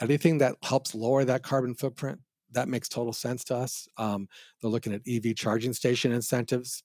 anything 0.00 0.38
that 0.38 0.56
helps 0.62 0.94
lower 0.94 1.24
that 1.24 1.42
carbon 1.42 1.74
footprint 1.74 2.18
that 2.52 2.68
makes 2.68 2.86
total 2.86 3.14
sense 3.14 3.44
to 3.44 3.56
us. 3.56 3.88
Um, 3.96 4.28
they're 4.60 4.70
looking 4.70 4.92
at 4.92 5.00
ev 5.08 5.34
charging 5.36 5.72
station 5.72 6.12
incentives. 6.12 6.82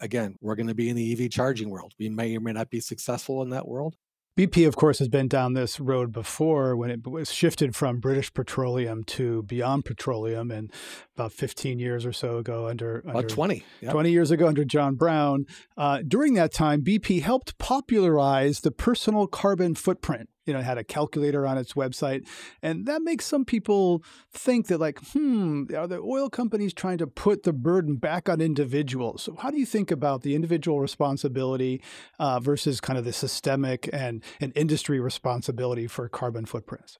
Again 0.00 0.36
we're 0.40 0.56
going 0.56 0.68
to 0.68 0.74
be 0.74 0.88
in 0.88 0.96
the 0.96 1.12
ev 1.12 1.30
charging 1.30 1.70
world. 1.70 1.92
We 1.98 2.08
may 2.08 2.36
or 2.36 2.40
may 2.40 2.52
not 2.52 2.70
be 2.70 2.80
successful 2.80 3.42
in 3.42 3.50
that 3.50 3.66
world 3.66 3.96
BP, 4.36 4.68
of 4.68 4.76
course, 4.76 4.98
has 4.98 5.08
been 5.08 5.28
down 5.28 5.54
this 5.54 5.80
road 5.80 6.12
before 6.12 6.76
when 6.76 6.90
it 6.90 7.06
was 7.06 7.32
shifted 7.32 7.74
from 7.74 8.00
British 8.00 8.32
Petroleum 8.34 9.02
to 9.04 9.42
Beyond 9.44 9.86
Petroleum, 9.86 10.50
and 10.50 10.70
about 11.16 11.32
15 11.32 11.78
years 11.78 12.04
or 12.04 12.12
so 12.12 12.36
ago, 12.36 12.68
under, 12.68 13.02
under 13.06 13.18
about 13.20 13.28
20, 13.30 13.64
yep. 13.80 13.92
20 13.92 14.10
years 14.10 14.30
ago 14.30 14.46
under 14.46 14.62
John 14.62 14.94
Browne. 14.94 15.46
Uh, 15.78 16.02
during 16.06 16.34
that 16.34 16.52
time, 16.52 16.82
BP 16.82 17.22
helped 17.22 17.56
popularize 17.56 18.60
the 18.60 18.70
personal 18.70 19.26
carbon 19.26 19.74
footprint 19.74 20.28
you 20.46 20.52
know, 20.52 20.60
it 20.60 20.64
had 20.64 20.78
a 20.78 20.84
calculator 20.84 21.46
on 21.46 21.58
its 21.58 21.74
website. 21.74 22.26
And 22.62 22.86
that 22.86 23.02
makes 23.02 23.26
some 23.26 23.44
people 23.44 24.02
think 24.30 24.68
that, 24.68 24.78
like, 24.78 25.00
hmm, 25.12 25.64
are 25.76 25.86
the 25.86 25.98
oil 25.98 26.30
companies 26.30 26.72
trying 26.72 26.98
to 26.98 27.06
put 27.06 27.42
the 27.42 27.52
burden 27.52 27.96
back 27.96 28.28
on 28.28 28.40
individuals? 28.40 29.24
So, 29.24 29.36
how 29.36 29.50
do 29.50 29.58
you 29.58 29.66
think 29.66 29.90
about 29.90 30.22
the 30.22 30.34
individual 30.34 30.80
responsibility 30.80 31.82
uh, 32.18 32.40
versus 32.40 32.80
kind 32.80 32.98
of 32.98 33.04
the 33.04 33.12
systemic 33.12 33.90
and, 33.92 34.22
and 34.40 34.52
industry 34.54 35.00
responsibility 35.00 35.86
for 35.86 36.08
carbon 36.08 36.46
footprints? 36.46 36.98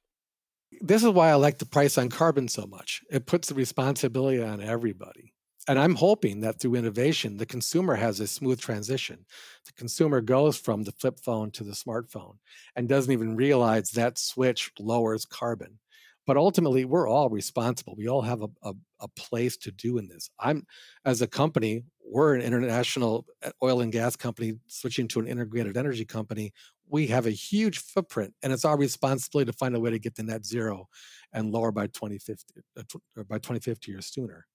This 0.80 1.04
is 1.04 1.10
why 1.10 1.30
I 1.30 1.34
like 1.34 1.58
the 1.58 1.66
price 1.66 1.96
on 1.96 2.08
carbon 2.08 2.48
so 2.48 2.66
much. 2.66 3.02
It 3.10 3.26
puts 3.26 3.48
the 3.48 3.54
responsibility 3.54 4.42
on 4.42 4.60
everybody 4.60 5.32
and 5.68 5.78
I'm 5.78 5.94
hoping 5.94 6.40
that 6.40 6.60
through 6.60 6.76
innovation, 6.76 7.36
the 7.36 7.46
consumer 7.46 7.94
has 7.96 8.20
a 8.20 8.26
smooth 8.26 8.60
transition. 8.60 9.24
The 9.64 9.72
consumer 9.72 10.20
goes 10.20 10.56
from 10.56 10.84
the 10.84 10.92
flip 10.92 11.18
phone 11.18 11.50
to 11.52 11.64
the 11.64 11.72
smartphone 11.72 12.36
and 12.76 12.88
doesn't 12.88 13.12
even 13.12 13.36
realize 13.36 13.90
that 13.90 14.18
switch 14.18 14.70
lowers 14.78 15.24
carbon. 15.24 15.78
But 16.26 16.36
ultimately, 16.36 16.84
we're 16.84 17.08
all 17.08 17.30
responsible. 17.30 17.94
We 17.96 18.08
all 18.08 18.22
have 18.22 18.42
a, 18.42 18.48
a, 18.62 18.72
a 19.00 19.08
place 19.16 19.56
to 19.58 19.70
do 19.70 19.98
in 19.98 20.08
this. 20.08 20.28
I'm, 20.40 20.66
as 21.04 21.22
a 21.22 21.26
company, 21.26 21.84
we're 22.04 22.34
an 22.34 22.42
international 22.42 23.26
uh, 23.44 23.50
oil 23.62 23.80
and 23.80 23.92
gas 23.92 24.16
company 24.16 24.54
switching 24.66 25.06
to 25.08 25.20
an 25.20 25.28
integrated 25.28 25.76
energy 25.76 26.04
company. 26.04 26.52
We 26.88 27.06
have 27.08 27.26
a 27.26 27.30
huge 27.30 27.78
footprint, 27.78 28.34
and 28.42 28.52
it's 28.52 28.64
our 28.64 28.76
responsibility 28.76 29.50
to 29.50 29.56
find 29.56 29.76
a 29.76 29.80
way 29.80 29.90
to 29.90 30.00
get 30.00 30.16
to 30.16 30.24
net 30.24 30.44
zero 30.44 30.88
and 31.32 31.52
lower 31.52 31.70
by 31.70 31.86
2050 31.86 32.60
uh, 32.76 32.82
by 33.28 33.38
2050 33.38 33.94
or 33.94 34.00
sooner. 34.00 34.46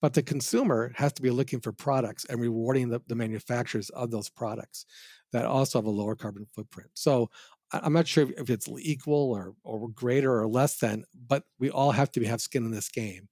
But 0.00 0.14
the 0.14 0.22
consumer 0.22 0.92
has 0.96 1.12
to 1.14 1.22
be 1.22 1.30
looking 1.30 1.60
for 1.60 1.72
products 1.72 2.24
and 2.24 2.40
rewarding 2.40 2.88
the, 2.88 3.00
the 3.06 3.14
manufacturers 3.14 3.90
of 3.90 4.10
those 4.10 4.28
products 4.28 4.86
that 5.32 5.44
also 5.44 5.78
have 5.78 5.86
a 5.86 5.90
lower 5.90 6.16
carbon 6.16 6.46
footprint. 6.54 6.90
So 6.94 7.30
I'm 7.72 7.92
not 7.92 8.08
sure 8.08 8.28
if 8.36 8.50
it's 8.50 8.68
equal 8.80 9.32
or, 9.32 9.54
or 9.62 9.88
greater 9.90 10.40
or 10.40 10.48
less 10.48 10.78
than, 10.78 11.04
but 11.28 11.44
we 11.58 11.70
all 11.70 11.92
have 11.92 12.10
to 12.12 12.24
have 12.24 12.40
skin 12.40 12.64
in 12.64 12.72
this 12.72 12.88
game. 12.88 13.28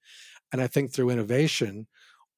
And 0.52 0.62
I 0.62 0.66
think 0.66 0.92
through 0.92 1.10
innovation, 1.10 1.86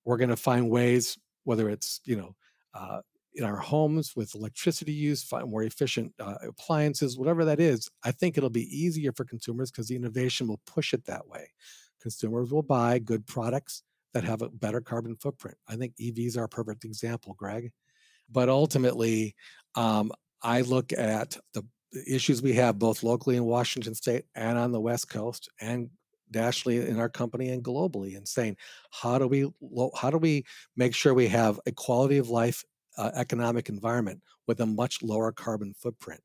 we're 0.04 0.16
going 0.16 0.30
to 0.30 0.36
find 0.36 0.70
ways, 0.70 1.18
whether 1.44 1.68
it's, 1.68 2.00
you 2.04 2.16
know, 2.16 2.34
uh, 2.74 3.00
in 3.34 3.44
our 3.44 3.56
homes 3.56 4.16
with 4.16 4.34
electricity 4.34 4.92
use, 4.92 5.22
find 5.22 5.50
more 5.50 5.62
efficient 5.62 6.12
uh, 6.18 6.34
appliances, 6.48 7.18
whatever 7.18 7.44
that 7.44 7.60
is, 7.60 7.88
I 8.02 8.10
think 8.12 8.36
it'll 8.36 8.50
be 8.50 8.76
easier 8.76 9.12
for 9.12 9.24
consumers 9.24 9.70
because 9.70 9.88
the 9.88 9.96
innovation 9.96 10.48
will 10.48 10.60
push 10.66 10.92
it 10.92 11.04
that 11.04 11.28
way. 11.28 11.52
Consumers 12.02 12.50
will 12.50 12.62
buy 12.62 12.98
good 12.98 13.26
products 13.26 13.82
that 14.14 14.24
have 14.24 14.42
a 14.42 14.48
better 14.48 14.80
carbon 14.80 15.16
footprint. 15.16 15.56
I 15.68 15.76
think 15.76 15.94
EVs 15.96 16.36
are 16.36 16.44
a 16.44 16.48
perfect 16.48 16.84
example, 16.84 17.34
Greg. 17.38 17.70
But 18.30 18.48
ultimately, 18.48 19.34
um, 19.74 20.12
I 20.42 20.62
look 20.62 20.92
at 20.92 21.36
the 21.54 21.64
issues 22.06 22.42
we 22.42 22.54
have 22.54 22.78
both 22.78 23.02
locally 23.02 23.36
in 23.36 23.44
Washington 23.44 23.94
state 23.94 24.24
and 24.34 24.56
on 24.56 24.72
the 24.72 24.80
West 24.80 25.08
Coast 25.08 25.48
and 25.60 25.90
Dashley 26.32 26.86
in 26.86 26.98
our 27.00 27.08
company 27.08 27.50
and 27.50 27.62
globally 27.62 28.16
and 28.16 28.26
saying 28.26 28.56
how 28.92 29.18
do 29.18 29.26
we 29.26 29.50
how 29.96 30.10
do 30.10 30.18
we 30.18 30.44
make 30.76 30.94
sure 30.94 31.12
we 31.12 31.26
have 31.28 31.58
a 31.66 31.72
quality 31.72 32.18
of 32.18 32.28
life 32.28 32.64
uh, 32.96 33.10
economic 33.14 33.68
environment 33.68 34.20
with 34.46 34.60
a 34.60 34.66
much 34.66 35.02
lower 35.02 35.32
carbon 35.32 35.74
footprint 35.76 36.20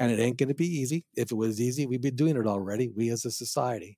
and 0.00 0.10
it 0.10 0.18
ain't 0.18 0.36
going 0.36 0.48
to 0.48 0.54
be 0.54 0.66
easy 0.66 1.04
if 1.16 1.30
it 1.30 1.36
was 1.36 1.60
easy 1.60 1.86
we'd 1.86 2.02
be 2.02 2.10
doing 2.10 2.36
it 2.36 2.46
already 2.46 2.90
we 2.96 3.08
as 3.10 3.24
a 3.24 3.30
society 3.30 3.96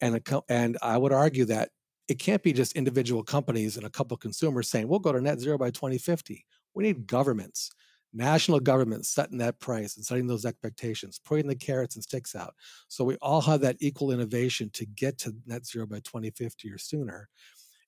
and 0.00 0.16
a, 0.16 0.42
and 0.48 0.76
I 0.82 0.96
would 0.96 1.12
argue 1.12 1.46
that 1.46 1.70
it 2.10 2.18
can't 2.18 2.42
be 2.42 2.52
just 2.52 2.76
individual 2.76 3.22
companies 3.22 3.76
and 3.76 3.86
a 3.86 3.90
couple 3.90 4.16
consumers 4.16 4.68
saying 4.68 4.86
we'll 4.86 4.98
go 4.98 5.12
to 5.12 5.20
net 5.20 5.40
zero 5.40 5.56
by 5.56 5.70
2050 5.70 6.44
we 6.74 6.84
need 6.84 7.06
governments 7.06 7.70
national 8.12 8.60
governments 8.60 9.08
setting 9.08 9.38
that 9.38 9.58
price 9.60 9.96
and 9.96 10.04
setting 10.04 10.26
those 10.26 10.44
expectations, 10.44 11.20
putting 11.24 11.46
the 11.46 11.54
carrots 11.54 11.94
and 11.94 12.04
sticks 12.04 12.34
out. 12.34 12.54
So 12.88 13.04
we 13.04 13.16
all 13.16 13.40
have 13.42 13.60
that 13.60 13.76
equal 13.80 14.10
innovation 14.10 14.70
to 14.74 14.86
get 14.86 15.18
to 15.18 15.34
net 15.46 15.66
zero 15.66 15.86
by 15.86 16.00
2050 16.00 16.70
or 16.70 16.78
sooner. 16.78 17.28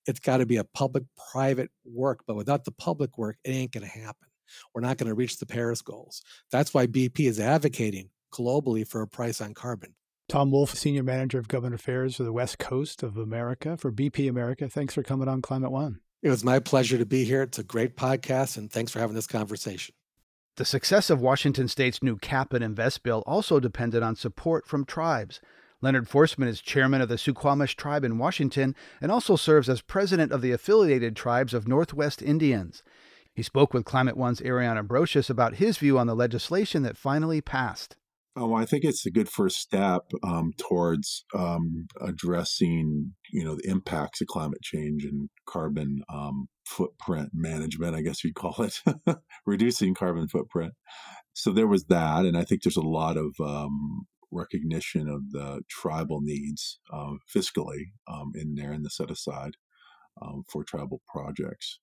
It's 0.06 0.20
got 0.20 0.38
to 0.38 0.46
be 0.46 0.56
a 0.56 0.64
public 0.64 1.04
private 1.32 1.70
work, 1.84 2.20
but 2.26 2.36
without 2.36 2.64
the 2.64 2.72
public 2.72 3.18
work, 3.18 3.36
it 3.44 3.50
ain't 3.50 3.72
going 3.72 3.86
to 3.86 3.90
happen. 3.90 4.28
We're 4.74 4.82
not 4.82 4.98
going 4.98 5.08
to 5.08 5.14
reach 5.14 5.38
the 5.38 5.46
Paris 5.46 5.80
goals. 5.80 6.22
That's 6.50 6.74
why 6.74 6.86
BP 6.86 7.20
is 7.20 7.40
advocating 7.40 8.10
globally 8.32 8.86
for 8.86 9.02
a 9.02 9.08
price 9.08 9.40
on 9.40 9.54
carbon. 9.54 9.94
Tom 10.32 10.50
Wolf, 10.50 10.74
Senior 10.74 11.02
Manager 11.02 11.38
of 11.38 11.46
Government 11.46 11.74
Affairs 11.74 12.16
for 12.16 12.22
the 12.22 12.32
West 12.32 12.58
Coast 12.58 13.02
of 13.02 13.18
America 13.18 13.76
for 13.76 13.92
BP 13.92 14.30
America. 14.30 14.66
Thanks 14.66 14.94
for 14.94 15.02
coming 15.02 15.28
on 15.28 15.42
Climate 15.42 15.70
One. 15.70 16.00
It 16.22 16.30
was 16.30 16.42
my 16.42 16.58
pleasure 16.58 16.96
to 16.96 17.04
be 17.04 17.24
here. 17.24 17.42
It's 17.42 17.58
a 17.58 17.62
great 17.62 17.98
podcast, 17.98 18.56
and 18.56 18.72
thanks 18.72 18.90
for 18.90 18.98
having 18.98 19.14
this 19.14 19.26
conversation. 19.26 19.94
The 20.56 20.64
success 20.64 21.10
of 21.10 21.20
Washington 21.20 21.68
state's 21.68 22.02
new 22.02 22.16
cap 22.16 22.54
and 22.54 22.64
invest 22.64 23.02
bill 23.02 23.22
also 23.26 23.60
depended 23.60 24.02
on 24.02 24.16
support 24.16 24.66
from 24.66 24.86
tribes. 24.86 25.42
Leonard 25.82 26.08
Forsman 26.08 26.48
is 26.48 26.62
chairman 26.62 27.02
of 27.02 27.10
the 27.10 27.18
Suquamish 27.18 27.76
tribe 27.76 28.02
in 28.02 28.16
Washington 28.16 28.74
and 29.02 29.12
also 29.12 29.36
serves 29.36 29.68
as 29.68 29.82
president 29.82 30.32
of 30.32 30.40
the 30.40 30.52
affiliated 30.52 31.14
tribes 31.14 31.52
of 31.52 31.68
Northwest 31.68 32.22
Indians. 32.22 32.82
He 33.34 33.42
spoke 33.42 33.74
with 33.74 33.84
Climate 33.84 34.16
One's 34.16 34.40
Ariana 34.40 34.86
Brocious 34.86 35.28
about 35.28 35.56
his 35.56 35.76
view 35.76 35.98
on 35.98 36.06
the 36.06 36.16
legislation 36.16 36.84
that 36.84 36.96
finally 36.96 37.42
passed. 37.42 37.98
Oh, 38.34 38.54
I 38.54 38.64
think 38.64 38.84
it's 38.84 39.04
a 39.04 39.10
good 39.10 39.28
first 39.28 39.58
step 39.58 40.04
um, 40.22 40.52
towards 40.56 41.26
um, 41.34 41.86
addressing, 42.00 43.12
you 43.30 43.44
know, 43.44 43.56
the 43.56 43.68
impacts 43.68 44.22
of 44.22 44.26
climate 44.26 44.62
change 44.62 45.04
and 45.04 45.28
carbon 45.46 46.02
um, 46.08 46.48
footprint 46.66 47.30
management, 47.34 47.94
I 47.94 48.00
guess 48.00 48.24
you'd 48.24 48.34
call 48.34 48.54
it, 48.60 48.80
reducing 49.46 49.92
carbon 49.94 50.28
footprint. 50.28 50.72
So 51.34 51.50
there 51.52 51.66
was 51.66 51.84
that, 51.86 52.24
and 52.24 52.38
I 52.38 52.44
think 52.44 52.62
there's 52.62 52.76
a 52.76 52.80
lot 52.80 53.18
of 53.18 53.34
um, 53.38 54.06
recognition 54.30 55.10
of 55.10 55.32
the 55.32 55.60
tribal 55.68 56.22
needs 56.22 56.80
uh, 56.90 57.16
fiscally 57.34 57.90
um, 58.10 58.32
in 58.34 58.54
there 58.54 58.72
in 58.72 58.82
the 58.82 58.90
set 58.90 59.10
aside 59.10 59.56
um, 60.22 60.44
for 60.50 60.64
tribal 60.64 61.02
projects. 61.06 61.80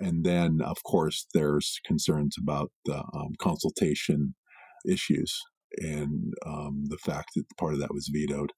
And 0.00 0.24
then, 0.24 0.60
of 0.64 0.82
course, 0.84 1.26
there's 1.34 1.80
concerns 1.84 2.36
about 2.40 2.72
the 2.86 3.04
consultation 3.38 4.36
issues 4.88 5.38
and 5.78 6.34
um, 6.46 6.84
the 6.88 6.98
fact 6.98 7.30
that 7.36 7.44
part 7.58 7.74
of 7.74 7.80
that 7.80 7.94
was 7.94 8.10
vetoed. 8.12 8.52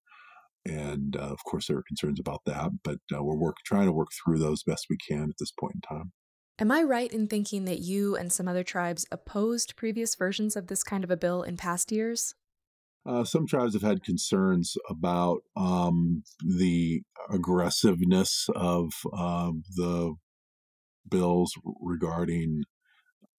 And 0.67 1.17
uh, 1.17 1.31
of 1.31 1.45
course, 1.45 1.67
there 1.67 1.77
are 1.77 1.85
concerns 1.87 2.19
about 2.19 2.41
that, 2.47 2.71
but 2.83 2.99
uh, 3.15 3.23
we're 3.23 3.37
work, 3.37 3.57
trying 3.67 3.87
to 3.87 3.93
work 3.93 4.09
through 4.25 4.39
those 4.39 4.63
best 4.63 4.87
we 4.89 4.97
can 4.97 5.25
at 5.25 5.37
this 5.39 5.53
point 5.53 5.75
in 5.75 5.81
time. 5.83 6.13
Am 6.59 6.71
I 6.71 6.83
right 6.83 7.13
in 7.13 7.27
thinking 7.27 7.65
that 7.65 7.81
you 7.81 8.17
and 8.17 8.33
some 8.33 8.49
other 8.49 8.63
tribes 8.63 9.05
opposed 9.11 9.77
previous 9.77 10.15
versions 10.15 10.57
of 10.57 10.69
this 10.69 10.83
kind 10.83 11.05
of 11.05 11.11
a 11.11 11.17
bill 11.17 11.43
in 11.43 11.57
past 11.57 11.91
years? 11.91 12.35
Uh, 13.07 13.25
some 13.25 13.47
tribes 13.47 13.75
have 13.75 13.83
had 13.83 14.03
concerns 14.03 14.77
about 14.89 15.41
um, 15.57 16.23
the 16.41 17.03
aggressiveness 17.31 18.49
of 18.55 18.93
um, 19.13 19.63
the 19.77 20.15
bills 21.11 21.53
regarding 21.83 22.63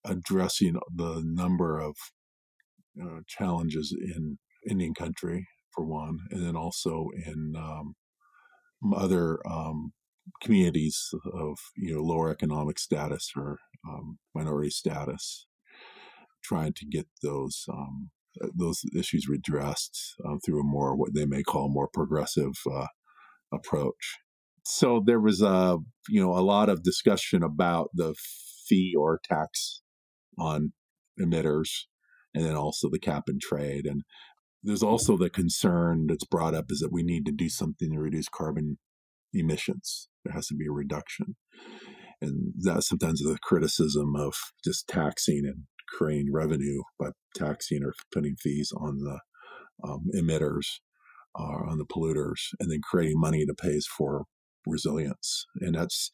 addressing 0.04 0.76
the 0.94 1.24
number 1.26 1.80
of 1.80 1.96
uh, 3.02 3.20
challenges 3.28 3.96
in 4.00 4.38
Indian 4.70 4.94
country, 4.94 5.48
for 5.74 5.86
one, 5.86 6.20
and 6.32 6.46
then 6.46 6.56
also 6.56 7.10
in 7.26 7.54
um, 7.58 7.96
other 8.96 9.40
um, 9.50 9.94
communities 10.42 11.10
of 11.34 11.58
you 11.76 11.96
know 11.96 12.02
lower 12.02 12.32
economic 12.32 12.80
status 12.80 13.32
or 13.36 13.58
um, 13.88 14.18
minority 14.34 14.70
status, 14.70 15.46
trying 16.44 16.74
to 16.74 16.86
get 16.86 17.08
those 17.22 17.66
um, 17.70 18.12
uh, 18.42 18.48
those 18.56 18.82
issues 18.98 19.28
redressed 19.28 20.16
uh, 20.26 20.36
through 20.46 20.62
a 20.62 20.66
more 20.66 20.96
what 20.96 21.14
they 21.14 21.26
may 21.26 21.44
call 21.44 21.70
more 21.70 21.90
progressive 21.94 22.54
uh, 22.72 22.88
approach. 23.54 24.18
So 24.64 25.02
there 25.06 25.20
was 25.20 25.42
a 25.42 25.78
you 26.10 26.22
know 26.22 26.32
a 26.32 26.42
lot 26.42 26.70
of 26.70 26.84
discussion 26.84 27.44
about 27.44 27.90
the 27.94 28.16
fee 28.68 28.94
or 28.98 29.20
tax 29.24 29.82
on 30.38 30.74
emitters 31.20 31.70
and 32.36 32.46
then 32.46 32.56
also 32.56 32.90
the 32.90 33.00
cap 33.00 33.24
and 33.28 33.42
trade. 33.42 33.86
And 33.86 34.04
there's 34.62 34.84
also 34.84 35.18
the 35.18 35.30
concern 35.30 36.08
that's 36.08 36.26
brought 36.26 36.54
up 36.54 36.66
is 36.70 36.80
that 36.80 36.92
we 36.92 37.02
need 37.02 37.26
to 37.26 37.32
do 37.32 37.50
something 37.50 37.92
to 37.92 38.00
reduce 38.00 38.28
carbon 38.30 38.78
emissions. 39.34 40.10
There 40.24 40.34
has 40.34 40.48
to 40.48 40.56
be 40.56 40.68
a 40.68 40.72
reduction. 40.72 41.36
And 42.22 42.54
that's 42.58 42.90
sometimes 42.90 43.22
is 43.22 43.32
the 43.32 43.40
criticism 43.42 44.16
of 44.16 44.36
just 44.64 44.88
taxing 44.88 45.44
and 45.46 45.64
creating 45.90 46.32
revenue 46.32 46.82
by 47.00 47.10
taxing 47.36 47.84
or 47.84 47.94
putting 48.14 48.36
fees 48.36 48.72
on 48.76 49.00
the 49.00 49.20
um, 49.88 50.06
emitters, 50.16 50.66
uh, 51.38 51.70
on 51.70 51.78
the 51.78 51.86
polluters, 51.86 52.54
and 52.60 52.72
then 52.72 52.80
creating 52.90 53.20
money 53.20 53.46
to 53.46 53.54
pay 53.54 53.80
for 53.98 54.26
resilience. 54.66 55.46
And 55.60 55.76
that's 55.76 56.10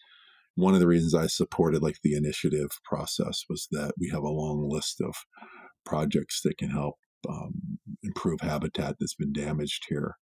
one 0.56 0.74
of 0.74 0.80
the 0.80 0.88
reasons 0.88 1.16
I 1.16 1.28
supported 1.28 1.82
like 1.82 1.98
the 2.04 2.16
initiative 2.16 2.70
process 2.84 3.44
was 3.50 3.68
that 3.72 3.94
we 3.98 4.10
have 4.10 4.24
a 4.24 4.30
long 4.30 4.68
list 4.70 5.00
of 5.02 5.16
projects 5.86 6.42
that 6.44 6.58
can 6.58 6.70
help 6.70 6.96
um, 7.28 7.80
improve 8.04 8.42
habitat 8.42 8.96
that's 9.00 9.16
been 9.16 9.34
damaged 9.34 9.86
here. 9.90 10.16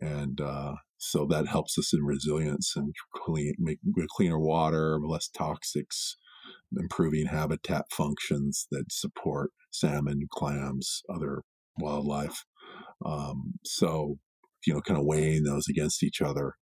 And 0.00 0.40
uh, 0.40 0.74
so 0.98 1.26
that 1.26 1.48
helps 1.48 1.76
us 1.78 1.92
in 1.92 2.04
resilience 2.04 2.74
and 2.76 2.94
clean, 3.14 3.54
make 3.58 3.78
cleaner 4.10 4.38
water, 4.38 4.98
less 5.04 5.28
toxics, 5.28 6.14
improving 6.78 7.26
habitat 7.26 7.86
functions 7.90 8.66
that 8.70 8.92
support 8.92 9.50
salmon, 9.72 10.28
clams, 10.30 11.02
other 11.12 11.42
wildlife. 11.78 12.44
Um, 13.04 13.54
so, 13.64 14.18
you 14.66 14.74
know, 14.74 14.80
kind 14.80 14.98
of 14.98 15.06
weighing 15.06 15.44
those 15.44 15.68
against 15.68 16.02
each 16.02 16.20
other 16.20 16.54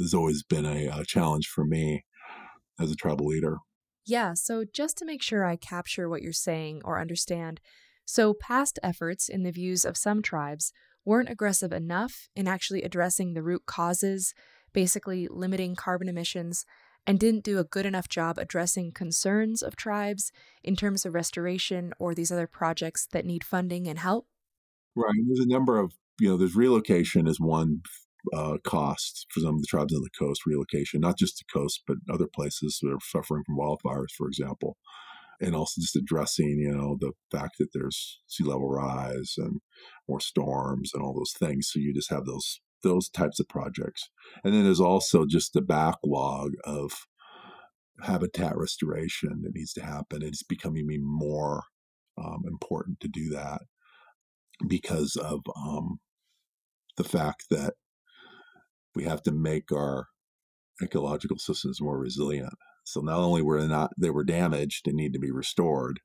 has 0.00 0.12
always 0.12 0.42
been 0.42 0.66
a, 0.66 0.88
a 0.88 1.04
challenge 1.06 1.46
for 1.46 1.64
me 1.64 2.04
as 2.80 2.90
a 2.90 2.96
tribal 2.96 3.26
leader. 3.26 3.58
Yeah, 4.04 4.34
so 4.34 4.64
just 4.64 4.98
to 4.98 5.04
make 5.04 5.22
sure 5.22 5.44
I 5.44 5.56
capture 5.56 6.08
what 6.08 6.22
you're 6.22 6.32
saying 6.32 6.82
or 6.84 7.00
understand, 7.00 7.60
so 8.04 8.34
past 8.34 8.78
efforts 8.82 9.28
in 9.28 9.42
the 9.42 9.52
views 9.52 9.84
of 9.84 9.96
some 9.96 10.22
tribes 10.22 10.72
weren't 11.04 11.30
aggressive 11.30 11.72
enough 11.72 12.28
in 12.34 12.48
actually 12.48 12.82
addressing 12.82 13.34
the 13.34 13.42
root 13.42 13.62
causes, 13.66 14.34
basically 14.72 15.28
limiting 15.28 15.76
carbon 15.76 16.08
emissions, 16.08 16.64
and 17.06 17.18
didn't 17.18 17.44
do 17.44 17.58
a 17.58 17.64
good 17.64 17.86
enough 17.86 18.08
job 18.08 18.38
addressing 18.38 18.92
concerns 18.92 19.62
of 19.62 19.76
tribes 19.76 20.30
in 20.62 20.76
terms 20.76 21.04
of 21.04 21.14
restoration 21.14 21.92
or 21.98 22.14
these 22.14 22.30
other 22.30 22.46
projects 22.46 23.06
that 23.12 23.26
need 23.26 23.42
funding 23.42 23.88
and 23.88 23.98
help? 23.98 24.26
Right. 24.94 25.14
There's 25.26 25.44
a 25.44 25.48
number 25.48 25.78
of, 25.78 25.94
you 26.20 26.28
know, 26.28 26.36
there's 26.36 26.54
relocation 26.54 27.26
is 27.26 27.40
one 27.40 27.80
uh, 28.34 28.56
for 28.64 29.40
some 29.40 29.54
of 29.54 29.60
the 29.60 29.66
tribes 29.68 29.94
on 29.94 30.02
the 30.02 30.10
coast, 30.18 30.42
relocation, 30.46 31.00
not 31.00 31.18
just 31.18 31.38
the 31.38 31.58
coast, 31.58 31.82
but 31.86 31.96
other 32.12 32.28
places 32.32 32.78
that 32.82 32.90
are 32.90 32.98
suffering 33.02 33.42
from 33.44 33.58
wildfires, 33.58 34.12
for 34.16 34.26
example. 34.26 34.76
And 35.40 35.56
also 35.56 35.80
just 35.80 35.96
addressing, 35.96 36.58
you 36.60 36.72
know, 36.72 36.96
the 37.00 37.12
fact 37.36 37.56
that 37.58 37.68
there's 37.74 38.20
sea 38.28 38.44
level 38.44 38.68
rise 38.68 39.34
and 39.36 39.60
more 40.08 40.20
storms 40.20 40.92
and 40.94 41.02
all 41.02 41.14
those 41.14 41.34
things. 41.36 41.68
So 41.70 41.80
you 41.80 41.92
just 41.92 42.10
have 42.10 42.26
those 42.26 42.60
those 42.82 43.08
types 43.08 43.38
of 43.40 43.48
projects. 43.48 44.08
And 44.44 44.52
then 44.52 44.64
there's 44.64 44.80
also 44.80 45.24
just 45.24 45.52
the 45.52 45.62
backlog 45.62 46.50
of 46.64 47.06
habitat 48.02 48.56
restoration 48.56 49.42
that 49.42 49.54
needs 49.54 49.72
to 49.74 49.84
happen. 49.84 50.22
It's 50.22 50.42
becoming 50.42 50.86
more 51.00 51.64
um, 52.18 52.42
important 52.46 53.00
to 53.00 53.08
do 53.08 53.28
that 53.30 53.62
because 54.66 55.16
of 55.16 55.40
um, 55.56 56.00
the 56.96 57.04
fact 57.04 57.44
that 57.50 57.74
we 58.94 59.04
have 59.04 59.22
to 59.22 59.32
make 59.32 59.72
our 59.72 60.06
ecological 60.82 61.38
systems 61.38 61.80
more 61.80 61.98
resilient. 61.98 62.54
So 62.84 63.00
not 63.00 63.18
only 63.18 63.42
were 63.42 63.60
they 63.60 63.68
not 63.68 63.90
they 63.98 64.10
were 64.10 64.24
damaged 64.24 64.86
and 64.88 64.96
need 64.96 65.12
to 65.12 65.20
be 65.20 65.30
restored, 65.30 66.00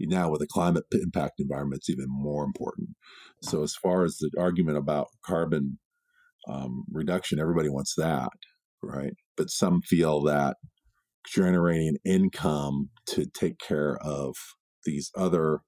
now 0.00 0.30
with 0.30 0.40
the 0.40 0.46
climate 0.46 0.84
impact 0.92 1.34
environment, 1.38 1.80
it's 1.80 1.90
even 1.90 2.06
more 2.08 2.44
important. 2.44 2.90
So 3.42 3.62
as 3.62 3.74
far 3.74 4.04
as 4.04 4.16
the 4.18 4.30
argument 4.38 4.78
about 4.78 5.08
carbon 5.24 5.78
um, 6.48 6.84
reduction, 6.90 7.38
everybody 7.38 7.68
wants 7.68 7.94
that, 7.96 8.30
right? 8.82 9.12
But 9.36 9.50
some 9.50 9.80
feel 9.82 10.22
that 10.22 10.56
generating 11.26 11.98
income 12.04 12.90
to 13.06 13.26
take 13.26 13.58
care 13.58 13.96
of 13.98 14.34
these 14.84 15.10
other 15.16 15.60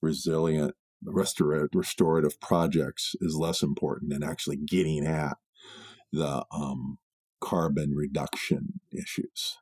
resilient 0.00 0.74
restorative 1.04 2.40
projects 2.40 3.12
is 3.20 3.36
less 3.36 3.62
important 3.62 4.12
than 4.12 4.22
actually 4.22 4.56
getting 4.56 5.04
at 5.06 5.36
the 6.12 6.44
um, 6.52 6.98
carbon 7.40 7.94
reduction 7.94 8.80
issues. 8.92 9.56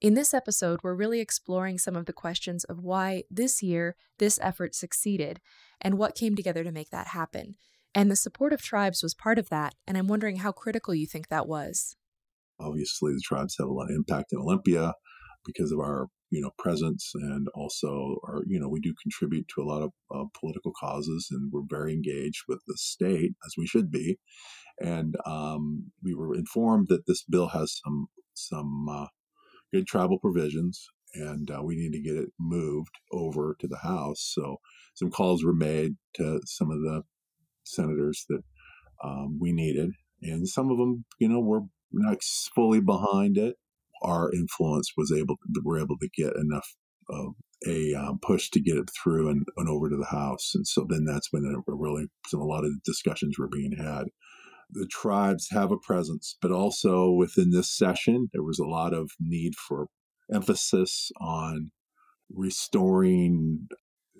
In 0.00 0.14
this 0.14 0.34
episode, 0.34 0.80
we're 0.82 0.94
really 0.94 1.20
exploring 1.20 1.78
some 1.78 1.96
of 1.96 2.06
the 2.06 2.12
questions 2.12 2.64
of 2.64 2.80
why 2.80 3.24
this 3.30 3.62
year 3.62 3.96
this 4.18 4.38
effort 4.42 4.74
succeeded 4.74 5.40
and 5.80 5.96
what 5.96 6.14
came 6.14 6.36
together 6.36 6.62
to 6.62 6.72
make 6.72 6.90
that 6.90 7.08
happen. 7.08 7.56
And 7.94 8.10
the 8.10 8.16
support 8.16 8.52
of 8.52 8.60
tribes 8.60 9.02
was 9.02 9.14
part 9.14 9.38
of 9.38 9.48
that, 9.50 9.74
and 9.86 9.96
I'm 9.96 10.08
wondering 10.08 10.36
how 10.36 10.52
critical 10.52 10.94
you 10.94 11.06
think 11.06 11.28
that 11.28 11.46
was. 11.46 11.96
Obviously, 12.60 13.12
the 13.12 13.22
tribes 13.24 13.56
have 13.58 13.68
a 13.68 13.72
lot 13.72 13.90
of 13.90 13.96
impact 13.96 14.32
in 14.32 14.40
Olympia 14.40 14.94
because 15.44 15.72
of 15.72 15.78
our 15.78 16.08
you 16.34 16.40
know 16.40 16.50
presence 16.58 17.12
and 17.14 17.46
also 17.54 18.16
our 18.24 18.42
you 18.46 18.58
know 18.58 18.68
we 18.68 18.80
do 18.80 18.92
contribute 19.00 19.46
to 19.48 19.62
a 19.62 19.68
lot 19.72 19.82
of 19.82 19.90
uh, 20.14 20.24
political 20.38 20.72
causes 20.78 21.28
and 21.30 21.52
we're 21.52 21.62
very 21.68 21.92
engaged 21.92 22.42
with 22.48 22.58
the 22.66 22.76
state 22.76 23.32
as 23.46 23.54
we 23.56 23.66
should 23.66 23.90
be. 23.90 24.18
And 24.80 25.14
um, 25.24 25.92
we 26.02 26.14
were 26.14 26.34
informed 26.34 26.88
that 26.88 27.06
this 27.06 27.22
bill 27.22 27.48
has 27.48 27.80
some 27.84 28.08
some 28.34 28.88
uh, 28.88 29.06
good 29.72 29.86
tribal 29.86 30.18
provisions 30.18 30.84
and 31.14 31.48
uh, 31.50 31.62
we 31.62 31.76
need 31.76 31.92
to 31.92 32.02
get 32.02 32.16
it 32.16 32.30
moved 32.40 32.96
over 33.12 33.56
to 33.60 33.68
the 33.68 33.78
house. 33.78 34.32
So 34.34 34.56
some 34.94 35.12
calls 35.12 35.44
were 35.44 35.54
made 35.54 35.92
to 36.14 36.40
some 36.46 36.72
of 36.72 36.80
the 36.80 37.02
senators 37.62 38.24
that 38.28 38.42
um, 39.04 39.38
we 39.40 39.52
needed 39.52 39.90
and 40.22 40.48
some 40.48 40.70
of 40.70 40.78
them 40.78 41.04
you 41.18 41.28
know 41.28 41.40
were 41.40 41.62
not 41.92 42.18
fully 42.54 42.80
behind 42.80 43.38
it 43.38 43.56
our 44.02 44.32
influence 44.32 44.92
was 44.96 45.12
able 45.12 45.36
to, 45.36 45.62
we're 45.64 45.80
able 45.80 45.98
to 45.98 46.08
get 46.16 46.34
enough 46.36 46.74
of 47.08 47.34
a 47.66 47.94
um, 47.94 48.18
push 48.20 48.50
to 48.50 48.60
get 48.60 48.76
it 48.76 48.90
through 48.90 49.28
and, 49.28 49.44
and, 49.56 49.68
over 49.68 49.88
to 49.88 49.96
the 49.96 50.06
House. 50.06 50.52
And 50.54 50.66
so 50.66 50.86
then 50.88 51.04
that's 51.04 51.28
when 51.30 51.44
it 51.44 51.58
really 51.66 52.06
a 52.32 52.36
lot 52.36 52.64
of 52.64 52.82
discussions 52.84 53.38
were 53.38 53.48
being 53.48 53.72
had. 53.76 54.04
The 54.70 54.88
tribes 54.90 55.48
have 55.50 55.70
a 55.70 55.78
presence, 55.78 56.36
but 56.40 56.50
also 56.50 57.10
within 57.10 57.50
this 57.50 57.74
session, 57.76 58.28
there 58.32 58.42
was 58.42 58.58
a 58.58 58.66
lot 58.66 58.92
of 58.92 59.10
need 59.20 59.54
for 59.56 59.86
emphasis 60.32 61.10
on 61.20 61.70
restoring 62.30 63.68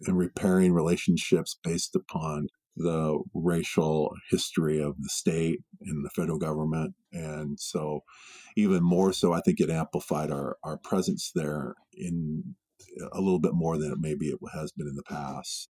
and 0.06 0.18
repairing 0.18 0.72
relationships 0.72 1.58
based 1.62 1.96
upon 1.96 2.48
the 2.76 3.22
racial 3.34 4.14
history 4.30 4.80
of 4.80 4.96
the 5.00 5.08
state 5.08 5.60
and 5.80 6.04
the 6.04 6.10
federal 6.10 6.38
government. 6.38 6.94
And 7.12 7.58
so, 7.58 8.00
even 8.56 8.82
more 8.82 9.12
so, 9.12 9.32
I 9.32 9.40
think 9.40 9.60
it 9.60 9.70
amplified 9.70 10.30
our, 10.30 10.56
our 10.62 10.76
presence 10.76 11.30
there 11.34 11.74
in 11.92 12.54
a 13.12 13.20
little 13.20 13.40
bit 13.40 13.54
more 13.54 13.78
than 13.78 13.92
it 13.92 13.98
maybe 14.00 14.26
it 14.26 14.38
has 14.54 14.72
been 14.72 14.88
in 14.88 14.96
the 14.96 15.02
past. 15.02 15.68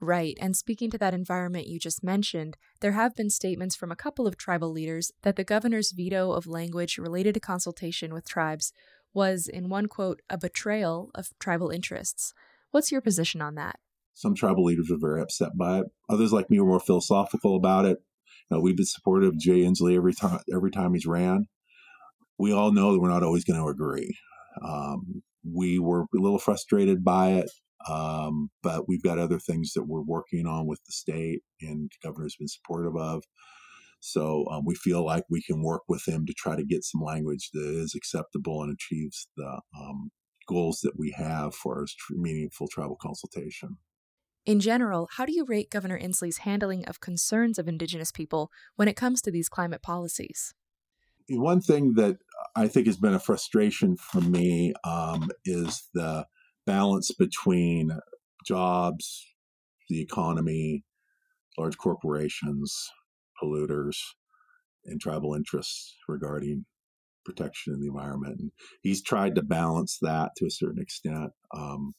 Right. 0.00 0.36
And 0.40 0.56
speaking 0.56 0.90
to 0.90 0.98
that 0.98 1.14
environment 1.14 1.68
you 1.68 1.78
just 1.78 2.02
mentioned, 2.02 2.56
there 2.80 2.92
have 2.92 3.14
been 3.14 3.30
statements 3.30 3.76
from 3.76 3.92
a 3.92 3.96
couple 3.96 4.26
of 4.26 4.36
tribal 4.36 4.72
leaders 4.72 5.12
that 5.22 5.36
the 5.36 5.44
governor's 5.44 5.92
veto 5.92 6.32
of 6.32 6.48
language 6.48 6.98
related 6.98 7.34
to 7.34 7.40
consultation 7.40 8.12
with 8.12 8.28
tribes 8.28 8.72
was, 9.14 9.46
in 9.46 9.68
one 9.68 9.86
quote, 9.86 10.20
a 10.28 10.36
betrayal 10.36 11.10
of 11.14 11.30
tribal 11.38 11.70
interests. 11.70 12.34
What's 12.72 12.90
your 12.90 13.00
position 13.00 13.40
on 13.40 13.54
that? 13.54 13.78
Some 14.14 14.34
tribal 14.34 14.64
leaders 14.64 14.88
were 14.90 14.98
very 14.98 15.20
upset 15.20 15.56
by 15.56 15.80
it. 15.80 15.86
Others, 16.08 16.32
like 16.32 16.50
me, 16.50 16.60
were 16.60 16.66
more 16.66 16.80
philosophical 16.80 17.56
about 17.56 17.84
it. 17.84 17.98
You 18.50 18.56
know, 18.56 18.60
we've 18.60 18.76
been 18.76 18.86
supportive 18.86 19.30
of 19.30 19.38
Jay 19.38 19.60
Inslee 19.60 19.96
every 19.96 20.14
time 20.14 20.40
every 20.52 20.70
time 20.70 20.94
he's 20.94 21.06
ran. 21.06 21.46
We 22.38 22.52
all 22.52 22.72
know 22.72 22.92
that 22.92 23.00
we're 23.00 23.08
not 23.08 23.22
always 23.22 23.44
going 23.44 23.60
to 23.60 23.68
agree. 23.68 24.16
Um, 24.62 25.22
we 25.44 25.78
were 25.78 26.02
a 26.02 26.06
little 26.18 26.38
frustrated 26.38 27.04
by 27.04 27.30
it, 27.32 27.50
um, 27.88 28.50
but 28.62 28.88
we've 28.88 29.02
got 29.02 29.18
other 29.18 29.38
things 29.38 29.72
that 29.74 29.84
we're 29.84 30.02
working 30.02 30.46
on 30.46 30.66
with 30.66 30.80
the 30.84 30.92
state, 30.92 31.42
and 31.60 31.90
the 31.90 32.08
governor's 32.08 32.36
been 32.36 32.48
supportive 32.48 32.96
of. 32.96 33.22
So 34.00 34.46
um, 34.50 34.64
we 34.66 34.74
feel 34.74 35.04
like 35.04 35.24
we 35.30 35.42
can 35.42 35.62
work 35.62 35.82
with 35.88 36.06
him 36.08 36.26
to 36.26 36.34
try 36.34 36.56
to 36.56 36.64
get 36.64 36.82
some 36.82 37.00
language 37.00 37.50
that 37.52 37.64
is 37.64 37.94
acceptable 37.94 38.62
and 38.62 38.72
achieves 38.72 39.28
the 39.36 39.60
um, 39.78 40.10
goals 40.48 40.80
that 40.82 40.98
we 40.98 41.14
have 41.16 41.54
for 41.54 41.78
our 41.78 41.86
meaningful 42.10 42.66
tribal 42.66 42.96
consultation. 43.00 43.78
In 44.44 44.58
general, 44.58 45.08
how 45.12 45.24
do 45.24 45.32
you 45.32 45.44
rate 45.44 45.70
Governor 45.70 45.98
Inslee's 45.98 46.38
handling 46.38 46.84
of 46.86 47.00
concerns 47.00 47.58
of 47.58 47.68
Indigenous 47.68 48.10
people 48.10 48.50
when 48.74 48.88
it 48.88 48.96
comes 48.96 49.22
to 49.22 49.30
these 49.30 49.48
climate 49.48 49.82
policies? 49.82 50.52
One 51.28 51.60
thing 51.60 51.94
that 51.94 52.16
I 52.56 52.66
think 52.66 52.86
has 52.86 52.96
been 52.96 53.14
a 53.14 53.20
frustration 53.20 53.96
for 53.96 54.20
me 54.20 54.74
um, 54.82 55.30
is 55.44 55.88
the 55.94 56.26
balance 56.66 57.12
between 57.12 57.92
jobs, 58.44 59.24
the 59.88 60.00
economy, 60.00 60.84
large 61.56 61.78
corporations, 61.78 62.90
polluters, 63.40 63.96
and 64.84 65.00
tribal 65.00 65.34
interests 65.34 65.94
regarding 66.08 66.64
protection 67.24 67.74
of 67.74 67.80
the 67.80 67.86
environment. 67.86 68.40
And 68.40 68.50
he's 68.82 69.02
tried 69.02 69.36
to 69.36 69.42
balance 69.42 69.98
that 70.02 70.32
to 70.38 70.46
a 70.46 70.50
certain 70.50 70.82
extent. 70.82 71.30
Um, 71.54 71.92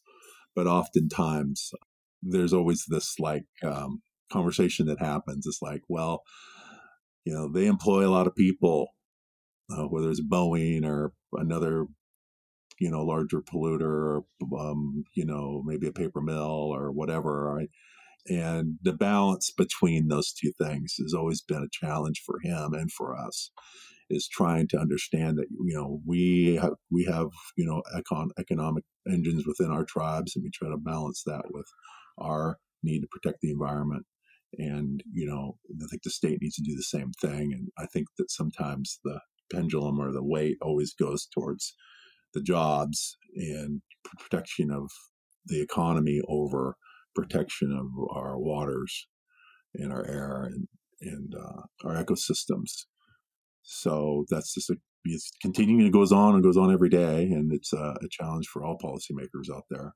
but 0.54 0.68
oftentimes 0.68 1.72
there's 2.26 2.53
always 2.53 2.86
this 2.88 3.19
like 3.19 3.45
um, 3.63 4.01
conversation 4.32 4.88
that 4.88 4.99
happens. 4.99 5.45
It's 5.45 5.61
like, 5.61 5.82
well, 5.88 6.24
you 7.26 7.34
know, 7.34 7.49
they 7.51 7.67
employ 7.67 8.07
a 8.07 8.11
lot 8.11 8.28
of 8.28 8.36
people, 8.36 8.88
uh, 9.71 9.84
whether 9.84 10.09
it's 10.09 10.21
Boeing 10.21 10.86
or 10.86 11.13
another, 11.34 11.86
you 12.80 12.91
know, 12.91 13.03
larger 13.03 13.41
polluter, 13.41 13.82
or 13.82 14.24
um, 14.59 15.03
you 15.15 15.26
know, 15.26 15.61
maybe 15.65 15.88
a 15.88 15.91
paper 15.91 16.21
mill 16.21 16.74
or 16.74 16.91
whatever. 16.91 17.53
Right? 17.53 17.69
And 18.28 18.78
the 18.82 18.93
balance 18.93 19.51
between 19.51 20.07
those 20.07 20.32
two 20.34 20.51
things 20.57 20.95
has 21.01 21.13
always 21.13 21.41
been 21.41 21.63
a 21.63 21.86
challenge 21.86 22.24
for 22.26 22.39
him 22.41 22.74
and 22.74 22.91
for 22.91 23.15
us 23.15 23.51
is 24.09 24.28
trying 24.28 24.67
to 24.67 24.78
understand 24.78 25.38
that 25.38 25.47
you 25.49 25.74
know 25.74 26.01
we 26.05 26.59
have 26.61 26.74
we 26.91 27.05
have 27.05 27.30
you 27.55 27.65
know 27.65 27.82
econ, 27.95 28.30
economic 28.38 28.84
engines 29.07 29.45
within 29.45 29.71
our 29.71 29.86
tribes 29.86 30.36
and 30.36 30.43
we 30.43 30.51
try 30.51 30.69
to 30.69 30.78
balance 30.78 31.24
that 31.26 31.43
with 31.51 31.65
our 32.18 32.57
need 32.84 33.01
to 33.01 33.07
protect 33.11 33.41
the 33.41 33.51
environment. 33.51 34.05
And, 34.57 35.01
you 35.11 35.26
know, 35.26 35.57
I 35.82 35.88
think 35.89 36.03
the 36.03 36.09
state 36.09 36.39
needs 36.41 36.55
to 36.55 36.61
do 36.61 36.76
the 36.76 36.84
same 36.84 37.11
thing. 37.22 37.53
And 37.53 37.70
I 37.78 37.88
think 37.88 38.07
that 38.18 38.30
sometimes 38.30 38.99
the 39.03 39.20
pendulum 39.51 39.99
or 39.99 40.11
the 40.11 40.24
weight 40.24 40.57
always 40.61 40.93
goes 40.93 41.28
towards 41.34 41.74
the 42.34 42.41
jobs 42.41 43.18
and 43.36 43.82
protection 44.20 44.70
of 44.72 44.91
the 45.45 45.61
economy 45.61 46.22
over 46.28 46.76
protection 47.16 47.72
of 47.72 47.88
our 48.16 48.38
waters 48.38 49.07
and 49.74 49.91
our 49.91 50.05
air 50.07 50.43
and, 50.43 50.68
and 51.01 51.34
uh, 51.36 51.88
our 51.88 52.03
ecosystems. 52.03 52.86
So 53.64 54.26
that's 54.30 54.53
just 54.53 54.70
a 54.70 54.76
it's 55.05 55.32
continuing. 55.41 55.86
It 55.86 55.91
goes 55.91 56.11
on 56.11 56.36
and 56.36 56.43
goes 56.43 56.57
on 56.57 56.72
every 56.72 56.89
day, 56.89 57.24
and 57.24 57.51
it's 57.51 57.74
a, 57.74 57.97
a 58.01 58.07
challenge 58.09 58.47
for 58.47 58.64
all 58.64 58.78
policymakers 58.78 59.53
out 59.53 59.64
there. 59.70 59.93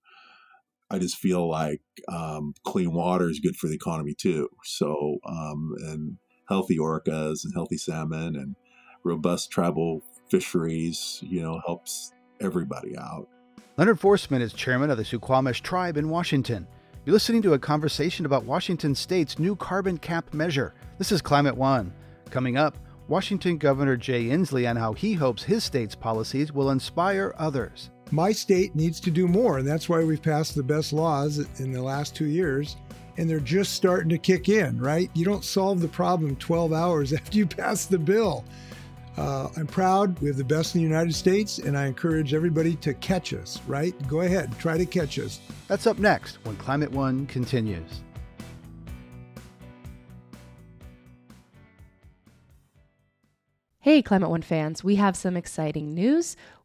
I 0.90 1.00
just 1.00 1.18
feel 1.18 1.50
like 1.50 1.82
um, 2.08 2.54
clean 2.64 2.94
water 2.94 3.30
is 3.30 3.40
good 3.40 3.58
for 3.58 3.68
the 3.68 3.76
economy 3.76 4.14
too. 4.14 4.50
So, 4.64 5.18
um, 5.26 5.76
and 5.80 6.18
healthy 6.48 6.78
orcas 6.78 7.44
and 7.44 7.54
healthy 7.54 7.78
salmon 7.78 8.36
and 8.36 8.56
robust 9.04 9.52
tribal 9.52 10.02
fisheries, 10.30 11.20
you 11.22 11.42
know, 11.42 11.62
helps 11.66 12.14
everybody 12.40 12.98
out. 12.98 13.28
Leonard 13.78 14.00
Forsman 14.00 14.42
is 14.42 14.54
chairman 14.54 14.90
of 14.90 14.98
the 14.98 15.04
Suquamish 15.04 15.62
tribe 15.62 15.98
in 15.98 16.10
Washington. 16.10 16.66
You're 17.06 17.14
listening 17.14 17.42
to 17.44 17.54
a 17.54 17.60
conversation 17.60 18.26
about 18.26 18.44
Washington 18.46 18.96
state's 18.96 19.40
new 19.40 19.56
carbon 19.56 19.98
cap 19.98 20.34
measure. 20.34 20.74
This 20.98 21.12
is 21.12 21.22
Climate 21.22 21.56
One. 21.56 21.94
Coming 22.30 22.58
up, 22.58 22.78
Washington 23.08 23.58
Governor 23.58 23.96
Jay 23.96 24.26
Inslee 24.26 24.70
on 24.70 24.76
how 24.76 24.94
he 24.94 25.14
hopes 25.14 25.44
his 25.44 25.64
state's 25.64 25.96
policies 25.96 26.52
will 26.52 26.72
inspire 26.72 27.34
others 27.38 27.92
my 28.12 28.32
state 28.32 28.76
needs 28.76 29.00
to 29.02 29.12
do 29.12 29.28
more, 29.28 29.58
and 29.58 29.68
that's 29.68 29.90
why 29.90 30.04
we've 30.04 30.22
passed 30.22 30.56
the 30.56 30.64
best 30.64 30.94
laws 30.94 31.40
in 31.60 31.72
the 31.72 31.82
last 31.82 32.16
two 32.16 32.28
years. 32.28 32.78
And 33.18 33.28
they're 33.28 33.40
just 33.40 33.74
starting 33.74 34.10
to 34.10 34.20
kick 34.20 34.48
in, 34.48 34.80
right? 34.80 35.10
You 35.16 35.26
don't 35.26 35.44
solve 35.44 35.82
the 35.82 35.88
problem 35.88 36.36
12 36.36 36.72
hours 36.72 37.14
after 37.14 37.38
you 37.38 37.48
pass 37.48 37.86
the 37.86 37.98
bill. 37.98 38.46
Uh, 39.18 39.50
I'm 39.58 39.66
proud. 39.66 40.20
We 40.20 40.28
have 40.28 40.38
the 40.38 40.44
best 40.44 40.76
in 40.76 40.82
the 40.82 40.88
United 40.88 41.16
States, 41.16 41.58
and 41.58 41.76
I 41.76 41.88
encourage 41.88 42.36
everybody 42.36 42.76
to 42.78 42.94
catch 42.94 43.34
us, 43.34 43.60
right? 43.66 43.96
Go 44.08 44.22
ahead, 44.22 44.58
try 44.60 44.78
to 44.78 44.86
catch 44.86 45.18
us. 45.18 45.40
That's 45.68 45.88
up 45.88 45.98
next 45.98 46.38
when 46.46 46.56
Climate 46.58 46.92
One 46.92 47.26
continues. 47.26 48.02
Hey, 53.80 54.02
Climate 54.02 54.30
One 54.30 54.42
fans, 54.42 54.84
we 54.84 54.98
have 54.98 55.16
some 55.16 55.38
exciting 55.38 55.96
news. 55.96 56.36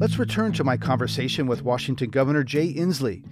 Let's 0.00 0.18
return 0.18 0.52
to 0.54 0.64
my 0.64 0.76
conversation 0.76 1.46
with 1.46 1.62
Washington 1.62 2.10
Governor 2.10 2.42
Jay 2.42 2.74
Inslee. 2.74 3.24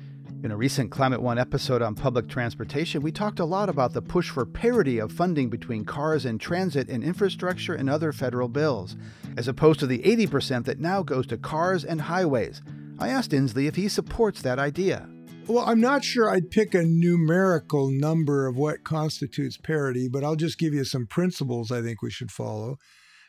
In 0.45 0.51
a 0.51 0.57
recent 0.57 0.91
Climate 0.91 1.21
One 1.21 1.39
episode 1.39 1.83
on 1.83 1.95
public 1.95 2.29
transportation, 2.29 3.03
we 3.03 3.13
talked 3.13 3.41
a 3.41 3.45
lot 3.45 3.69
about 3.69 3.93
the 3.93 4.01
push 4.01 4.31
for 4.31 4.47
parity 4.47 4.99
of 4.99 5.13
funding 5.13 5.51
between 5.51 5.85
cars 5.85 6.25
and 6.25 6.41
transit 6.41 6.89
and 6.89 7.05
infrastructure 7.05 7.75
and 7.75 7.91
other 7.91 8.13
federal 8.13 8.49
bills, 8.49 8.97
as 9.37 9.49
opposed 9.49 9.81
to 9.81 9.87
the 9.87 9.99
80% 9.99 10.65
that 10.65 10.81
now 10.81 11.03
goes 11.03 11.27
to 11.27 11.37
cars 11.37 11.85
and 11.85 12.01
highways. 12.01 12.63
I 12.99 13.09
asked 13.09 13.33
Inslee 13.33 13.67
if 13.67 13.77
he 13.77 13.89
supports 13.89 14.41
that 14.43 14.59
idea. 14.59 15.09
Well, 15.49 15.65
I'm 15.67 15.81
not 15.81 16.05
sure 16.05 16.31
I'd 16.31 16.51
pick 16.51 16.75
a 16.75 16.85
numerical 16.85 17.91
number 17.91 18.47
of 18.47 18.57
what 18.57 18.85
constitutes 18.85 19.59
parity, 19.59 20.09
but 20.09 20.23
I'll 20.23 20.37
just 20.37 20.59
give 20.59 20.73
you 20.73 20.85
some 20.85 21.07
principles 21.07 21.73
I 21.73 21.83
think 21.83 22.01
we 22.01 22.11
should 22.11 22.31
follow. 22.31 22.77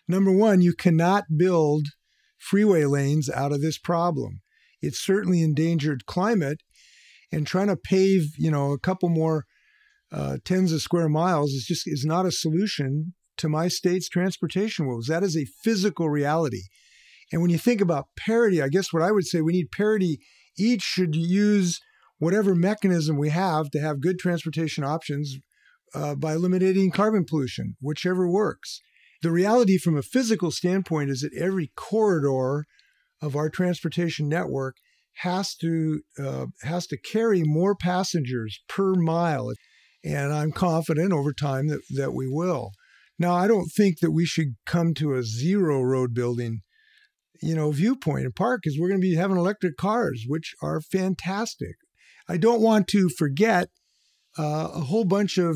Number 0.07 0.31
one, 0.31 0.61
you 0.61 0.73
cannot 0.73 1.25
build 1.35 1.87
freeway 2.43 2.85
lanes 2.85 3.29
out 3.29 3.51
of 3.53 3.61
this 3.61 3.77
problem. 3.77 4.41
It's 4.81 4.99
certainly 4.99 5.41
endangered 5.41 6.05
climate, 6.05 6.59
and 7.31 7.47
trying 7.47 7.67
to 7.67 7.77
pave, 7.77 8.33
you 8.37 8.51
know, 8.51 8.71
a 8.73 8.79
couple 8.79 9.09
more 9.09 9.45
uh, 10.11 10.37
tens 10.45 10.71
of 10.71 10.81
square 10.81 11.09
miles 11.09 11.51
is 11.51 11.65
just 11.65 11.83
is 11.87 12.05
not 12.05 12.25
a 12.25 12.31
solution 12.31 13.13
to 13.37 13.49
my 13.49 13.67
state's 13.67 14.07
transportation 14.07 14.85
woes. 14.85 15.07
That 15.07 15.23
is 15.23 15.35
a 15.35 15.47
physical 15.63 16.09
reality. 16.09 16.63
And 17.31 17.41
when 17.41 17.49
you 17.49 17.57
think 17.57 17.81
about 17.81 18.09
parity, 18.15 18.61
I 18.61 18.69
guess 18.69 18.93
what 18.93 19.01
I 19.01 19.11
would 19.11 19.25
say 19.25 19.41
we 19.41 19.53
need 19.53 19.71
parity. 19.71 20.19
Each 20.55 20.83
should 20.83 21.15
use 21.15 21.79
whatever 22.19 22.53
mechanism 22.53 23.17
we 23.17 23.29
have 23.29 23.71
to 23.71 23.79
have 23.79 24.01
good 24.01 24.19
transportation 24.19 24.83
options 24.83 25.35
uh, 25.95 26.13
by 26.13 26.33
eliminating 26.33 26.91
carbon 26.91 27.25
pollution, 27.27 27.75
whichever 27.81 28.29
works. 28.29 28.81
The 29.23 29.31
reality 29.31 29.77
from 29.77 29.97
a 29.97 30.01
physical 30.01 30.51
standpoint 30.51 31.09
is 31.09 31.21
that 31.21 31.33
every 31.33 31.71
corridor 31.77 32.65
of 33.21 33.37
our 33.37 33.49
transportation 33.49 34.27
network 34.27 34.75
has 35.19 35.55
to 35.55 36.01
uh, 36.19 36.47
has 36.63 36.87
to 36.87 36.97
carry 36.97 37.41
more 37.45 37.73
passengers 37.73 38.59
per 38.67 38.95
mile, 38.95 39.53
and 40.03 40.33
I'm 40.33 40.51
confident 40.51 41.13
over 41.13 41.31
time 41.31 41.67
that 41.67 41.79
that 41.95 42.13
we 42.13 42.27
will. 42.27 42.71
Now, 43.17 43.33
I 43.33 43.47
don't 43.47 43.69
think 43.69 43.99
that 43.99 44.11
we 44.11 44.25
should 44.25 44.55
come 44.65 44.93
to 44.95 45.13
a 45.13 45.23
zero 45.23 45.81
road 45.81 46.13
building, 46.13 46.59
you 47.41 47.55
know, 47.55 47.71
viewpoint 47.71 48.25
and 48.25 48.35
park 48.35 48.59
because 48.61 48.77
we're 48.77 48.89
going 48.89 48.99
to 48.99 49.07
be 49.07 49.15
having 49.15 49.37
electric 49.37 49.77
cars, 49.77 50.25
which 50.27 50.53
are 50.61 50.81
fantastic. 50.81 51.75
I 52.27 52.35
don't 52.35 52.61
want 52.61 52.89
to 52.89 53.07
forget 53.07 53.69
uh, 54.37 54.67
a 54.73 54.81
whole 54.81 55.05
bunch 55.05 55.37
of 55.37 55.55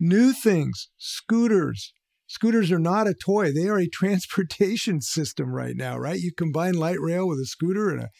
new 0.00 0.32
things. 0.32 0.88
Scooters. 0.96 1.92
Scooters 2.26 2.72
are 2.72 2.78
not 2.78 3.06
a 3.06 3.14
toy. 3.14 3.52
They 3.52 3.68
are 3.68 3.78
a 3.78 3.88
transportation 3.92 5.00
system 5.00 5.54
right 5.54 5.76
now, 5.76 5.96
right? 5.96 6.18
You 6.18 6.32
combine 6.36 6.74
light 6.74 7.00
rail 7.00 7.26
with 7.28 7.38
a 7.38 7.46
scooter 7.46 7.90
and 7.90 8.02
a 8.02 8.10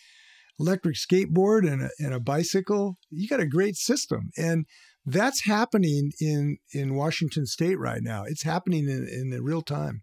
electric 0.59 0.97
skateboard 0.97 1.71
and 1.71 1.83
a, 1.83 1.91
and 1.99 2.15
a 2.15 2.21
bicycle. 2.21 2.97
You 3.11 3.29
got 3.29 3.41
a 3.41 3.47
great 3.47 3.77
system. 3.77 4.31
And 4.37 4.65
that's 5.05 5.45
happening 5.45 6.13
in, 6.21 6.59
in 6.73 6.95
Washington 6.95 7.47
state 7.47 7.79
right 7.79 8.03
now. 8.03 8.25
It's 8.27 8.43
happening 8.43 8.89
in, 8.89 9.07
in 9.09 9.43
real 9.43 9.63
time. 9.63 10.03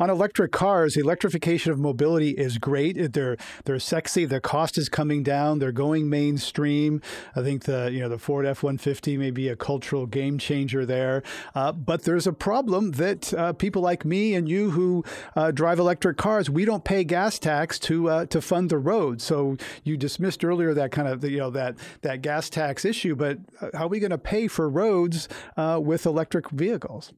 On 0.00 0.08
electric 0.08 0.50
cars, 0.50 0.96
electrification 0.96 1.70
of 1.70 1.78
mobility 1.78 2.30
is 2.30 2.56
great. 2.56 3.12
They're 3.12 3.36
they're 3.66 3.78
sexy. 3.78 4.24
Their 4.24 4.40
cost 4.40 4.78
is 4.78 4.88
coming 4.88 5.22
down. 5.22 5.58
They're 5.58 5.72
going 5.72 6.08
mainstream. 6.08 7.02
I 7.36 7.42
think 7.42 7.64
the 7.64 7.90
you 7.92 8.00
know 8.00 8.08
the 8.08 8.16
Ford 8.18 8.46
F 8.46 8.62
one 8.62 8.78
fifty 8.78 9.18
may 9.18 9.30
be 9.30 9.48
a 9.48 9.56
cultural 9.56 10.06
game 10.06 10.38
changer 10.38 10.86
there. 10.86 11.22
Uh, 11.54 11.72
but 11.72 12.04
there's 12.04 12.26
a 12.26 12.32
problem 12.32 12.92
that 12.92 13.34
uh, 13.34 13.52
people 13.52 13.82
like 13.82 14.06
me 14.06 14.34
and 14.34 14.48
you 14.48 14.70
who 14.70 15.04
uh, 15.36 15.50
drive 15.50 15.78
electric 15.78 16.16
cars, 16.16 16.48
we 16.48 16.64
don't 16.64 16.82
pay 16.82 17.04
gas 17.04 17.38
tax 17.38 17.78
to 17.80 18.08
uh, 18.08 18.24
to 18.26 18.40
fund 18.40 18.70
the 18.70 18.78
road. 18.78 19.20
So 19.20 19.58
you 19.84 19.98
dismissed 19.98 20.42
earlier 20.42 20.72
that 20.72 20.92
kind 20.92 21.08
of 21.08 21.22
you 21.24 21.36
know 21.36 21.50
that 21.50 21.76
that 22.00 22.22
gas 22.22 22.48
tax 22.48 22.86
issue. 22.86 23.14
But 23.16 23.36
uh, 23.60 23.68
how 23.74 23.84
are 23.84 23.88
we 23.88 24.00
going 24.00 24.12
to 24.12 24.18
pay 24.18 24.48
for 24.48 24.66
roads 24.70 25.28
uh, 25.58 25.78
with 25.82 26.06
electric 26.06 26.48
vehicles? 26.48 27.12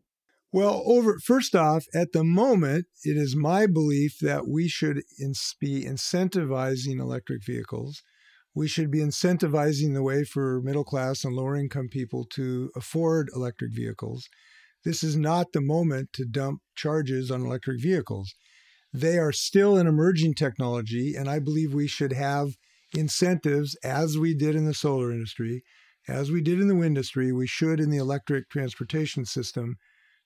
Well, 0.54 0.82
over 0.84 1.18
first 1.18 1.54
off, 1.54 1.86
at 1.94 2.12
the 2.12 2.22
moment, 2.22 2.84
it 3.04 3.16
is 3.16 3.34
my 3.34 3.66
belief 3.66 4.18
that 4.20 4.46
we 4.46 4.68
should 4.68 5.02
be 5.58 5.84
incentivizing 5.84 7.00
electric 7.00 7.42
vehicles. 7.42 8.02
We 8.54 8.68
should 8.68 8.90
be 8.90 8.98
incentivizing 8.98 9.94
the 9.94 10.02
way 10.02 10.24
for 10.24 10.60
middle 10.60 10.84
class 10.84 11.24
and 11.24 11.34
lower 11.34 11.56
income 11.56 11.88
people 11.88 12.26
to 12.34 12.70
afford 12.76 13.30
electric 13.34 13.72
vehicles. 13.74 14.28
This 14.84 15.02
is 15.02 15.16
not 15.16 15.52
the 15.52 15.62
moment 15.62 16.12
to 16.14 16.26
dump 16.26 16.60
charges 16.76 17.30
on 17.30 17.40
electric 17.40 17.80
vehicles. 17.80 18.34
They 18.92 19.16
are 19.16 19.32
still 19.32 19.78
an 19.78 19.86
emerging 19.86 20.34
technology, 20.34 21.14
and 21.16 21.30
I 21.30 21.38
believe 21.38 21.72
we 21.72 21.88
should 21.88 22.12
have 22.12 22.58
incentives 22.94 23.74
as 23.82 24.18
we 24.18 24.34
did 24.34 24.54
in 24.54 24.66
the 24.66 24.74
solar 24.74 25.12
industry, 25.12 25.62
as 26.06 26.30
we 26.30 26.42
did 26.42 26.60
in 26.60 26.68
the 26.68 26.74
wind 26.74 26.96
industry, 26.98 27.32
we 27.32 27.46
should 27.46 27.80
in 27.80 27.88
the 27.88 27.96
electric 27.96 28.50
transportation 28.50 29.24
system 29.24 29.76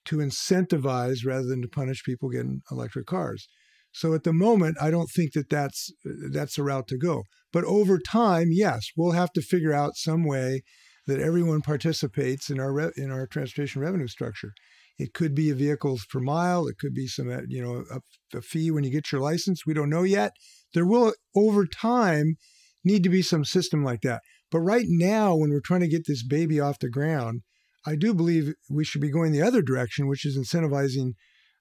to 0.07 0.17
incentivize 0.17 1.25
rather 1.25 1.47
than 1.47 1.63
to 1.63 1.69
punish 1.69 2.03
people 2.05 2.31
getting 2.31 2.63
electric 2.71 3.07
cars. 3.07 3.49
So 3.93 4.13
at 4.13 4.25
the 4.25 4.33
moment, 4.33 4.77
I 4.81 4.91
don't 4.91 5.11
think 5.15 5.33
that 5.33 5.49
that's 5.49 5.91
that's 6.31 6.59
a 6.59 6.63
route 6.63 6.89
to 6.89 6.99
go. 6.99 7.23
But 7.53 7.65
over 7.65 7.99
time, 7.99 8.49
yes, 8.51 8.89
we'll 8.97 9.13
have 9.13 9.33
to 9.33 9.41
figure 9.41 9.73
out 9.73 9.97
some 9.97 10.25
way 10.25 10.63
that 11.07 11.21
everyone 11.21 11.63
participates 11.63 12.51
in 12.51 12.61
our 12.61 12.73
re- 12.73 12.93
in 12.97 13.11
our 13.11 13.27
transportation 13.27 13.81
revenue 13.81 14.09
structure. 14.09 14.53
It 14.99 15.15
could 15.15 15.35
be 15.35 15.51
a 15.51 15.55
vehicles 15.55 16.05
per 16.11 16.21
mile. 16.21 16.67
It 16.67 16.77
could 16.79 16.95
be 16.95 17.07
some 17.07 17.31
uh, 17.31 17.43
you 17.49 17.63
know 17.63 17.85
a, 17.91 18.37
a 18.37 18.43
fee 18.43 18.71
when 18.71 18.85
you 18.85 18.91
get 18.91 19.11
your 19.13 19.21
license. 19.21 19.65
We 19.67 19.75
don't 19.75 19.91
know 19.91 20.03
yet. 20.03 20.33
There 20.75 20.87
will 20.87 21.15
over 21.35 21.67
time 21.67 22.37
need 22.85 23.03
to 23.03 23.09
be 23.09 23.23
some 23.23 23.45
system 23.45 23.83
like 23.83 24.03
that. 24.03 24.21
But 24.51 24.61
right 24.61 24.87
now, 24.89 25.35
when 25.35 25.51
we're 25.51 25.61
trying 25.65 25.81
to 25.81 25.89
get 25.89 26.07
this 26.07 26.23
baby 26.23 26.61
off 26.61 26.79
the 26.79 26.91
ground, 26.91 27.43
I 27.87 27.97
do 27.97 28.13
believe 28.13 28.53
we 28.69 28.85
should 28.85 29.01
be 29.01 29.11
going 29.11 29.33
the 29.33 29.43
other 29.43 29.63
direction, 29.63 30.09
which 30.09 30.27
is 30.27 30.37
incentivizing 30.37 31.13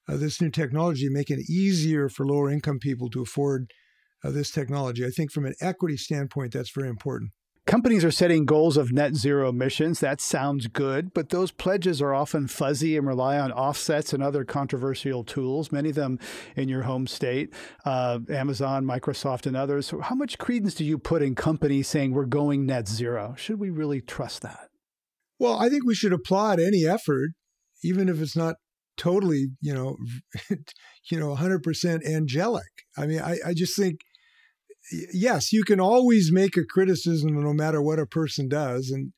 uh, 0.08 0.18
this 0.18 0.42
new 0.42 0.50
technology, 0.50 1.08
making 1.10 1.40
it 1.40 1.50
easier 1.50 2.10
for 2.10 2.26
lower 2.26 2.50
income 2.50 2.80
people 2.80 3.10
to 3.12 3.22
afford 3.22 3.72
uh, 4.24 4.32
this 4.32 4.52
technology. 4.52 5.06
I 5.06 5.10
think 5.10 5.32
from 5.32 5.46
an 5.46 5.56
equity 5.62 5.98
standpoint, 5.98 6.54
that's 6.54 6.72
very 6.72 6.90
important. 6.90 7.32
Companies 7.68 8.06
are 8.06 8.12
setting 8.12 8.46
goals 8.46 8.78
of 8.78 8.92
net 8.92 9.16
zero 9.16 9.50
emissions. 9.50 10.00
That 10.00 10.22
sounds 10.22 10.68
good, 10.68 11.16
but 11.16 11.30
those 11.30 11.52
pledges 11.52 12.00
are 12.00 12.14
often 12.14 12.48
fuzzy 12.48 12.96
and 12.96 13.08
rely 13.08 13.40
on 13.40 13.52
offsets 13.52 14.14
and 14.14 14.22
other 14.22 14.46
controversial 14.46 15.24
tools, 15.24 15.72
many 15.72 15.90
of 15.90 15.96
them 15.96 16.20
in 16.56 16.70
your 16.70 16.84
home 16.84 17.08
state, 17.08 17.52
uh, 17.84 18.20
Amazon, 18.30 18.86
Microsoft, 18.86 19.48
and 19.48 19.58
others. 19.58 19.88
So 19.88 20.00
how 20.00 20.14
much 20.14 20.38
credence 20.38 20.76
do 20.76 20.86
you 20.86 21.00
put 21.00 21.24
in 21.24 21.34
companies 21.34 21.88
saying 21.88 22.14
we're 22.14 22.26
going 22.26 22.68
net 22.68 22.88
zero? 22.88 23.34
Should 23.36 23.60
we 23.60 23.72
really 23.72 24.00
trust 24.00 24.44
that? 24.44 24.70
Well, 25.40 25.60
I 25.60 25.70
think 25.70 25.86
we 25.86 25.96
should 25.96 26.14
applaud 26.14 26.60
any 26.60 26.86
effort, 26.86 27.32
even 27.84 28.10
if 28.10 28.22
it's 28.22 28.36
not 28.36 28.56
totally, 28.98 29.48
you 29.62 29.74
know, 29.74 29.98
you 31.12 31.20
know, 31.20 31.36
100% 31.36 32.06
angelic. 32.06 32.64
I 32.98 33.06
mean, 33.06 33.20
I, 33.20 33.38
I 33.46 33.54
just 33.54 33.76
think, 33.76 34.00
yes, 35.14 35.52
you 35.52 35.64
can 35.64 35.80
always 35.80 36.32
make 36.32 36.56
a 36.58 36.64
criticism 36.64 37.34
no 37.34 37.54
matter 37.54 37.82
what 37.82 38.00
a 38.00 38.06
person 38.06 38.48
does. 38.48 38.90
And, 38.90 39.12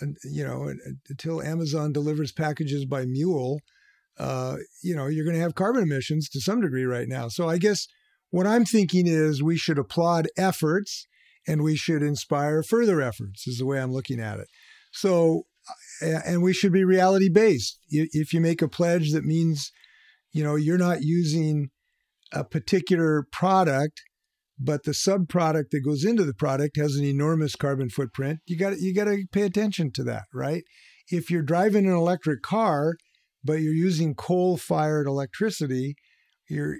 and 0.00 0.16
you 0.24 0.44
know, 0.44 0.72
until 1.08 1.42
Amazon 1.42 1.92
delivers 1.92 2.32
packages 2.32 2.84
by 2.84 3.04
mule, 3.04 3.60
uh, 4.18 4.56
you 4.82 4.94
know, 4.94 5.06
you're 5.06 5.24
going 5.24 5.36
to 5.36 5.42
have 5.42 5.54
carbon 5.54 5.82
emissions 5.82 6.28
to 6.30 6.40
some 6.40 6.60
degree 6.60 6.84
right 6.84 7.08
now. 7.08 7.28
So 7.28 7.48
I 7.48 7.58
guess 7.58 7.86
what 8.30 8.46
I'm 8.46 8.64
thinking 8.64 9.06
is 9.06 9.42
we 9.42 9.56
should 9.56 9.78
applaud 9.78 10.26
efforts 10.36 11.06
and 11.46 11.62
we 11.62 11.76
should 11.76 12.02
inspire 12.02 12.62
further 12.62 13.00
efforts, 13.00 13.46
is 13.46 13.58
the 13.58 13.66
way 13.66 13.80
I'm 13.80 13.92
looking 13.92 14.20
at 14.20 14.40
it. 14.40 14.48
So, 14.94 15.42
and 16.00 16.42
we 16.42 16.52
should 16.52 16.72
be 16.72 16.84
reality 16.84 17.28
based. 17.28 17.78
If 17.90 18.32
you 18.32 18.40
make 18.40 18.62
a 18.62 18.68
pledge 18.68 19.12
that 19.12 19.24
means, 19.24 19.72
you 20.32 20.44
know, 20.44 20.54
you're 20.54 20.78
not 20.78 21.02
using 21.02 21.70
a 22.32 22.44
particular 22.44 23.26
product, 23.32 24.00
but 24.58 24.84
the 24.84 24.94
sub 24.94 25.28
product 25.28 25.72
that 25.72 25.84
goes 25.84 26.04
into 26.04 26.24
the 26.24 26.34
product 26.34 26.76
has 26.76 26.94
an 26.94 27.04
enormous 27.04 27.56
carbon 27.56 27.90
footprint, 27.90 28.38
you 28.46 28.56
got 28.56 28.78
you 28.78 28.94
got 28.94 29.06
to 29.06 29.24
pay 29.32 29.42
attention 29.42 29.90
to 29.92 30.04
that, 30.04 30.24
right? 30.32 30.62
If 31.08 31.30
you're 31.30 31.42
driving 31.42 31.86
an 31.86 31.92
electric 31.92 32.42
car, 32.42 32.94
but 33.42 33.54
you're 33.54 33.74
using 33.74 34.14
coal-fired 34.14 35.06
electricity, 35.06 35.96
you're 36.48 36.76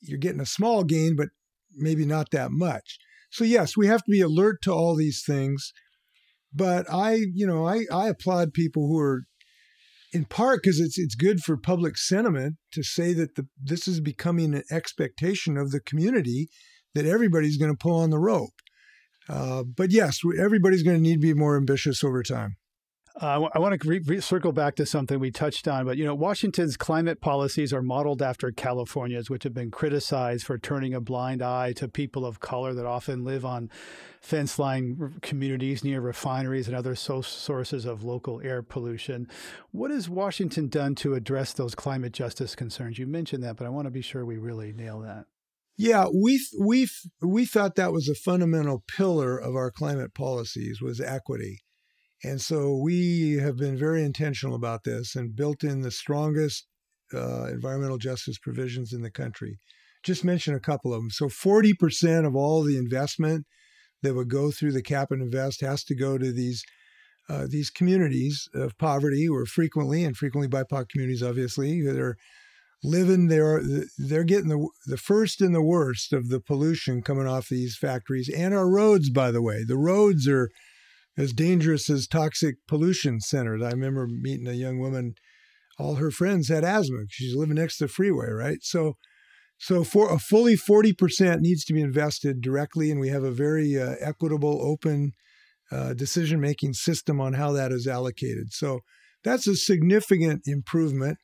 you're 0.00 0.18
getting 0.18 0.40
a 0.40 0.46
small 0.46 0.84
gain, 0.84 1.16
but 1.16 1.28
maybe 1.74 2.06
not 2.06 2.30
that 2.30 2.52
much. 2.52 2.98
So 3.30 3.42
yes, 3.44 3.76
we 3.76 3.88
have 3.88 4.04
to 4.04 4.10
be 4.10 4.20
alert 4.20 4.62
to 4.62 4.72
all 4.72 4.94
these 4.94 5.22
things. 5.26 5.72
But 6.52 6.86
I, 6.90 7.24
you 7.34 7.46
know, 7.46 7.66
I, 7.66 7.84
I 7.92 8.08
applaud 8.08 8.52
people 8.52 8.88
who 8.88 8.98
are 8.98 9.22
in 10.12 10.24
part 10.24 10.60
because 10.62 10.80
it's 10.80 10.98
it's 10.98 11.14
good 11.14 11.40
for 11.40 11.56
public 11.56 11.96
sentiment 11.96 12.56
to 12.72 12.82
say 12.82 13.12
that 13.12 13.34
the 13.34 13.46
this 13.62 13.86
is 13.86 14.00
becoming 14.00 14.54
an 14.54 14.64
expectation 14.70 15.56
of 15.56 15.70
the 15.70 15.80
community 15.80 16.48
that 16.94 17.06
everybody's 17.06 17.58
going 17.58 17.70
to 17.70 17.76
pull 17.76 18.00
on 18.00 18.10
the 18.10 18.18
rope. 18.18 18.54
Uh, 19.28 19.62
but 19.62 19.92
yes, 19.92 20.20
everybody's 20.40 20.82
going 20.82 20.96
to 20.96 21.02
need 21.02 21.16
to 21.16 21.20
be 21.20 21.34
more 21.34 21.56
ambitious 21.56 22.02
over 22.02 22.22
time. 22.22 22.56
Uh, 23.20 23.48
I 23.52 23.58
want 23.58 23.80
to 23.80 23.88
re- 23.88 23.98
re- 23.98 24.20
circle 24.20 24.52
back 24.52 24.76
to 24.76 24.86
something 24.86 25.18
we 25.18 25.32
touched 25.32 25.66
on, 25.66 25.84
but 25.84 25.96
you 25.96 26.04
know, 26.04 26.14
Washington's 26.14 26.76
climate 26.76 27.20
policies 27.20 27.72
are 27.72 27.82
modeled 27.82 28.22
after 28.22 28.52
California's, 28.52 29.28
which 29.28 29.42
have 29.42 29.54
been 29.54 29.72
criticized 29.72 30.46
for 30.46 30.56
turning 30.56 30.94
a 30.94 31.00
blind 31.00 31.42
eye 31.42 31.72
to 31.72 31.88
people 31.88 32.24
of 32.24 32.38
color 32.38 32.72
that 32.74 32.86
often 32.86 33.24
live 33.24 33.44
on 33.44 33.70
fence 34.20 34.56
line 34.56 35.16
communities 35.20 35.82
near 35.82 36.00
refineries 36.00 36.68
and 36.68 36.76
other 36.76 36.94
so- 36.94 37.20
sources 37.20 37.84
of 37.84 38.04
local 38.04 38.40
air 38.42 38.62
pollution. 38.62 39.26
What 39.72 39.90
has 39.90 40.08
Washington 40.08 40.68
done 40.68 40.94
to 40.96 41.14
address 41.14 41.52
those 41.52 41.74
climate 41.74 42.12
justice 42.12 42.54
concerns? 42.54 43.00
You 43.00 43.08
mentioned 43.08 43.42
that, 43.42 43.56
but 43.56 43.66
I 43.66 43.70
want 43.70 43.86
to 43.86 43.90
be 43.90 44.02
sure 44.02 44.24
we 44.24 44.38
really 44.38 44.72
nail 44.72 45.00
that. 45.00 45.24
Yeah, 45.76 46.06
we 46.12 46.40
we 46.60 46.88
we 47.20 47.46
thought 47.46 47.74
that 47.76 47.92
was 47.92 48.08
a 48.08 48.14
fundamental 48.14 48.84
pillar 48.86 49.36
of 49.38 49.56
our 49.56 49.72
climate 49.72 50.14
policies 50.14 50.80
was 50.80 51.00
equity. 51.00 51.60
And 52.24 52.40
so 52.40 52.76
we 52.76 53.38
have 53.40 53.56
been 53.56 53.78
very 53.78 54.02
intentional 54.02 54.56
about 54.56 54.84
this 54.84 55.14
and 55.14 55.36
built 55.36 55.62
in 55.62 55.82
the 55.82 55.90
strongest 55.90 56.66
uh, 57.14 57.44
environmental 57.44 57.98
justice 57.98 58.38
provisions 58.38 58.92
in 58.92 59.02
the 59.02 59.10
country. 59.10 59.58
Just 60.02 60.24
mention 60.24 60.54
a 60.54 60.60
couple 60.60 60.92
of 60.92 61.00
them. 61.00 61.10
So 61.10 61.26
40% 61.26 62.26
of 62.26 62.34
all 62.34 62.62
the 62.62 62.76
investment 62.76 63.46
that 64.02 64.14
would 64.14 64.28
go 64.28 64.50
through 64.50 64.72
the 64.72 64.82
cap 64.82 65.10
and 65.10 65.22
invest 65.22 65.60
has 65.60 65.84
to 65.84 65.94
go 65.94 66.18
to 66.18 66.32
these 66.32 66.64
uh, 67.28 67.46
these 67.46 67.68
communities 67.68 68.48
of 68.54 68.78
poverty, 68.78 69.28
or 69.28 69.44
frequently 69.44 70.02
and 70.02 70.16
frequently 70.16 70.48
BIPOC 70.48 70.88
communities, 70.88 71.22
obviously, 71.22 71.82
that 71.82 71.98
are 71.98 72.16
living 72.82 73.28
there. 73.28 73.60
They're 73.98 74.24
getting 74.24 74.48
the 74.48 74.66
the 74.86 74.96
first 74.96 75.42
and 75.42 75.54
the 75.54 75.62
worst 75.62 76.14
of 76.14 76.30
the 76.30 76.40
pollution 76.40 77.02
coming 77.02 77.26
off 77.26 77.48
these 77.50 77.76
factories 77.76 78.30
and 78.34 78.54
our 78.54 78.66
roads. 78.66 79.10
By 79.10 79.30
the 79.30 79.42
way, 79.42 79.62
the 79.62 79.76
roads 79.76 80.26
are 80.26 80.48
as 81.18 81.32
dangerous 81.32 81.90
as 81.90 82.06
toxic 82.06 82.54
pollution 82.68 83.20
centers. 83.20 83.60
I 83.62 83.70
remember 83.70 84.06
meeting 84.06 84.46
a 84.46 84.52
young 84.52 84.78
woman, 84.78 85.14
all 85.78 85.96
her 85.96 86.12
friends 86.12 86.48
had 86.48 86.64
asthma. 86.64 87.04
She's 87.10 87.34
living 87.34 87.56
next 87.56 87.78
to 87.78 87.84
the 87.84 87.88
freeway, 87.88 88.30
right? 88.30 88.58
So, 88.62 88.94
so 89.58 89.82
for 89.82 90.12
a 90.12 90.20
fully 90.20 90.56
40% 90.56 91.40
needs 91.40 91.64
to 91.64 91.72
be 91.72 91.82
invested 91.82 92.40
directly, 92.40 92.92
and 92.92 93.00
we 93.00 93.08
have 93.08 93.24
a 93.24 93.32
very 93.32 93.76
uh, 93.78 93.96
equitable, 94.00 94.60
open 94.62 95.12
uh, 95.72 95.92
decision-making 95.92 96.74
system 96.74 97.20
on 97.20 97.34
how 97.34 97.50
that 97.52 97.72
is 97.72 97.88
allocated. 97.88 98.52
So 98.52 98.80
that's 99.24 99.48
a 99.48 99.56
significant 99.56 100.42
improvement. 100.46 101.18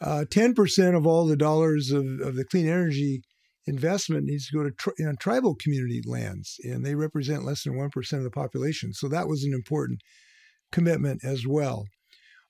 Uh, 0.00 0.24
10% 0.28 0.96
of 0.96 1.06
all 1.06 1.26
the 1.26 1.36
dollars 1.36 1.92
of, 1.92 2.04
of 2.20 2.34
the 2.34 2.44
clean 2.44 2.66
energy 2.66 3.22
investment 3.70 4.24
needs 4.24 4.48
to 4.48 4.56
go 4.56 4.64
to 4.64 4.70
tri- 4.72 4.92
you 4.98 5.06
know, 5.06 5.14
tribal 5.18 5.54
community 5.54 6.02
lands, 6.04 6.56
and 6.64 6.84
they 6.84 6.94
represent 6.94 7.44
less 7.44 7.62
than 7.62 7.74
1% 7.74 8.12
of 8.18 8.24
the 8.24 8.30
population. 8.30 8.92
So 8.92 9.08
that 9.08 9.28
was 9.28 9.44
an 9.44 9.54
important 9.54 10.00
commitment 10.72 11.24
as 11.24 11.46
well. 11.46 11.86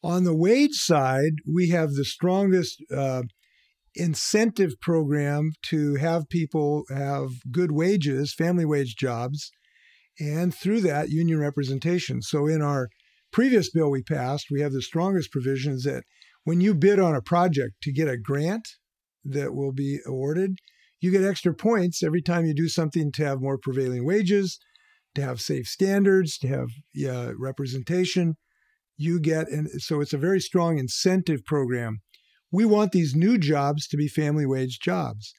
On 0.02 0.24
the 0.24 0.34
wage 0.34 0.76
side, 0.76 1.34
we 1.46 1.68
have 1.68 1.92
the 1.92 2.06
strongest 2.06 2.82
uh, 2.94 3.22
incentive 3.94 4.72
program 4.80 5.52
to 5.62 5.96
have 5.96 6.28
people 6.28 6.84
have 6.88 7.28
good 7.50 7.70
wages, 7.70 8.34
family 8.34 8.64
wage 8.64 8.96
jobs, 8.96 9.50
and 10.18 10.54
through 10.54 10.80
that, 10.80 11.10
union 11.10 11.38
representation. 11.38 12.22
So 12.22 12.46
in 12.46 12.62
our 12.62 12.88
previous 13.30 13.70
bill 13.70 13.90
we 13.90 14.02
passed, 14.02 14.46
we 14.50 14.60
have 14.60 14.72
the 14.72 14.82
strongest 14.82 15.30
provisions 15.30 15.84
that 15.84 16.04
when 16.44 16.60
you 16.60 16.74
bid 16.74 16.98
on 16.98 17.14
a 17.14 17.22
project 17.22 17.74
to 17.82 17.92
get 17.92 18.08
a 18.08 18.16
grant 18.16 18.66
that 19.24 19.54
will 19.54 19.72
be 19.72 19.98
awarded, 20.06 20.56
you 21.00 21.10
get 21.10 21.24
extra 21.24 21.54
points 21.54 22.02
every 22.02 22.22
time 22.22 22.44
you 22.44 22.54
do 22.54 22.68
something 22.68 23.10
to 23.12 23.24
have 23.24 23.40
more 23.40 23.58
prevailing 23.58 24.04
wages, 24.04 24.58
to 25.14 25.22
have 25.22 25.40
safe 25.40 25.66
standards, 25.66 26.38
to 26.38 26.48
have 26.48 26.68
uh, 27.06 27.32
representation. 27.38 28.36
You 28.96 29.18
get, 29.18 29.48
and 29.48 29.68
so 29.82 30.00
it's 30.00 30.12
a 30.12 30.18
very 30.18 30.40
strong 30.40 30.78
incentive 30.78 31.44
program. 31.44 32.00
We 32.52 32.64
want 32.64 32.92
these 32.92 33.14
new 33.14 33.38
jobs 33.38 33.88
to 33.88 33.96
be 33.96 34.08
family 34.08 34.44
wage 34.44 34.78
jobs. 34.78 35.32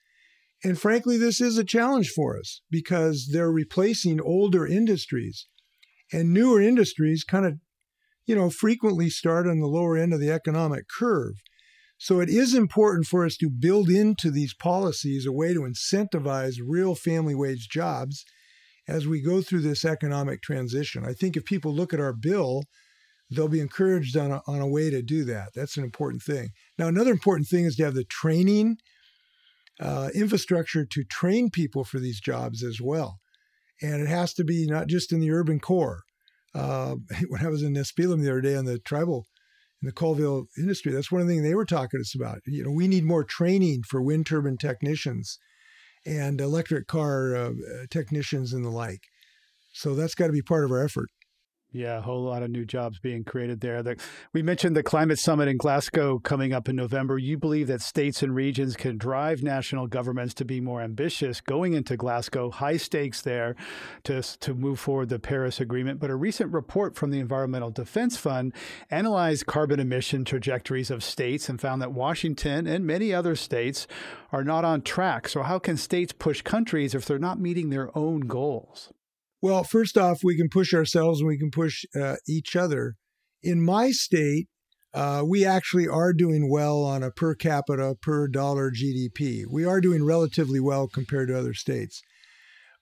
And 0.63 0.79
frankly, 0.79 1.17
this 1.17 1.41
is 1.41 1.57
a 1.57 1.63
challenge 1.63 2.09
for 2.09 2.37
us 2.37 2.61
because 2.69 3.29
they're 3.31 3.51
replacing 3.51 4.21
older 4.21 4.65
industries. 4.65 5.47
And 6.13 6.33
newer 6.33 6.61
industries 6.61 7.23
kind 7.23 7.45
of, 7.45 7.53
you 8.25 8.35
know, 8.35 8.49
frequently 8.49 9.09
start 9.09 9.47
on 9.47 9.59
the 9.59 9.67
lower 9.67 9.97
end 9.97 10.13
of 10.13 10.19
the 10.19 10.31
economic 10.31 10.85
curve. 10.87 11.41
So 12.03 12.19
it 12.19 12.29
is 12.29 12.55
important 12.55 13.05
for 13.05 13.27
us 13.27 13.37
to 13.37 13.47
build 13.47 13.87
into 13.87 14.31
these 14.31 14.55
policies 14.55 15.27
a 15.27 15.31
way 15.31 15.53
to 15.53 15.59
incentivize 15.59 16.55
real 16.59 16.95
family 16.95 17.35
wage 17.35 17.69
jobs 17.69 18.25
as 18.87 19.05
we 19.05 19.21
go 19.21 19.43
through 19.43 19.61
this 19.61 19.85
economic 19.85 20.41
transition. 20.41 21.05
I 21.05 21.13
think 21.13 21.37
if 21.37 21.45
people 21.45 21.71
look 21.71 21.93
at 21.93 21.99
our 21.99 22.11
bill, 22.11 22.63
they'll 23.29 23.47
be 23.47 23.59
encouraged 23.59 24.17
on 24.17 24.31
a, 24.31 24.41
on 24.47 24.61
a 24.61 24.67
way 24.67 24.89
to 24.89 25.03
do 25.03 25.23
that. 25.25 25.49
That's 25.53 25.77
an 25.77 25.83
important 25.83 26.23
thing. 26.23 26.49
Now, 26.75 26.87
another 26.87 27.11
important 27.11 27.47
thing 27.47 27.65
is 27.65 27.75
to 27.75 27.83
have 27.83 27.93
the 27.93 28.03
training 28.03 28.77
uh, 29.79 30.09
infrastructure 30.15 30.87
to 30.87 31.03
train 31.03 31.51
people 31.51 31.83
for 31.83 31.99
these 31.99 32.19
jobs 32.19 32.63
as 32.63 32.81
well. 32.81 33.19
And 33.79 34.01
it 34.01 34.09
has 34.09 34.33
to 34.33 34.43
be 34.43 34.65
not 34.65 34.87
just 34.87 35.13
in 35.13 35.19
the 35.19 35.29
urban 35.29 35.59
core. 35.59 36.01
Uh, 36.55 36.95
when 37.27 37.45
I 37.45 37.49
was 37.49 37.61
in 37.61 37.75
Nespelem 37.75 38.23
the 38.23 38.31
other 38.31 38.41
day 38.41 38.55
on 38.55 38.65
the 38.65 38.79
tribal 38.79 39.27
in 39.81 39.87
the 39.87 39.91
Colville 39.91 40.45
industry. 40.57 40.91
That's 40.91 41.11
one 41.11 41.21
of 41.21 41.27
the 41.27 41.33
things 41.33 41.43
they 41.43 41.55
were 41.55 41.65
talking 41.65 41.99
to 41.99 42.01
us 42.01 42.15
about. 42.15 42.39
You 42.45 42.63
know, 42.63 42.71
we 42.71 42.87
need 42.87 43.03
more 43.03 43.23
training 43.23 43.83
for 43.87 44.01
wind 44.01 44.27
turbine 44.27 44.57
technicians 44.57 45.39
and 46.05 46.39
electric 46.39 46.87
car 46.87 47.35
uh, 47.35 47.51
technicians 47.89 48.53
and 48.53 48.65
the 48.65 48.69
like. 48.69 49.01
So 49.73 49.95
that's 49.95 50.15
got 50.15 50.27
to 50.27 50.33
be 50.33 50.41
part 50.41 50.65
of 50.65 50.71
our 50.71 50.83
effort. 50.83 51.09
Yeah, 51.73 51.99
a 51.99 52.01
whole 52.01 52.23
lot 52.23 52.43
of 52.43 52.49
new 52.49 52.65
jobs 52.65 52.99
being 52.99 53.23
created 53.23 53.61
there. 53.61 53.81
The, 53.81 53.95
we 54.33 54.41
mentioned 54.41 54.75
the 54.75 54.83
climate 54.83 55.19
summit 55.19 55.47
in 55.47 55.55
Glasgow 55.55 56.19
coming 56.19 56.51
up 56.51 56.67
in 56.67 56.75
November. 56.75 57.17
You 57.17 57.37
believe 57.37 57.67
that 57.67 57.81
states 57.81 58.21
and 58.21 58.35
regions 58.35 58.75
can 58.75 58.97
drive 58.97 59.41
national 59.41 59.87
governments 59.87 60.33
to 60.35 60.45
be 60.45 60.59
more 60.59 60.81
ambitious 60.81 61.39
going 61.39 61.71
into 61.71 61.95
Glasgow, 61.95 62.51
high 62.51 62.75
stakes 62.75 63.21
there 63.21 63.55
to, 64.03 64.21
to 64.21 64.53
move 64.53 64.81
forward 64.81 65.07
the 65.07 65.17
Paris 65.17 65.61
Agreement. 65.61 66.01
But 66.01 66.09
a 66.09 66.15
recent 66.15 66.51
report 66.51 66.97
from 66.97 67.09
the 67.09 67.19
Environmental 67.19 67.71
Defense 67.71 68.17
Fund 68.17 68.53
analyzed 68.89 69.45
carbon 69.45 69.79
emission 69.79 70.25
trajectories 70.25 70.91
of 70.91 71.05
states 71.05 71.47
and 71.47 71.61
found 71.61 71.81
that 71.81 71.93
Washington 71.93 72.67
and 72.67 72.85
many 72.85 73.13
other 73.13 73.37
states 73.37 73.87
are 74.33 74.43
not 74.43 74.65
on 74.65 74.81
track. 74.81 75.29
So, 75.29 75.41
how 75.43 75.57
can 75.57 75.77
states 75.77 76.11
push 76.11 76.41
countries 76.41 76.93
if 76.93 77.05
they're 77.05 77.17
not 77.17 77.39
meeting 77.39 77.69
their 77.69 77.97
own 77.97 78.21
goals? 78.21 78.91
Well, 79.41 79.63
first 79.63 79.97
off, 79.97 80.23
we 80.23 80.37
can 80.37 80.49
push 80.49 80.73
ourselves 80.73 81.19
and 81.19 81.27
we 81.27 81.37
can 81.37 81.49
push 81.49 81.83
uh, 81.99 82.17
each 82.27 82.55
other. 82.55 82.95
In 83.41 83.63
my 83.63 83.89
state, 83.89 84.47
uh, 84.93 85.23
we 85.25 85.45
actually 85.45 85.87
are 85.87 86.13
doing 86.13 86.49
well 86.49 86.83
on 86.83 87.01
a 87.01 87.11
per 87.11 87.33
capita, 87.33 87.95
per 88.01 88.27
dollar 88.27 88.71
GDP. 88.71 89.43
We 89.49 89.65
are 89.65 89.81
doing 89.81 90.05
relatively 90.05 90.59
well 90.59 90.87
compared 90.87 91.29
to 91.29 91.39
other 91.39 91.53
states. 91.53 92.01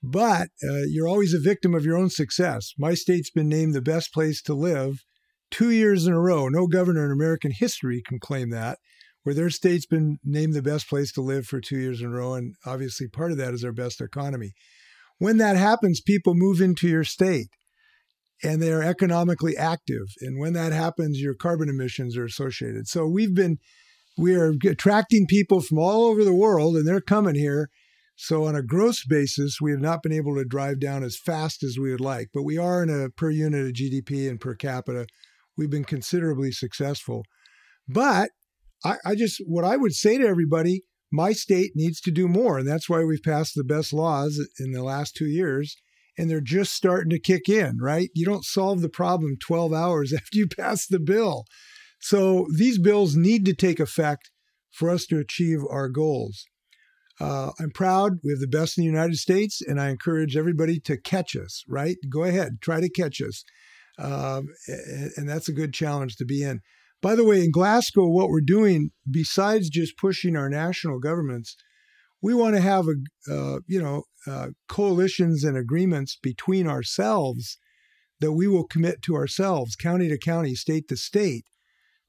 But 0.01 0.49
uh, 0.63 0.83
you're 0.87 1.07
always 1.07 1.33
a 1.33 1.39
victim 1.39 1.73
of 1.75 1.85
your 1.85 1.97
own 1.97 2.09
success. 2.09 2.73
My 2.77 2.93
state's 2.93 3.29
been 3.29 3.49
named 3.49 3.73
the 3.73 3.81
best 3.81 4.13
place 4.13 4.41
to 4.43 4.53
live 4.53 5.03
two 5.51 5.71
years 5.71 6.07
in 6.07 6.13
a 6.13 6.19
row. 6.19 6.47
No 6.47 6.67
governor 6.67 7.05
in 7.05 7.11
American 7.11 7.51
history 7.51 8.01
can 8.05 8.19
claim 8.19 8.49
that, 8.49 8.79
where 9.23 9.35
their 9.35 9.49
state's 9.49 9.85
been 9.85 10.17
named 10.23 10.53
the 10.53 10.61
best 10.61 10.89
place 10.89 11.11
to 11.13 11.21
live 11.21 11.45
for 11.45 11.59
two 11.59 11.77
years 11.77 12.01
in 12.01 12.07
a 12.07 12.11
row. 12.11 12.33
And 12.33 12.55
obviously, 12.65 13.07
part 13.07 13.31
of 13.31 13.37
that 13.37 13.53
is 13.53 13.63
our 13.63 13.73
best 13.73 14.01
economy. 14.01 14.53
When 15.19 15.37
that 15.37 15.57
happens, 15.57 16.01
people 16.01 16.33
move 16.33 16.59
into 16.59 16.87
your 16.87 17.03
state 17.03 17.47
and 18.43 18.61
they 18.61 18.71
are 18.71 18.81
economically 18.81 19.55
active. 19.57 20.07
And 20.21 20.39
when 20.39 20.53
that 20.53 20.71
happens, 20.71 21.21
your 21.21 21.35
carbon 21.35 21.69
emissions 21.69 22.17
are 22.17 22.25
associated. 22.25 22.87
So 22.87 23.05
we've 23.05 23.35
been, 23.35 23.57
we 24.17 24.35
are 24.35 24.53
attracting 24.65 25.27
people 25.27 25.61
from 25.61 25.77
all 25.77 26.05
over 26.05 26.23
the 26.23 26.33
world 26.33 26.75
and 26.77 26.87
they're 26.87 27.01
coming 27.01 27.35
here. 27.35 27.69
So 28.15 28.45
on 28.45 28.55
a 28.55 28.63
gross 28.63 29.05
basis, 29.05 29.59
we 29.61 29.71
have 29.71 29.79
not 29.79 30.03
been 30.03 30.11
able 30.11 30.35
to 30.35 30.43
drive 30.43 30.79
down 30.79 31.03
as 31.03 31.17
fast 31.17 31.63
as 31.63 31.77
we 31.79 31.91
would 31.91 32.01
like, 32.01 32.29
but 32.33 32.43
we 32.43 32.57
are 32.57 32.83
in 32.83 32.89
a 32.89 33.09
per 33.09 33.29
unit 33.29 33.65
of 33.65 33.73
GDP 33.73 34.29
and 34.29 34.39
per 34.39 34.55
capita. 34.55 35.05
We've 35.57 35.69
been 35.69 35.85
considerably 35.85 36.51
successful. 36.51 37.23
But 37.87 38.31
I, 38.83 38.97
I 39.05 39.15
just, 39.15 39.41
what 39.45 39.63
I 39.65 39.77
would 39.77 39.93
say 39.93 40.17
to 40.17 40.27
everybody, 40.27 40.83
my 41.11 41.31
state 41.31 41.71
needs 41.75 41.99
to 42.01 42.11
do 42.11 42.27
more. 42.27 42.59
And 42.59 42.67
that's 42.67 42.89
why 42.89 43.03
we've 43.03 43.23
passed 43.23 43.55
the 43.55 43.63
best 43.63 43.93
laws 43.93 44.39
in 44.59 44.71
the 44.71 44.83
last 44.83 45.15
two 45.15 45.27
years. 45.27 45.77
And 46.17 46.29
they're 46.29 46.41
just 46.41 46.73
starting 46.73 47.09
to 47.11 47.19
kick 47.19 47.47
in, 47.47 47.77
right? 47.79 48.09
You 48.13 48.25
don't 48.25 48.43
solve 48.43 48.81
the 48.81 48.89
problem 48.89 49.37
12 49.39 49.73
hours 49.73 50.13
after 50.17 50.37
you 50.37 50.47
pass 50.47 50.85
the 50.85 50.99
bill. 50.99 51.45
So 51.99 52.47
these 52.55 52.79
bills 52.79 53.15
need 53.15 53.45
to 53.45 53.53
take 53.53 53.79
effect 53.79 54.31
for 54.71 54.89
us 54.89 55.05
to 55.07 55.17
achieve 55.17 55.59
our 55.69 55.89
goals. 55.89 56.45
Uh, 57.19 57.51
I'm 57.59 57.71
proud. 57.71 58.19
We 58.23 58.31
have 58.31 58.39
the 58.39 58.47
best 58.47 58.77
in 58.77 58.83
the 58.83 58.89
United 58.89 59.17
States, 59.17 59.61
and 59.61 59.81
I 59.81 59.89
encourage 59.89 60.37
everybody 60.37 60.79
to 60.81 60.97
catch 60.97 61.35
us, 61.35 61.63
right? 61.67 61.97
Go 62.09 62.23
ahead, 62.23 62.59
try 62.61 62.79
to 62.79 62.89
catch 62.89 63.21
us. 63.21 63.43
And, 63.97 64.47
and 65.17 65.27
that's 65.27 65.49
a 65.49 65.53
good 65.53 65.73
challenge 65.73 66.15
to 66.17 66.25
be 66.25 66.43
in. 66.43 66.61
By 67.01 67.15
the 67.15 67.23
way, 67.23 67.43
in 67.43 67.51
Glasgow, 67.51 68.07
what 68.07 68.29
we're 68.29 68.41
doing, 68.41 68.91
besides 69.09 69.69
just 69.69 69.97
pushing 69.97 70.35
our 70.35 70.49
national 70.49 70.99
governments, 70.99 71.55
we 72.21 72.33
want 72.33 72.55
to 72.55 72.61
have 72.61 72.87
a 72.87 73.33
uh, 73.33 73.59
you 73.67 73.81
know 73.81 74.03
uh, 74.27 74.47
coalitions 74.67 75.43
and 75.43 75.57
agreements 75.57 76.17
between 76.21 76.67
ourselves 76.67 77.57
that 78.19 78.33
we 78.33 78.47
will 78.47 78.65
commit 78.65 79.01
to 79.03 79.15
ourselves, 79.15 79.77
county 79.77 80.09
to 80.09 80.17
county, 80.17 80.55
state 80.55 80.89
to 80.89 80.97
state, 80.97 81.45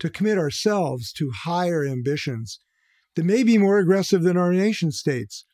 to 0.01 0.11
commit 0.11 0.39
ourselves 0.39 1.13
to 1.13 1.31
higher 1.45 1.85
ambitions 1.85 2.59
that 3.15 3.25
may 3.25 3.43
be 3.43 3.59
more 3.59 3.79
aggressive 3.79 4.23
than 4.23 4.37
our 4.37 4.53
nation 4.53 4.91
states. 4.91 5.45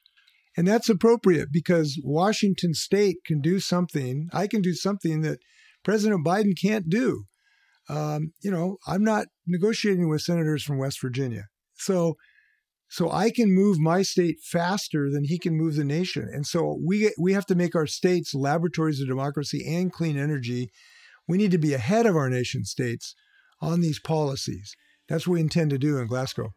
And 0.56 0.66
that's 0.66 0.88
appropriate 0.88 1.48
because 1.52 2.00
Washington 2.02 2.72
state 2.72 3.18
can 3.26 3.40
do 3.40 3.60
something, 3.60 4.28
I 4.32 4.46
can 4.46 4.62
do 4.62 4.72
something 4.72 5.20
that 5.20 5.40
President 5.84 6.24
Biden 6.24 6.58
can't 6.58 6.88
do. 6.88 7.24
Um, 7.88 8.32
you 8.42 8.50
know, 8.50 8.78
I'm 8.86 9.04
not 9.04 9.26
negotiating 9.46 10.08
with 10.08 10.22
senators 10.22 10.62
from 10.62 10.78
West 10.78 11.00
Virginia. 11.00 11.44
So 11.74 12.16
so 12.88 13.10
I 13.10 13.30
can 13.30 13.52
move 13.52 13.78
my 13.78 14.02
state 14.02 14.40
faster 14.42 15.10
than 15.10 15.24
he 15.24 15.38
can 15.38 15.56
move 15.56 15.74
the 15.74 15.84
nation. 15.84 16.28
And 16.32 16.46
so 16.46 16.78
we 16.84 17.12
we 17.18 17.32
have 17.32 17.46
to 17.46 17.54
make 17.54 17.74
our 17.74 17.86
states 17.86 18.34
laboratories 18.34 19.00
of 19.00 19.08
democracy 19.08 19.64
and 19.66 19.92
clean 19.92 20.16
energy. 20.16 20.70
We 21.26 21.38
need 21.38 21.50
to 21.50 21.58
be 21.58 21.74
ahead 21.74 22.06
of 22.06 22.16
our 22.16 22.30
nation 22.30 22.64
states 22.64 23.14
on 23.60 23.80
these 23.80 23.98
policies. 23.98 24.74
That's 25.08 25.26
what 25.26 25.34
we 25.34 25.40
intend 25.40 25.70
to 25.70 25.78
do 25.78 25.98
in 25.98 26.06
Glasgow. 26.06 26.52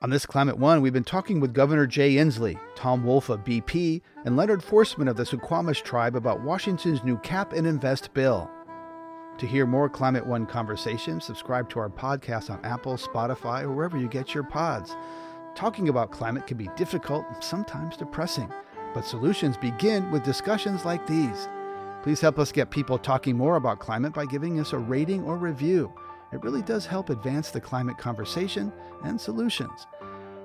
On 0.00 0.10
this 0.10 0.26
Climate 0.26 0.58
One, 0.58 0.80
we've 0.80 0.92
been 0.92 1.02
talking 1.02 1.40
with 1.40 1.52
Governor 1.52 1.86
Jay 1.86 2.14
Inslee, 2.14 2.58
Tom 2.76 3.04
Wolf 3.04 3.28
of 3.28 3.40
BP, 3.40 4.00
and 4.24 4.36
Leonard 4.36 4.62
Forsman 4.62 5.10
of 5.10 5.16
the 5.16 5.24
Suquamish 5.24 5.82
tribe 5.82 6.14
about 6.14 6.42
Washington's 6.42 7.02
new 7.02 7.18
cap 7.18 7.52
and 7.52 7.66
invest 7.66 8.14
bill. 8.14 8.48
To 9.38 9.46
hear 9.46 9.66
more 9.66 9.88
Climate 9.88 10.26
One 10.26 10.46
conversations, 10.46 11.24
subscribe 11.24 11.70
to 11.70 11.78
our 11.78 11.88
podcast 11.88 12.50
on 12.50 12.64
Apple, 12.64 12.96
Spotify, 12.96 13.62
or 13.62 13.70
wherever 13.70 13.96
you 13.96 14.08
get 14.08 14.34
your 14.34 14.42
pods. 14.42 14.96
Talking 15.54 15.88
about 15.88 16.10
climate 16.10 16.48
can 16.48 16.56
be 16.56 16.68
difficult 16.76 17.24
and 17.32 17.42
sometimes 17.42 17.96
depressing, 17.96 18.52
but 18.94 19.06
solutions 19.06 19.56
begin 19.56 20.10
with 20.10 20.24
discussions 20.24 20.84
like 20.84 21.06
these. 21.06 21.48
Please 22.02 22.20
help 22.20 22.40
us 22.40 22.50
get 22.50 22.72
people 22.72 22.98
talking 22.98 23.36
more 23.36 23.54
about 23.54 23.78
climate 23.78 24.12
by 24.12 24.26
giving 24.26 24.58
us 24.58 24.72
a 24.72 24.78
rating 24.78 25.22
or 25.22 25.36
review. 25.36 25.92
It 26.32 26.42
really 26.42 26.62
does 26.62 26.84
help 26.84 27.08
advance 27.08 27.52
the 27.52 27.60
climate 27.60 27.96
conversation 27.96 28.72
and 29.04 29.20
solutions. 29.20 29.86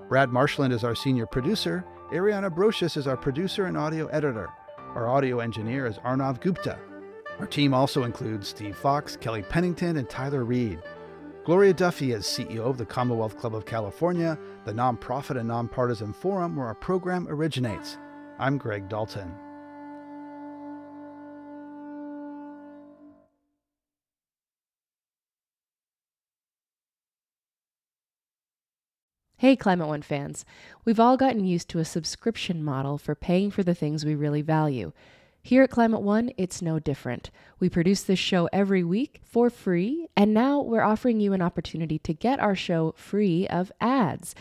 Brad 0.07 0.31
Marshland 0.31 0.71
is 0.71 0.83
our 0.83 0.93
senior 0.93 1.25
producer. 1.25 1.83
Ariana 2.11 2.55
Brocious 2.55 2.95
is 2.95 3.07
our 3.07 3.17
producer 3.17 3.65
and 3.65 3.75
audio 3.75 4.05
editor. 4.07 4.51
Our 4.93 5.09
audio 5.09 5.39
engineer 5.39 5.87
is 5.87 5.97
Arnav 5.97 6.41
Gupta. 6.41 6.77
Our 7.39 7.47
team 7.47 7.73
also 7.73 8.03
includes 8.03 8.47
Steve 8.47 8.77
Fox, 8.77 9.17
Kelly 9.17 9.41
Pennington, 9.41 9.97
and 9.97 10.09
Tyler 10.09 10.45
Reed. 10.45 10.79
Gloria 11.43 11.73
Duffy 11.73 12.13
is 12.13 12.23
CEO 12.23 12.59
of 12.59 12.77
the 12.77 12.85
Commonwealth 12.85 13.37
Club 13.37 13.55
of 13.55 13.65
California, 13.65 14.37
the 14.65 14.71
nonprofit 14.71 15.37
and 15.37 15.47
nonpartisan 15.47 16.13
forum 16.13 16.55
where 16.55 16.67
our 16.67 16.75
program 16.75 17.27
originates. 17.27 17.97
I'm 18.39 18.57
Greg 18.57 18.87
Dalton. 18.87 19.33
Hey, 29.35 29.57
Climate 29.57 29.89
One 29.89 30.01
fans. 30.01 30.45
We've 30.85 31.01
all 31.01 31.17
gotten 31.17 31.43
used 31.43 31.67
to 31.71 31.79
a 31.79 31.83
subscription 31.83 32.63
model 32.63 32.97
for 32.97 33.15
paying 33.15 33.51
for 33.51 33.63
the 33.63 33.75
things 33.75 34.05
we 34.05 34.15
really 34.15 34.41
value. 34.41 34.93
Here 35.45 35.61
at 35.61 35.71
Climate 35.71 36.01
One, 36.01 36.31
it's 36.37 36.61
no 36.61 36.79
different. 36.79 37.29
We 37.59 37.67
produce 37.67 38.01
this 38.01 38.17
show 38.17 38.47
every 38.53 38.81
week 38.81 39.19
for 39.25 39.49
free, 39.49 40.07
and 40.15 40.33
now 40.33 40.61
we're 40.61 40.81
offering 40.81 41.19
you 41.19 41.33
an 41.33 41.41
opportunity 41.41 41.99
to 41.99 42.13
get 42.13 42.39
our 42.39 42.55
show 42.55 42.93
free 42.95 43.45
of 43.49 43.69
ads. 43.81 44.35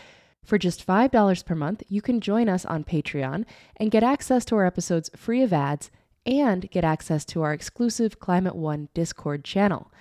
For 0.45 0.57
just 0.57 0.87
$5 0.87 1.45
per 1.45 1.55
month, 1.55 1.83
you 1.89 2.01
can 2.01 2.21
join 2.21 2.47
us 2.47 2.63
on 2.63 2.85
Patreon 2.85 3.43
and 3.75 3.91
get 3.91 4.01
access 4.01 4.45
to 4.45 4.55
our 4.55 4.65
episodes 4.65 5.09
free 5.13 5.41
of 5.41 5.51
ads 5.51 5.91
and 6.25 6.71
get 6.71 6.85
access 6.85 7.25
to 7.25 7.41
our 7.41 7.51
exclusive 7.51 8.21
Climate 8.21 8.55
One 8.55 8.87
Discord 8.93 9.43
channel. 9.43 9.91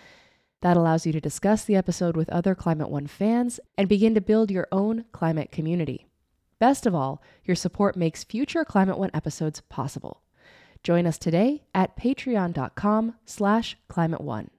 That 0.61 0.77
allows 0.77 1.05
you 1.05 1.11
to 1.15 1.21
discuss 1.21 1.65
the 1.65 1.75
episode 1.75 2.17
with 2.17 2.31
other 2.31 2.55
Climate 2.55 2.91
One 2.91 3.09
fans 3.09 3.59
and 3.77 3.89
begin 3.89 4.15
to 4.15 4.21
build 4.21 4.53
your 4.53 4.69
own 4.71 5.07
climate 5.11 5.51
community. 5.51 6.07
Best 6.61 6.87
of 6.87 6.95
all, 6.95 7.21
your 7.45 7.57
support 7.57 7.97
makes 7.97 8.23
future 8.23 8.65
Climate 8.65 8.99
One 8.99 9.11
episodes 9.13 9.63
possible. 9.63 10.23
Join 10.83 11.07
us 11.07 11.19
today 11.19 11.63
at 11.75 11.97
patreon.com 11.97 13.15
slash 13.25 13.77
climate 13.89 14.21
one. 14.21 14.51